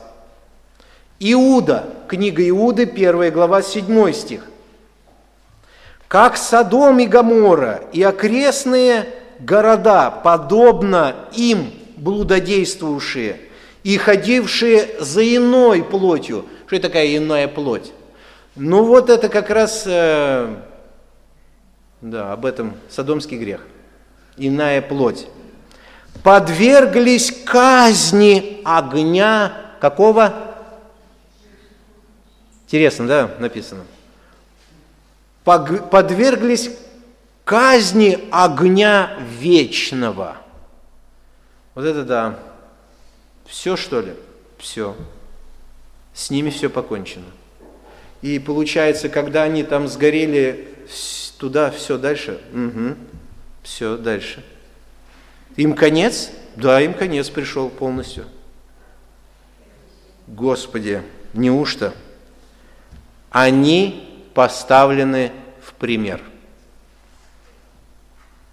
Иуда, 1.19 1.89
книга 2.07 2.47
Иуды, 2.49 2.83
1 2.83 3.31
глава, 3.31 3.61
7 3.61 4.13
стих. 4.13 4.45
Как 6.07 6.37
Содом 6.37 6.99
и 6.99 7.05
Гомора 7.05 7.81
и 7.91 8.01
окрестные 8.01 9.09
города, 9.39 10.09
подобно 10.09 11.15
им 11.33 11.71
блудодействующие 11.97 13.46
и 13.83 13.97
ходившие 13.97 14.95
за 14.99 15.23
иной 15.23 15.83
плотью. 15.83 16.45
Что 16.65 16.75
это 16.75 16.87
такая 16.89 17.15
иная 17.15 17.47
плоть? 17.47 17.91
Ну 18.55 18.83
вот 18.83 19.09
это 19.09 19.29
как 19.29 19.49
раз, 19.49 19.83
э, 19.85 20.55
да, 22.01 22.33
об 22.33 22.45
этом 22.45 22.73
содомский 22.89 23.37
грех. 23.37 23.61
Иная 24.35 24.81
плоть. 24.81 25.27
Подверглись 26.23 27.31
казни 27.45 28.61
огня 28.65 29.53
какого? 29.79 30.33
Интересно, 32.65 33.07
да, 33.07 33.31
написано. 33.39 33.83
Подверглись 35.43 36.71
казни 37.45 38.27
огня 38.31 39.11
вечного. 39.39 40.35
Вот 41.75 41.85
это 41.85 42.03
да. 42.03 42.39
Все, 43.47 43.75
что 43.75 44.01
ли? 44.01 44.13
Все. 44.57 44.95
С 46.13 46.29
ними 46.29 46.49
все 46.49 46.69
покончено. 46.69 47.25
И 48.21 48.39
получается, 48.39 49.09
когда 49.09 49.43
они 49.43 49.63
там 49.63 49.87
сгорели 49.87 50.69
туда, 51.37 51.71
все 51.71 51.97
дальше, 51.97 52.41
угу, 52.51 52.95
все 53.63 53.97
дальше. 53.97 54.43
Им 55.55 55.75
конец? 55.75 56.31
Да, 56.55 56.81
им 56.81 56.93
конец 56.93 57.29
пришел 57.29 57.69
полностью. 57.69 58.25
Господи, 60.27 61.01
неужто? 61.33 61.93
Они 63.29 64.29
поставлены 64.33 65.31
в 65.61 65.73
пример– 65.73 66.21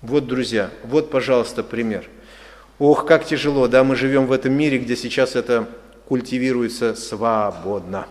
вот, 0.05 0.27
друзья, 0.27 0.69
вот, 0.83 1.11
пожалуйста, 1.11 1.65
пример. 1.65 2.07
Ох, 2.79 3.07
как 3.07 3.25
тяжело, 3.25 3.69
да, 3.69 3.85
мы 3.85 3.95
живем 3.95 4.27
в 4.27 4.33
этом 4.33 4.53
мире, 4.53 4.79
где 4.79 4.97
сейчас 4.97 5.37
это 5.37 5.69
культивируется 6.09 6.95
свободно. 6.95 8.07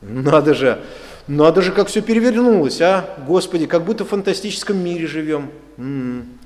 Надо 0.00 0.54
же, 0.54 0.84
надо 1.28 1.62
же, 1.62 1.72
как 1.72 1.88
все 1.88 2.02
перевернулось, 2.02 2.80
а? 2.80 3.16
Господи, 3.26 3.66
как 3.66 3.84
будто 3.84 4.04
в 4.04 4.08
фантастическом 4.08 4.76
мире 4.76 5.06
живем. 5.06 5.50
М-м, 5.76 6.38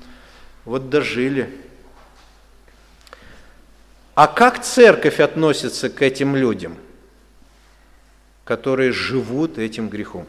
вот 0.65 0.89
дожили. 0.89 1.49
А 4.15 4.27
как 4.27 4.63
церковь 4.63 5.19
относится 5.19 5.89
к 5.89 6.01
этим 6.03 6.35
людям, 6.35 6.77
которые 8.43 8.91
живут 8.91 9.57
этим 9.57 9.89
грехом? 9.89 10.27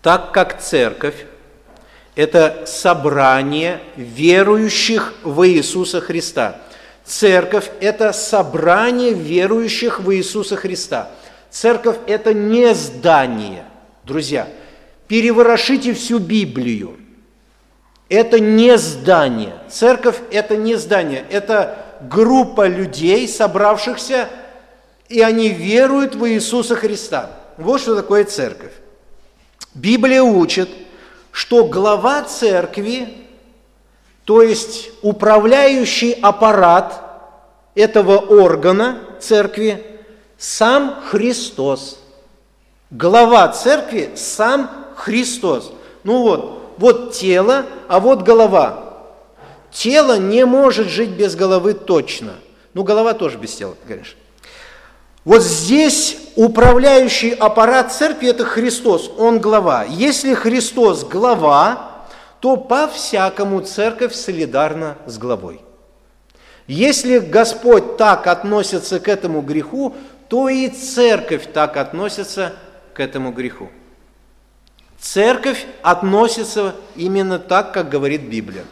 Так 0.00 0.32
как 0.32 0.60
церковь 0.60 1.26
это 2.14 2.64
собрание 2.66 3.80
верующих 3.96 5.14
в 5.22 5.46
Иисуса 5.48 6.00
Христа. 6.00 6.60
Церковь– 7.04 7.70
это 7.80 8.12
собрание 8.12 9.12
верующих 9.12 10.00
в 10.00 10.14
Иисуса 10.14 10.56
Христа. 10.56 11.10
Церковь– 11.50 11.96
это 12.06 12.32
не 12.32 12.74
здание. 12.74 13.64
Друзья, 14.04 14.48
переворошите 15.08 15.92
всю 15.92 16.18
Библию. 16.18 16.96
Это 18.08 18.38
не 18.38 18.78
здание. 18.78 19.54
Церковь– 19.68 20.16
это 20.30 20.56
не 20.56 20.76
здание. 20.76 21.24
Это 21.30 21.78
группа 22.02 22.68
людей, 22.68 23.26
собравшихся, 23.28 24.28
и 25.08 25.20
они 25.20 25.48
веруют 25.48 26.14
в 26.14 26.26
Иисуса 26.28 26.76
Христа. 26.76 27.30
Вот 27.58 27.80
что 27.80 27.96
такое 27.96 28.24
церковь. 28.24 28.72
Библия 29.74 30.22
учит– 30.22 30.68
что 31.34 31.64
глава 31.64 32.22
церкви, 32.22 33.08
то 34.24 34.40
есть 34.40 34.92
управляющий 35.02 36.12
аппарат 36.12 37.02
этого 37.74 38.18
органа 38.18 39.00
церкви, 39.18 39.84
сам 40.38 41.00
Христос. 41.10 41.98
Глава 42.92 43.48
церкви– 43.48 44.10
сам 44.14 44.70
Христос. 44.94 45.72
Ну 46.04 46.22
вот, 46.22 46.74
вот 46.78 47.14
тело, 47.14 47.66
а 47.88 47.98
вот 47.98 48.22
голова. 48.22 48.94
Тело 49.72 50.16
не 50.18 50.46
может 50.46 50.86
жить 50.86 51.10
без 51.10 51.34
головы 51.34 51.74
точно. 51.74 52.34
Ну, 52.74 52.84
голова 52.84 53.12
тоже 53.12 53.38
без 53.38 53.56
тела, 53.56 53.74
конечно. 53.88 54.16
Вот 55.24 55.42
здесь 55.42 56.18
управляющий 56.36 57.30
аппарат 57.30 57.92
церкви– 57.92 58.28
это 58.30 58.44
Христос, 58.44 59.10
Он 59.16 59.38
глава. 59.38 59.84
Если 59.84 60.34
Христос 60.34 61.04
глава, 61.04 62.06
то 62.40 62.56
по-всякому 62.56 63.62
церковь 63.62 64.14
солидарна 64.14 64.98
с 65.06 65.16
главой. 65.16 65.62
Если 66.66 67.18
Господь 67.18 67.96
так 67.96 68.26
относится 68.26 69.00
к 69.00 69.08
этому 69.08 69.40
греху, 69.40 69.94
то 70.28 70.48
и 70.48 70.68
церковь 70.68 71.48
так 71.52 71.78
относится 71.78 72.52
к 72.92 73.00
этому 73.00 73.32
греху. 73.32 73.70
Церковь 74.98 75.66
относится 75.82 76.74
именно 76.96 77.38
так, 77.38 77.72
как 77.72 77.88
говорит 77.88 78.22
Библия. 78.22 78.64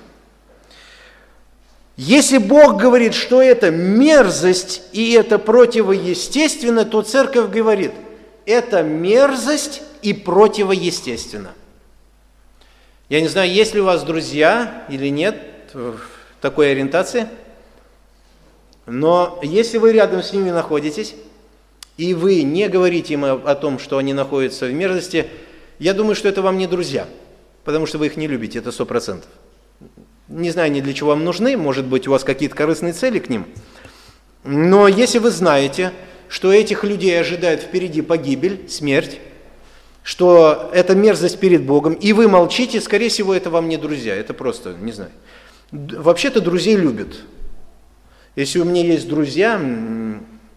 Если 2.04 2.38
Бог 2.38 2.78
говорит, 2.80 3.14
что 3.14 3.40
это 3.40 3.70
мерзость 3.70 4.82
и 4.90 5.12
это 5.12 5.38
противоестественно, 5.38 6.84
то 6.84 7.02
церковь 7.02 7.48
говорит, 7.48 7.92
это 8.44 8.82
мерзость 8.82 9.82
и 10.02 10.12
противоестественно. 10.12 11.52
Я 13.08 13.20
не 13.20 13.28
знаю, 13.28 13.52
есть 13.52 13.74
ли 13.74 13.80
у 13.80 13.84
вас 13.84 14.02
друзья 14.02 14.84
или 14.88 15.06
нет 15.10 15.36
в 15.74 16.00
такой 16.40 16.72
ориентации, 16.72 17.28
но 18.86 19.38
если 19.40 19.78
вы 19.78 19.92
рядом 19.92 20.24
с 20.24 20.32
ними 20.32 20.50
находитесь, 20.50 21.14
и 21.98 22.14
вы 22.14 22.42
не 22.42 22.68
говорите 22.68 23.14
им 23.14 23.24
о 23.24 23.54
том, 23.54 23.78
что 23.78 23.98
они 23.98 24.12
находятся 24.12 24.66
в 24.66 24.72
мерзости, 24.72 25.28
я 25.78 25.94
думаю, 25.94 26.16
что 26.16 26.28
это 26.28 26.42
вам 26.42 26.58
не 26.58 26.66
друзья, 26.66 27.06
потому 27.62 27.86
что 27.86 27.98
вы 27.98 28.06
их 28.06 28.16
не 28.16 28.26
любите, 28.26 28.58
это 28.58 28.72
сто 28.72 28.86
процентов. 28.86 29.30
Не 30.28 30.50
знаю, 30.50 30.72
ни 30.72 30.80
для 30.80 30.92
чего 30.92 31.10
вам 31.10 31.24
нужны, 31.24 31.56
может 31.56 31.86
быть, 31.86 32.08
у 32.08 32.12
вас 32.12 32.24
какие-то 32.24 32.54
корыстные 32.54 32.92
цели 32.92 33.18
к 33.18 33.28
ним. 33.28 33.46
Но 34.44 34.88
если 34.88 35.18
вы 35.18 35.30
знаете, 35.30 35.92
что 36.28 36.52
этих 36.52 36.84
людей 36.84 37.20
ожидает 37.20 37.62
впереди 37.62 38.02
погибель, 38.02 38.68
смерть, 38.68 39.20
что 40.02 40.70
это 40.72 40.94
мерзость 40.94 41.38
перед 41.38 41.64
Богом, 41.64 41.92
и 41.92 42.12
вы 42.12 42.28
молчите, 42.28 42.80
скорее 42.80 43.08
всего, 43.08 43.34
это 43.34 43.50
вам 43.50 43.68
не 43.68 43.76
друзья, 43.76 44.14
это 44.14 44.34
просто, 44.34 44.74
не 44.80 44.92
знаю. 44.92 45.10
Вообще-то 45.70 46.40
друзей 46.40 46.76
любят. 46.76 47.14
Если 48.34 48.58
у 48.58 48.64
меня 48.64 48.82
есть 48.82 49.08
друзья, 49.08 49.60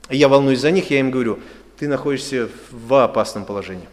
я 0.09 0.27
волнуюсь 0.29 0.59
за 0.59 0.71
них, 0.71 0.89
я 0.91 0.99
им 0.99 1.11
говорю, 1.11 1.39
ты 1.77 1.87
находишься 1.87 2.49
в 2.71 3.03
опасном 3.03 3.45
положении. 3.45 3.87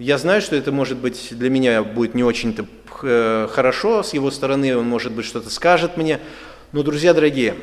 Я 0.00 0.16
знаю, 0.16 0.40
что 0.40 0.56
это 0.56 0.72
может 0.72 0.96
быть 0.96 1.28
для 1.32 1.50
меня 1.50 1.82
будет 1.82 2.14
не 2.14 2.24
очень-то 2.24 2.64
э, 3.02 3.48
хорошо 3.50 4.02
с 4.02 4.14
его 4.14 4.30
стороны, 4.30 4.74
он 4.74 4.88
может 4.88 5.12
быть 5.12 5.26
что-то 5.26 5.50
скажет 5.50 5.98
мне. 5.98 6.20
Но, 6.72 6.82
друзья 6.82 7.12
дорогие, 7.12 7.54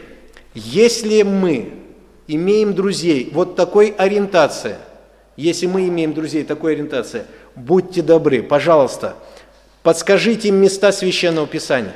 если 0.54 1.24
мы 1.24 1.74
имеем 2.28 2.76
друзей 2.76 3.32
вот 3.34 3.56
такой 3.56 3.88
ориентации, 3.88 4.76
если 5.36 5.66
мы 5.66 5.88
имеем 5.88 6.14
друзей 6.14 6.44
такой 6.44 6.74
ориентации, 6.74 7.24
будьте 7.56 8.04
добры, 8.04 8.44
пожалуйста, 8.44 9.16
подскажите 9.82 10.50
им 10.50 10.58
места 10.58 10.92
Священного 10.92 11.48
Писания. 11.48 11.96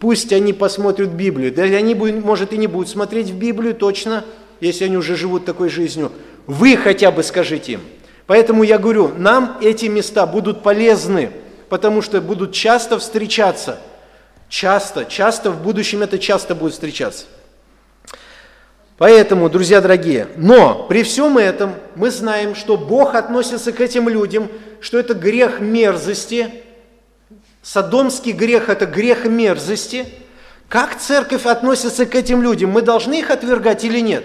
Пусть 0.00 0.32
они 0.32 0.52
посмотрят 0.52 1.10
Библию. 1.10 1.54
Да 1.54 1.62
они, 1.62 1.94
может, 1.94 2.52
и 2.52 2.56
не 2.56 2.66
будут 2.66 2.88
смотреть 2.88 3.28
в 3.28 3.38
Библию 3.38 3.76
точно, 3.76 4.24
если 4.60 4.86
они 4.86 4.96
уже 4.96 5.14
живут 5.14 5.44
такой 5.44 5.68
жизнью. 5.68 6.10
Вы 6.48 6.76
хотя 6.76 7.12
бы 7.12 7.22
скажите 7.22 7.74
им– 7.74 7.80
Поэтому 8.30 8.62
я 8.62 8.78
говорю, 8.78 9.08
нам 9.18 9.58
эти 9.60 9.86
места 9.86 10.24
будут 10.24 10.62
полезны, 10.62 11.32
потому 11.68 12.00
что 12.00 12.20
будут 12.20 12.52
часто 12.52 12.96
встречаться. 12.96 13.80
Часто, 14.48 15.04
часто, 15.04 15.50
в 15.50 15.60
будущем 15.60 16.04
это 16.04 16.16
часто 16.16 16.54
будет 16.54 16.74
встречаться. 16.74 17.24
Поэтому, 18.98 19.50
друзья 19.50 19.80
дорогие, 19.80 20.28
но 20.36 20.86
при 20.88 21.02
всем 21.02 21.38
этом 21.38 21.74
мы 21.96 22.12
знаем, 22.12 22.54
что 22.54 22.76
Бог 22.76 23.16
относится 23.16 23.72
к 23.72 23.80
этим 23.80 24.08
людям, 24.08 24.48
что 24.80 25.00
это 25.00 25.14
грех 25.14 25.58
мерзости, 25.58 26.54
садомский 27.62 28.30
грех– 28.30 28.68
это 28.68 28.86
грех 28.86 29.24
мерзости, 29.24 30.06
Как 30.68 30.96
церковь 30.96 31.46
относится 31.46 32.06
к 32.06 32.14
этим 32.14 32.42
людям? 32.42 32.70
Мы 32.70 32.82
должны 32.82 33.18
их 33.18 33.32
отвергать 33.32 33.84
или 33.84 33.98
нет? 33.98 34.24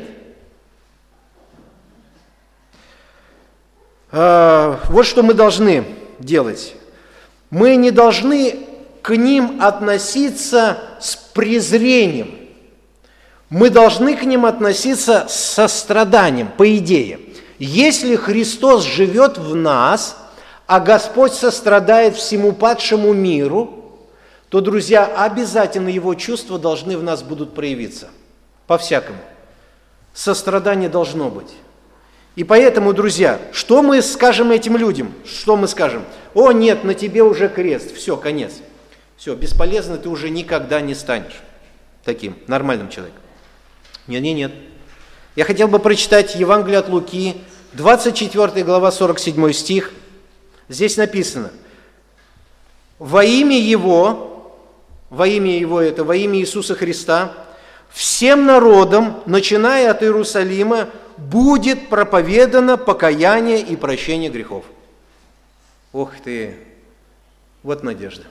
Вот 4.16 5.06
что 5.06 5.24
мы 5.24 5.34
должны 5.34 5.84
делать. 6.20 6.76
Мы 7.50 7.76
не 7.76 7.92
должны 7.92 8.66
к 9.02 9.16
ним 9.16 9.62
относиться 9.62 10.78
с 11.02 11.18
презрением. 11.18 12.34
Мы 13.50 13.70
должны 13.70 14.16
к 14.16 14.24
ним 14.24 14.46
относиться 14.46 15.26
с 15.28 15.36
состраданием, 15.36 16.48
по 16.48 16.78
идее. 16.78 17.20
Если 17.60 18.16
Христос 18.16 18.84
живет 18.84 19.38
в 19.38 19.54
нас, 19.54 20.18
а 20.66 20.80
Господь 20.80 21.34
сострадает 21.34 22.16
всему 22.16 22.54
падшему 22.54 23.12
миру, 23.12 23.84
то, 24.50 24.62
друзья, 24.62 25.06
обязательно 25.06 25.90
Его 25.90 26.16
чувства 26.16 26.58
должны 26.58 26.98
в 26.98 27.04
нас 27.04 27.22
будут 27.22 27.54
проявиться. 27.54 28.08
По-всякому. 28.66 29.20
Сострадание 30.14 30.88
должно 30.88 31.30
быть. 31.30 31.52
И 32.36 32.44
поэтому, 32.44 32.94
друзья, 32.94 33.40
что 33.54 33.82
мы 33.82 34.02
скажем 34.02 34.52
этим 34.52 34.76
людям? 34.76 35.14
Что 35.26 35.56
мы 35.56 35.68
скажем? 35.68 36.04
О, 36.34 36.52
нет, 36.52 36.84
на 36.84 36.94
тебе 36.94 37.24
уже 37.24 37.48
крест, 37.48 37.96
все, 37.96 38.18
конец. 38.18 38.56
Все, 39.16 39.36
бесполезно 39.36 39.98
ты 39.98 40.10
уже 40.10 40.30
никогда 40.30 40.82
не 40.82 40.96
станешь 40.96 41.42
таким 42.04 42.36
нормальным 42.48 42.90
человеком. 42.90 43.22
Нет, 44.08 44.22
нет, 44.22 44.36
нет. 44.36 44.52
Я 45.36 45.46
хотел 45.46 45.68
бы 45.70 45.80
прочитать 45.80 46.36
Евангелие 46.36 46.80
от 46.80 46.90
Луки, 46.90 47.36
24 47.74 48.64
глава, 48.64 48.92
47 48.92 49.52
стих. 49.54 49.92
Здесь 50.68 50.98
написано, 50.98 51.52
во 53.00 53.24
имя 53.24 53.60
Его, 53.60 54.58
во 55.10 55.28
имя 55.28 55.58
Его 55.58 55.82
это, 55.82 56.04
во 56.04 56.16
имя 56.16 56.40
Иисуса 56.40 56.76
Христа, 56.76 57.34
всем 57.90 58.46
народам, 58.46 59.22
начиная 59.26 59.92
от 59.92 60.04
Иерусалима, 60.04 60.90
будет 61.18 61.90
проповедано 61.90 62.78
покаяние 62.78 63.60
и 63.62 63.76
прощение 63.76 64.30
грехов. 64.30 64.66
Ох 65.94 66.12
ты, 66.24 66.56
вот 67.64 67.84
надежда. 67.84 68.24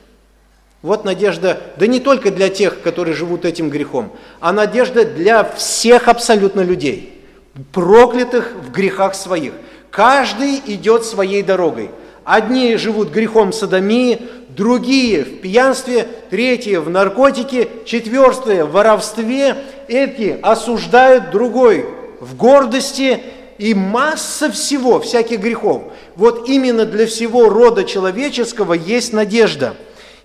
Вот 0.83 1.05
надежда, 1.05 1.61
да 1.79 1.87
не 1.87 1.99
только 1.99 2.31
для 2.31 2.51
тех, 2.51 2.83
которые 2.83 3.15
живут 3.15 3.47
этим 3.47 3.71
грехом, 3.71 4.13
а 4.39 4.53
надежда 4.53 5.07
для 5.07 5.43
всех 5.43 6.09
абсолютно 6.09 6.61
людей, 6.61 7.25
проклятых 7.73 8.53
в 8.55 8.71
грехах 8.71 9.15
своих. 9.15 9.55
Каждый 9.91 10.61
идет 10.67 11.05
своей 11.05 11.43
дорогой. 11.43 11.91
Одни 12.25 12.77
живут 12.77 13.11
грехом 13.11 13.53
садомии, 13.53 14.21
другие 14.51 15.25
в 15.25 15.41
пьянстве, 15.41 16.07
третьи 16.31 16.77
в 16.77 16.91
наркотике, 16.91 17.69
четвертые 17.87 18.65
в 18.65 18.73
воровстве, 18.73 19.57
эти 19.89 20.39
осуждают 20.43 21.31
другой 21.31 21.87
в 22.25 22.37
гордости 22.37 23.23
и 23.59 23.75
масса 23.75 24.51
всего, 24.51 24.99
всяких 24.99 25.41
грехов. 25.41 25.83
Вот 26.17 26.49
именно 26.49 26.85
для 26.85 27.07
всего 27.07 27.49
рода 27.49 27.85
человеческого 27.85 28.73
есть 28.73 29.13
надежда. 29.13 29.77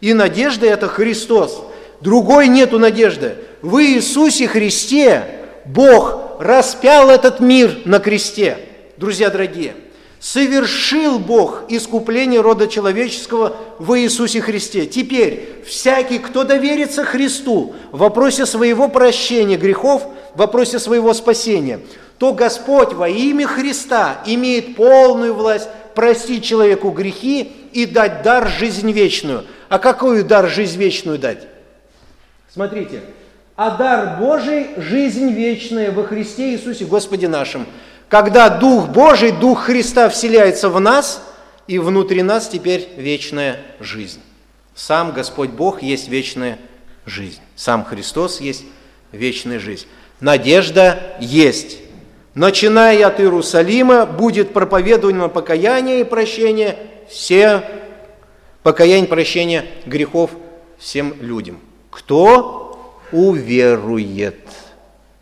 И 0.02 0.14
надежда– 0.14 0.66
это 0.68 0.88
Христос. 0.88 1.62
Другой 2.02 2.47
нету 2.47 2.80
надежды. 2.80 3.36
В 3.62 3.84
Иисусе 3.84 4.47
Христе 4.47 5.24
Бог 5.66 6.38
распял 6.39 7.10
этот 7.10 7.41
мир 7.41 7.82
на 7.86 8.00
кресте. 8.00 8.58
Друзья 8.97 9.30
дорогие– 9.30 9.74
совершил 10.20 11.18
Бог 11.18 11.64
искупление 11.70 12.41
рода 12.41 12.68
человеческого 12.68 13.56
в 13.80 13.97
Иисусе 14.00 14.41
Христе. 14.41 14.86
Теперь 14.86 15.64
всякий, 15.66 16.20
кто 16.20 16.43
доверится 16.43 17.06
Христу 17.06 17.74
в 17.91 18.00
вопросе 18.00 18.45
своего 18.45 18.89
прощения 18.89 19.58
грехов, 19.58 20.04
в 20.34 20.40
вопросе 20.40 20.80
своего 20.80 21.14
спасения, 21.14 21.80
то 22.18 22.34
Господь 22.34 22.94
во 22.94 23.08
имя 23.08 23.48
Христа 23.48 24.22
имеет 24.26 24.76
полную 24.76 25.34
власть 25.34 25.70
простить 25.96 26.44
человеку 26.44 26.92
грехи 26.92 27.52
и 27.72 27.86
дать 27.86 28.22
дар 28.22 28.48
жизнь 28.48 28.92
вечную. 28.92 29.46
А 29.70 29.80
какую 29.80 30.26
дар 30.26 30.48
жизнь 30.48 30.78
вечную 30.78 31.20
дать? 31.20 31.48
Смотрите, 32.52 33.02
а 33.56 33.78
дар 33.78 34.20
Божий– 34.20 34.70
жизнь 34.78 35.32
вечная 35.32 35.92
во 35.92 36.04
Христе 36.04 36.52
Иисусе 36.54 36.86
Господе 36.86 37.28
нашим– 37.28 37.66
когда 38.10 38.50
Дух 38.50 38.90
Божий, 38.90 39.32
Дух 39.32 39.66
Христа 39.66 40.10
вселяется 40.10 40.70
в 40.70 40.80
нас, 40.80 41.24
и 41.68 41.78
внутри 41.78 42.24
нас 42.24 42.50
теперь 42.50 42.90
вечная 42.98 43.60
жизнь. 43.80 44.20
Сам 44.74 45.12
Господь 45.12 45.52
Бог 45.52 45.84
есть 45.84 46.08
вечная 46.08 46.58
жизнь. 47.06 47.40
Сам 47.56 47.86
Христос 47.86 48.42
есть 48.42 48.64
вечная 49.12 49.60
жизнь. 49.60 49.86
Надежда 50.20 51.00
есть. 51.20 51.78
Начиная 52.34 53.08
от 53.08 53.20
Иерусалима 53.20 54.06
будет 54.06 54.54
проповедовано 54.54 55.30
покаяние 55.30 56.02
и 56.02 56.04
прощение 56.04 56.78
все 57.10 57.64
покаяние 58.64 59.06
и 59.06 59.10
прощение 59.10 59.66
грехов 59.86 60.32
всем 60.78 61.16
людям. 61.22 61.60
Кто 61.90 63.02
уверует? 63.12 64.40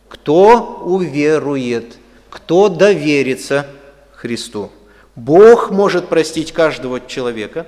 Кто 0.10 0.82
уверует? 0.84 1.98
кто 2.30 2.70
доверится 2.70 3.68
Христу. 4.14 4.72
Бог 5.16 5.72
может 5.72 6.08
простить 6.08 6.54
каждого 6.54 7.02
человека. 7.06 7.68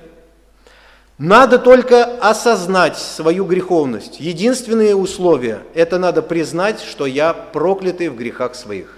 Надо 1.20 1.60
только 1.60 2.04
осознать 2.04 2.98
свою 2.98 3.46
греховность. 3.46 4.20
Единственное 4.20 4.96
условие– 4.96 5.60
это 5.76 6.00
надо 6.00 6.24
признать, 6.24 6.82
что 6.82 7.06
я 7.06 7.34
проклятый 7.34 8.10
в 8.10 8.16
грехах 8.16 8.56
своих. 8.56 8.98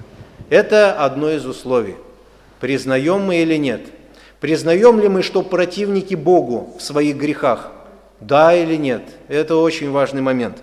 Это 0.49 0.93
одно 0.93 1.29
из 1.29 1.45
условий. 1.45 1.95
Признаем 2.61 3.25
мы 3.25 3.37
или 3.41 3.57
нет? 3.57 3.81
Признаем 4.39 5.01
ли 5.01 5.09
мы, 5.09 5.23
что 5.23 5.41
противники 5.41 6.15
Богу 6.15 6.73
в 6.79 6.81
своих 6.81 7.17
грехах? 7.17 7.71
Да 8.21 8.55
или 8.55 8.77
нет? 8.77 9.01
Это 9.27 9.57
очень 9.57 9.91
важный 9.91 10.21
момент. 10.21 10.59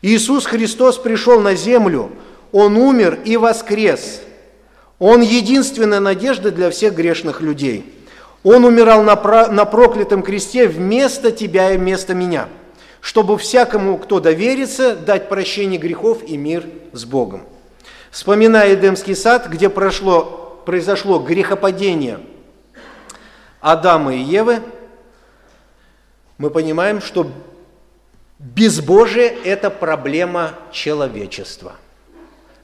Иисус 0.00 0.46
Христос 0.46 0.96
пришел 0.96 1.40
на 1.40 1.54
землю– 1.54 2.10
он 2.52 2.76
умер 2.76 3.20
и 3.24 3.36
воскрес. 3.36 4.22
Он 4.98 5.22
единственная 5.22 6.00
надежда 6.00 6.50
для 6.50 6.70
всех 6.70 6.94
грешных 6.94 7.40
людей. 7.40 7.84
Он 8.42 8.64
умирал 8.64 9.02
на, 9.02 9.16
на 9.48 9.64
проклятом 9.64 10.22
кресте 10.22 10.66
вместо 10.66 11.30
тебя 11.30 11.72
и 11.72 11.76
вместо 11.76 12.14
меня, 12.14 12.48
чтобы 13.00 13.36
всякому, 13.38 13.98
кто 13.98 14.20
доверится, 14.20 14.96
дать 14.96 15.28
прощение 15.28 15.78
грехов 15.78 16.22
и 16.26 16.36
мир 16.36 16.66
с 16.92 17.04
Богом. 17.04 17.42
Вспоминая 18.10 18.74
Эдемский 18.74 19.14
сад, 19.14 19.48
где 19.48 19.68
прошло, 19.68 20.62
произошло 20.64 21.18
грехопадение 21.18 22.20
Адама 23.60 24.14
и 24.14 24.20
Евы, 24.20 24.60
мы 26.38 26.48
понимаем, 26.50 27.02
что 27.02 27.30
безбожие– 28.38 29.28
это 29.44 29.68
проблема 29.70 30.54
человечества– 30.72 31.74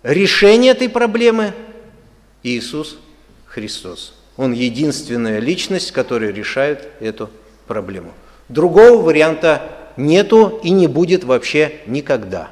Решение 0.06 0.70
этой 0.70 0.88
проблемы– 0.88 1.52
Иисус 2.44 2.96
Христос. 3.44 4.15
Он 4.36 4.52
единственная 4.52 5.38
личность, 5.38 5.92
которая 5.92 6.32
решает 6.32 6.88
эту 7.00 7.30
проблему. 7.66 8.12
Другого 8.48 9.02
варианта 9.02 9.62
нету 9.96 10.60
и 10.62 10.70
не 10.70 10.86
будет 10.86 11.24
вообще 11.24 11.80
никогда. 11.86 12.50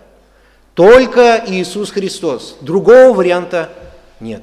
Только 0.75 1.45
Иисус 1.47 1.91
Христос. 1.91 2.57
Другого 2.61 3.15
варианта 3.15 3.71
нет. 4.19 4.43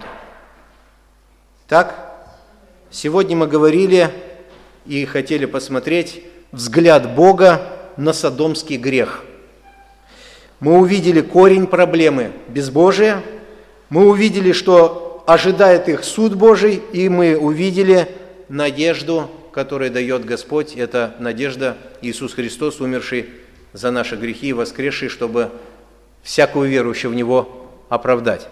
Так, 1.67 2.15
сегодня 2.89 3.35
мы 3.35 3.47
говорили 3.47 4.09
и 4.85 5.05
хотели 5.05 5.45
посмотреть 5.45 6.23
взгляд 6.51 7.15
Бога 7.15 7.61
на 7.97 8.13
содомский 8.13 8.77
грех– 8.77 9.23
мы 10.61 10.77
увидели 10.77 11.21
корень 11.21 11.65
проблемы 11.65 12.33
безбожия, 12.47 13.23
мы 13.89 14.07
увидели, 14.07 14.51
что 14.51 15.10
ожидает 15.33 15.89
их 15.89 16.03
суд 16.03 16.35
Божий, 16.35 16.81
и 16.93 17.09
мы 17.09 17.37
увидели 17.37 18.07
надежду, 18.49 19.29
которую 19.51 19.91
дает 19.91 20.25
Господь. 20.25 20.75
Это 20.75 21.15
надежда 21.19 21.77
Иисус 22.01 22.33
Христос, 22.33 22.79
умерший 22.79 23.29
за 23.73 23.91
наши 23.91 24.15
грехи 24.15 24.49
и 24.49 24.53
воскресший, 24.53 25.09
чтобы 25.09 25.51
всякую 26.23 26.69
верующую 26.69 27.11
в 27.11 27.15
Него 27.15 27.69
оправдать. 27.89 28.47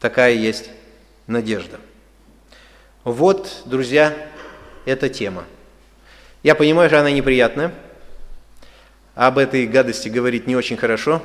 Такая 0.00 0.34
есть 0.34 0.70
надежда. 1.26 1.78
Вот, 3.04 3.62
друзья, 3.64 4.14
эта 4.84 5.08
тема. 5.08 5.44
Я 6.42 6.54
понимаю, 6.54 6.88
что 6.88 7.00
она 7.00 7.10
неприятная– 7.10 7.72
об 9.14 9.38
этой 9.38 9.66
гадости 9.66 10.08
говорить 10.08 10.46
не 10.46 10.56
очень 10.56 10.76
хорошо, 10.76 11.22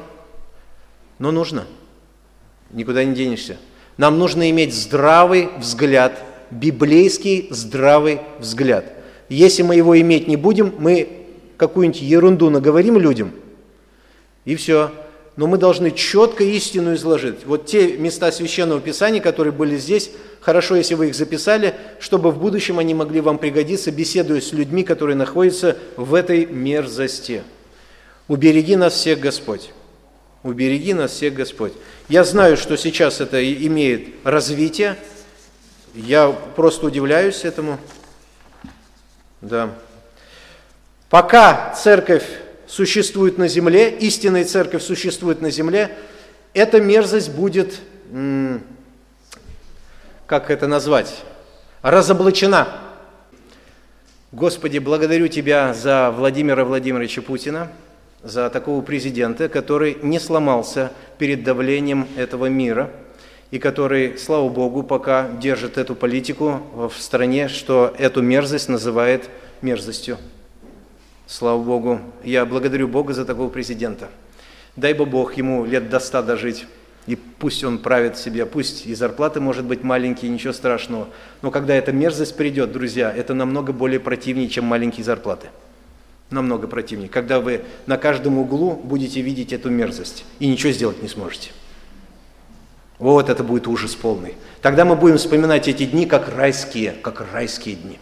но 1.20 1.32
нужно. 1.32 1.66
Никуда 2.72 3.04
не 3.04 3.16
денешься. 3.16 3.58
Нам 3.98 4.20
нужно 4.20 4.50
иметь 4.52 4.74
здравый 4.74 5.50
взгляд, 5.58 6.24
библейский 6.52 7.48
здравый 7.50 8.22
взгляд. 8.39 8.86
Если 9.28 9.64
мы 9.64 9.76
его 9.76 10.00
иметь 10.00 10.28
не 10.28 10.38
будем, 10.38 10.74
мы 10.78 11.10
какую-нибудь 11.58 12.02
ерунду 12.02 12.50
наговорим 12.50 12.98
людям, 12.98 13.32
И 14.45 14.56
все. 14.56 14.91
Но 15.36 15.45
мы 15.45 15.60
должны 15.60 15.91
четко 15.91 16.43
истину 16.43 16.95
изложить. 16.95 17.45
Вот 17.45 17.68
те 17.68 17.95
места 17.98 18.32
Священного 18.32 18.82
Писания, 18.82 19.22
которые 19.22 19.54
были 19.54 19.78
здесь, 19.78 20.10
хорошо, 20.39 20.76
если 20.76 20.95
вы 20.95 21.10
их 21.10 21.16
записали, 21.16 21.76
чтобы 22.00 22.32
в 22.32 22.39
будущем 22.39 22.80
они 22.80 22.95
могли 22.95 23.22
вам 23.22 23.38
пригодиться, 23.38 23.91
беседуя 23.91 24.41
с 24.41 24.52
людьми, 24.52 24.84
которые 24.84 25.16
находятся 25.16 25.78
в 25.95 26.16
этой 26.16 26.48
мерзости. 26.48 27.43
Убереги 28.28 28.76
нас 28.76 28.93
всех, 28.93 29.20
Господь. 29.20 29.70
Убереги 30.48 30.93
нас 30.93 31.12
всех, 31.12 31.34
Господь. 31.34 31.74
Я 32.08 32.24
знаю, 32.24 32.56
что 32.56 32.78
сейчас 32.78 33.20
это 33.20 33.54
имеет 33.54 34.08
развитие. 34.24 34.95
Я 35.93 36.30
просто 36.32 36.86
удивляюсь 36.86 37.43
этому. 37.43 37.78
Да. 39.41 39.76
Пока 41.10 41.74
церковь 41.74 42.24
существует 42.66 43.38
на 43.38 43.50
земле, 43.50 43.89
истинная 43.89 44.45
церковь 44.45 44.84
существует 44.84 45.41
на 45.41 45.50
земле, 45.52 45.93
эта 46.54 46.80
мерзость 46.80 47.32
будет, 47.32 47.82
как 50.28 50.50
это 50.50 50.66
назвать, 50.66 51.14
разоблачена. 51.82 52.70
Господи, 54.32 54.78
благодарю 54.78 55.28
Тебя 55.28 55.74
за 55.74 56.10
Владимира 56.16 56.64
Владимировича 56.64 57.22
Путина, 57.22 57.70
за 58.24 58.49
такого 58.49 58.82
президента, 58.82 59.49
который 59.49 59.97
не 60.01 60.20
сломался 60.20 60.91
перед 61.18 61.43
давлением 61.43 62.07
этого 62.18 62.47
мира 62.47 62.91
и 63.51 63.59
который, 63.59 64.18
слава 64.18 64.49
Богу, 64.49 64.84
пока 64.84 65.30
держит 65.30 65.78
эту 65.78 65.95
политику 65.95 66.61
в 66.74 67.01
стране, 67.01 67.47
что 67.47 67.93
эту 67.97 68.22
мерзость 68.22 68.70
называет 68.70 69.30
мерзостью. 69.61 70.18
Слава 71.28 71.61
Богу. 71.61 71.99
Я 72.24 72.45
благодарю 72.45 72.88
Бога 72.88 73.13
за 73.13 73.26
такого 73.26 73.49
президента. 73.49 74.09
Дай 74.76 74.93
бы 74.93 75.05
Бог 75.05 75.36
ему 75.36 75.65
лет 75.65 75.89
до 75.89 75.99
ста 75.99 76.22
дожить. 76.22 76.65
И 77.05 77.15
пусть 77.15 77.63
он 77.63 77.80
правит 77.80 78.18
себе, 78.18 78.45
пусть 78.45 78.86
и 78.86 78.93
зарплаты 78.93 79.39
может 79.39 79.63
быть 79.63 79.82
маленькие, 79.82 80.30
ничего 80.30 80.51
страшного. 80.51 81.07
Но 81.41 81.51
когда 81.51 81.74
эта 81.74 81.93
мерзость 81.93 82.36
придет, 82.36 82.74
друзья, 82.74 83.13
это 83.15 83.34
намного 83.34 83.72
более 83.72 84.01
противнее, 84.01 84.49
чем 84.49 84.65
маленькие 84.65 85.05
зарплаты. 85.05 85.47
Намного 86.30 86.68
противнее. 86.68 87.10
Когда 87.10 87.40
вы 87.40 87.62
на 87.86 87.98
каждом 87.98 88.38
углу 88.38 88.74
будете 88.74 89.22
видеть 89.22 89.54
эту 89.54 89.70
мерзость 89.70 90.26
и 90.40 90.48
ничего 90.48 90.72
сделать 90.72 91.02
не 91.02 91.08
сможете. 91.08 91.52
Вот 93.00 93.30
это 93.30 93.44
будет 93.44 93.68
ужас 93.68 93.96
полный. 93.96 94.36
Тогда 94.62 94.84
мы 94.84 94.96
будем 94.96 95.18
вспоминать 95.18 95.68
эти 95.68 95.86
дни 95.86 96.06
как 96.06 96.36
райские, 96.36 96.92
как 96.92 97.26
райские 97.32 97.76
дни. 97.76 98.00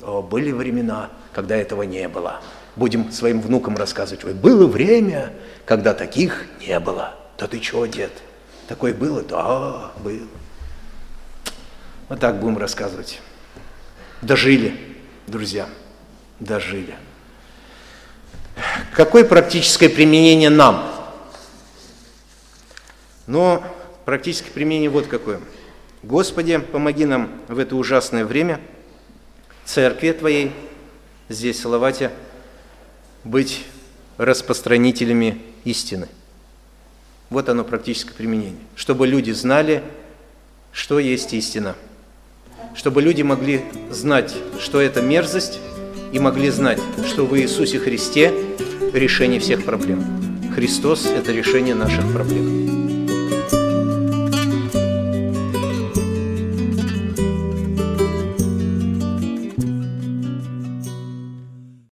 О, 0.00 0.22
были 0.22 0.50
времена, 0.50 1.10
когда 1.32 1.56
этого 1.56 1.82
не 1.82 2.08
было 2.08 2.40
будем 2.76 3.10
своим 3.12 3.40
внукам 3.40 3.76
рассказывать, 3.76 4.24
ой, 4.24 4.34
было 4.34 4.66
время, 4.66 5.32
когда 5.64 5.94
таких 5.94 6.46
не 6.60 6.78
было. 6.80 7.14
Да 7.38 7.46
ты 7.46 7.58
чего, 7.60 7.86
дед? 7.86 8.12
Такое 8.68 8.94
было? 8.94 9.22
Да, 9.22 9.92
было. 10.02 10.26
Вот 12.08 12.20
так 12.20 12.40
будем 12.40 12.58
рассказывать. 12.58 13.20
Дожили, 14.22 14.74
друзья, 15.26 15.68
дожили. 16.38 16.94
Какое 18.94 19.24
практическое 19.24 19.88
применение 19.88 20.50
нам? 20.50 20.90
Но 23.26 23.62
практическое 24.04 24.50
применение 24.50 24.90
вот 24.90 25.06
какое. 25.06 25.40
Господи, 26.02 26.58
помоги 26.58 27.04
нам 27.04 27.30
в 27.48 27.58
это 27.58 27.76
ужасное 27.76 28.24
время, 28.24 28.60
церкви 29.64 30.12
Твоей, 30.12 30.52
здесь 31.28 31.58
в 31.58 31.62
Салавате, 31.62 32.10
быть 33.22 33.64
распространителями 34.16 35.40
истины. 35.64 36.08
Вот 37.28 37.48
оно 37.48 37.64
практическое 37.64 38.12
применение. 38.12 38.58
Чтобы 38.74 39.06
люди 39.06 39.30
знали, 39.30 39.82
что 40.72 40.98
есть 40.98 41.32
истина. 41.32 41.76
Чтобы 42.74 43.02
люди 43.02 43.22
могли 43.22 43.64
знать, 43.90 44.34
что 44.58 44.80
это 44.80 45.02
мерзость, 45.02 45.60
и 46.12 46.18
могли 46.18 46.50
знать, 46.50 46.80
что 47.06 47.24
в 47.24 47.38
Иисусе 47.38 47.78
Христе 47.78 48.32
решение 48.92 49.40
всех 49.40 49.64
проблем. 49.64 50.04
Христос– 50.54 51.06
это 51.16 51.32
решение 51.32 51.74
наших 51.74 52.12
проблем. 52.12 52.79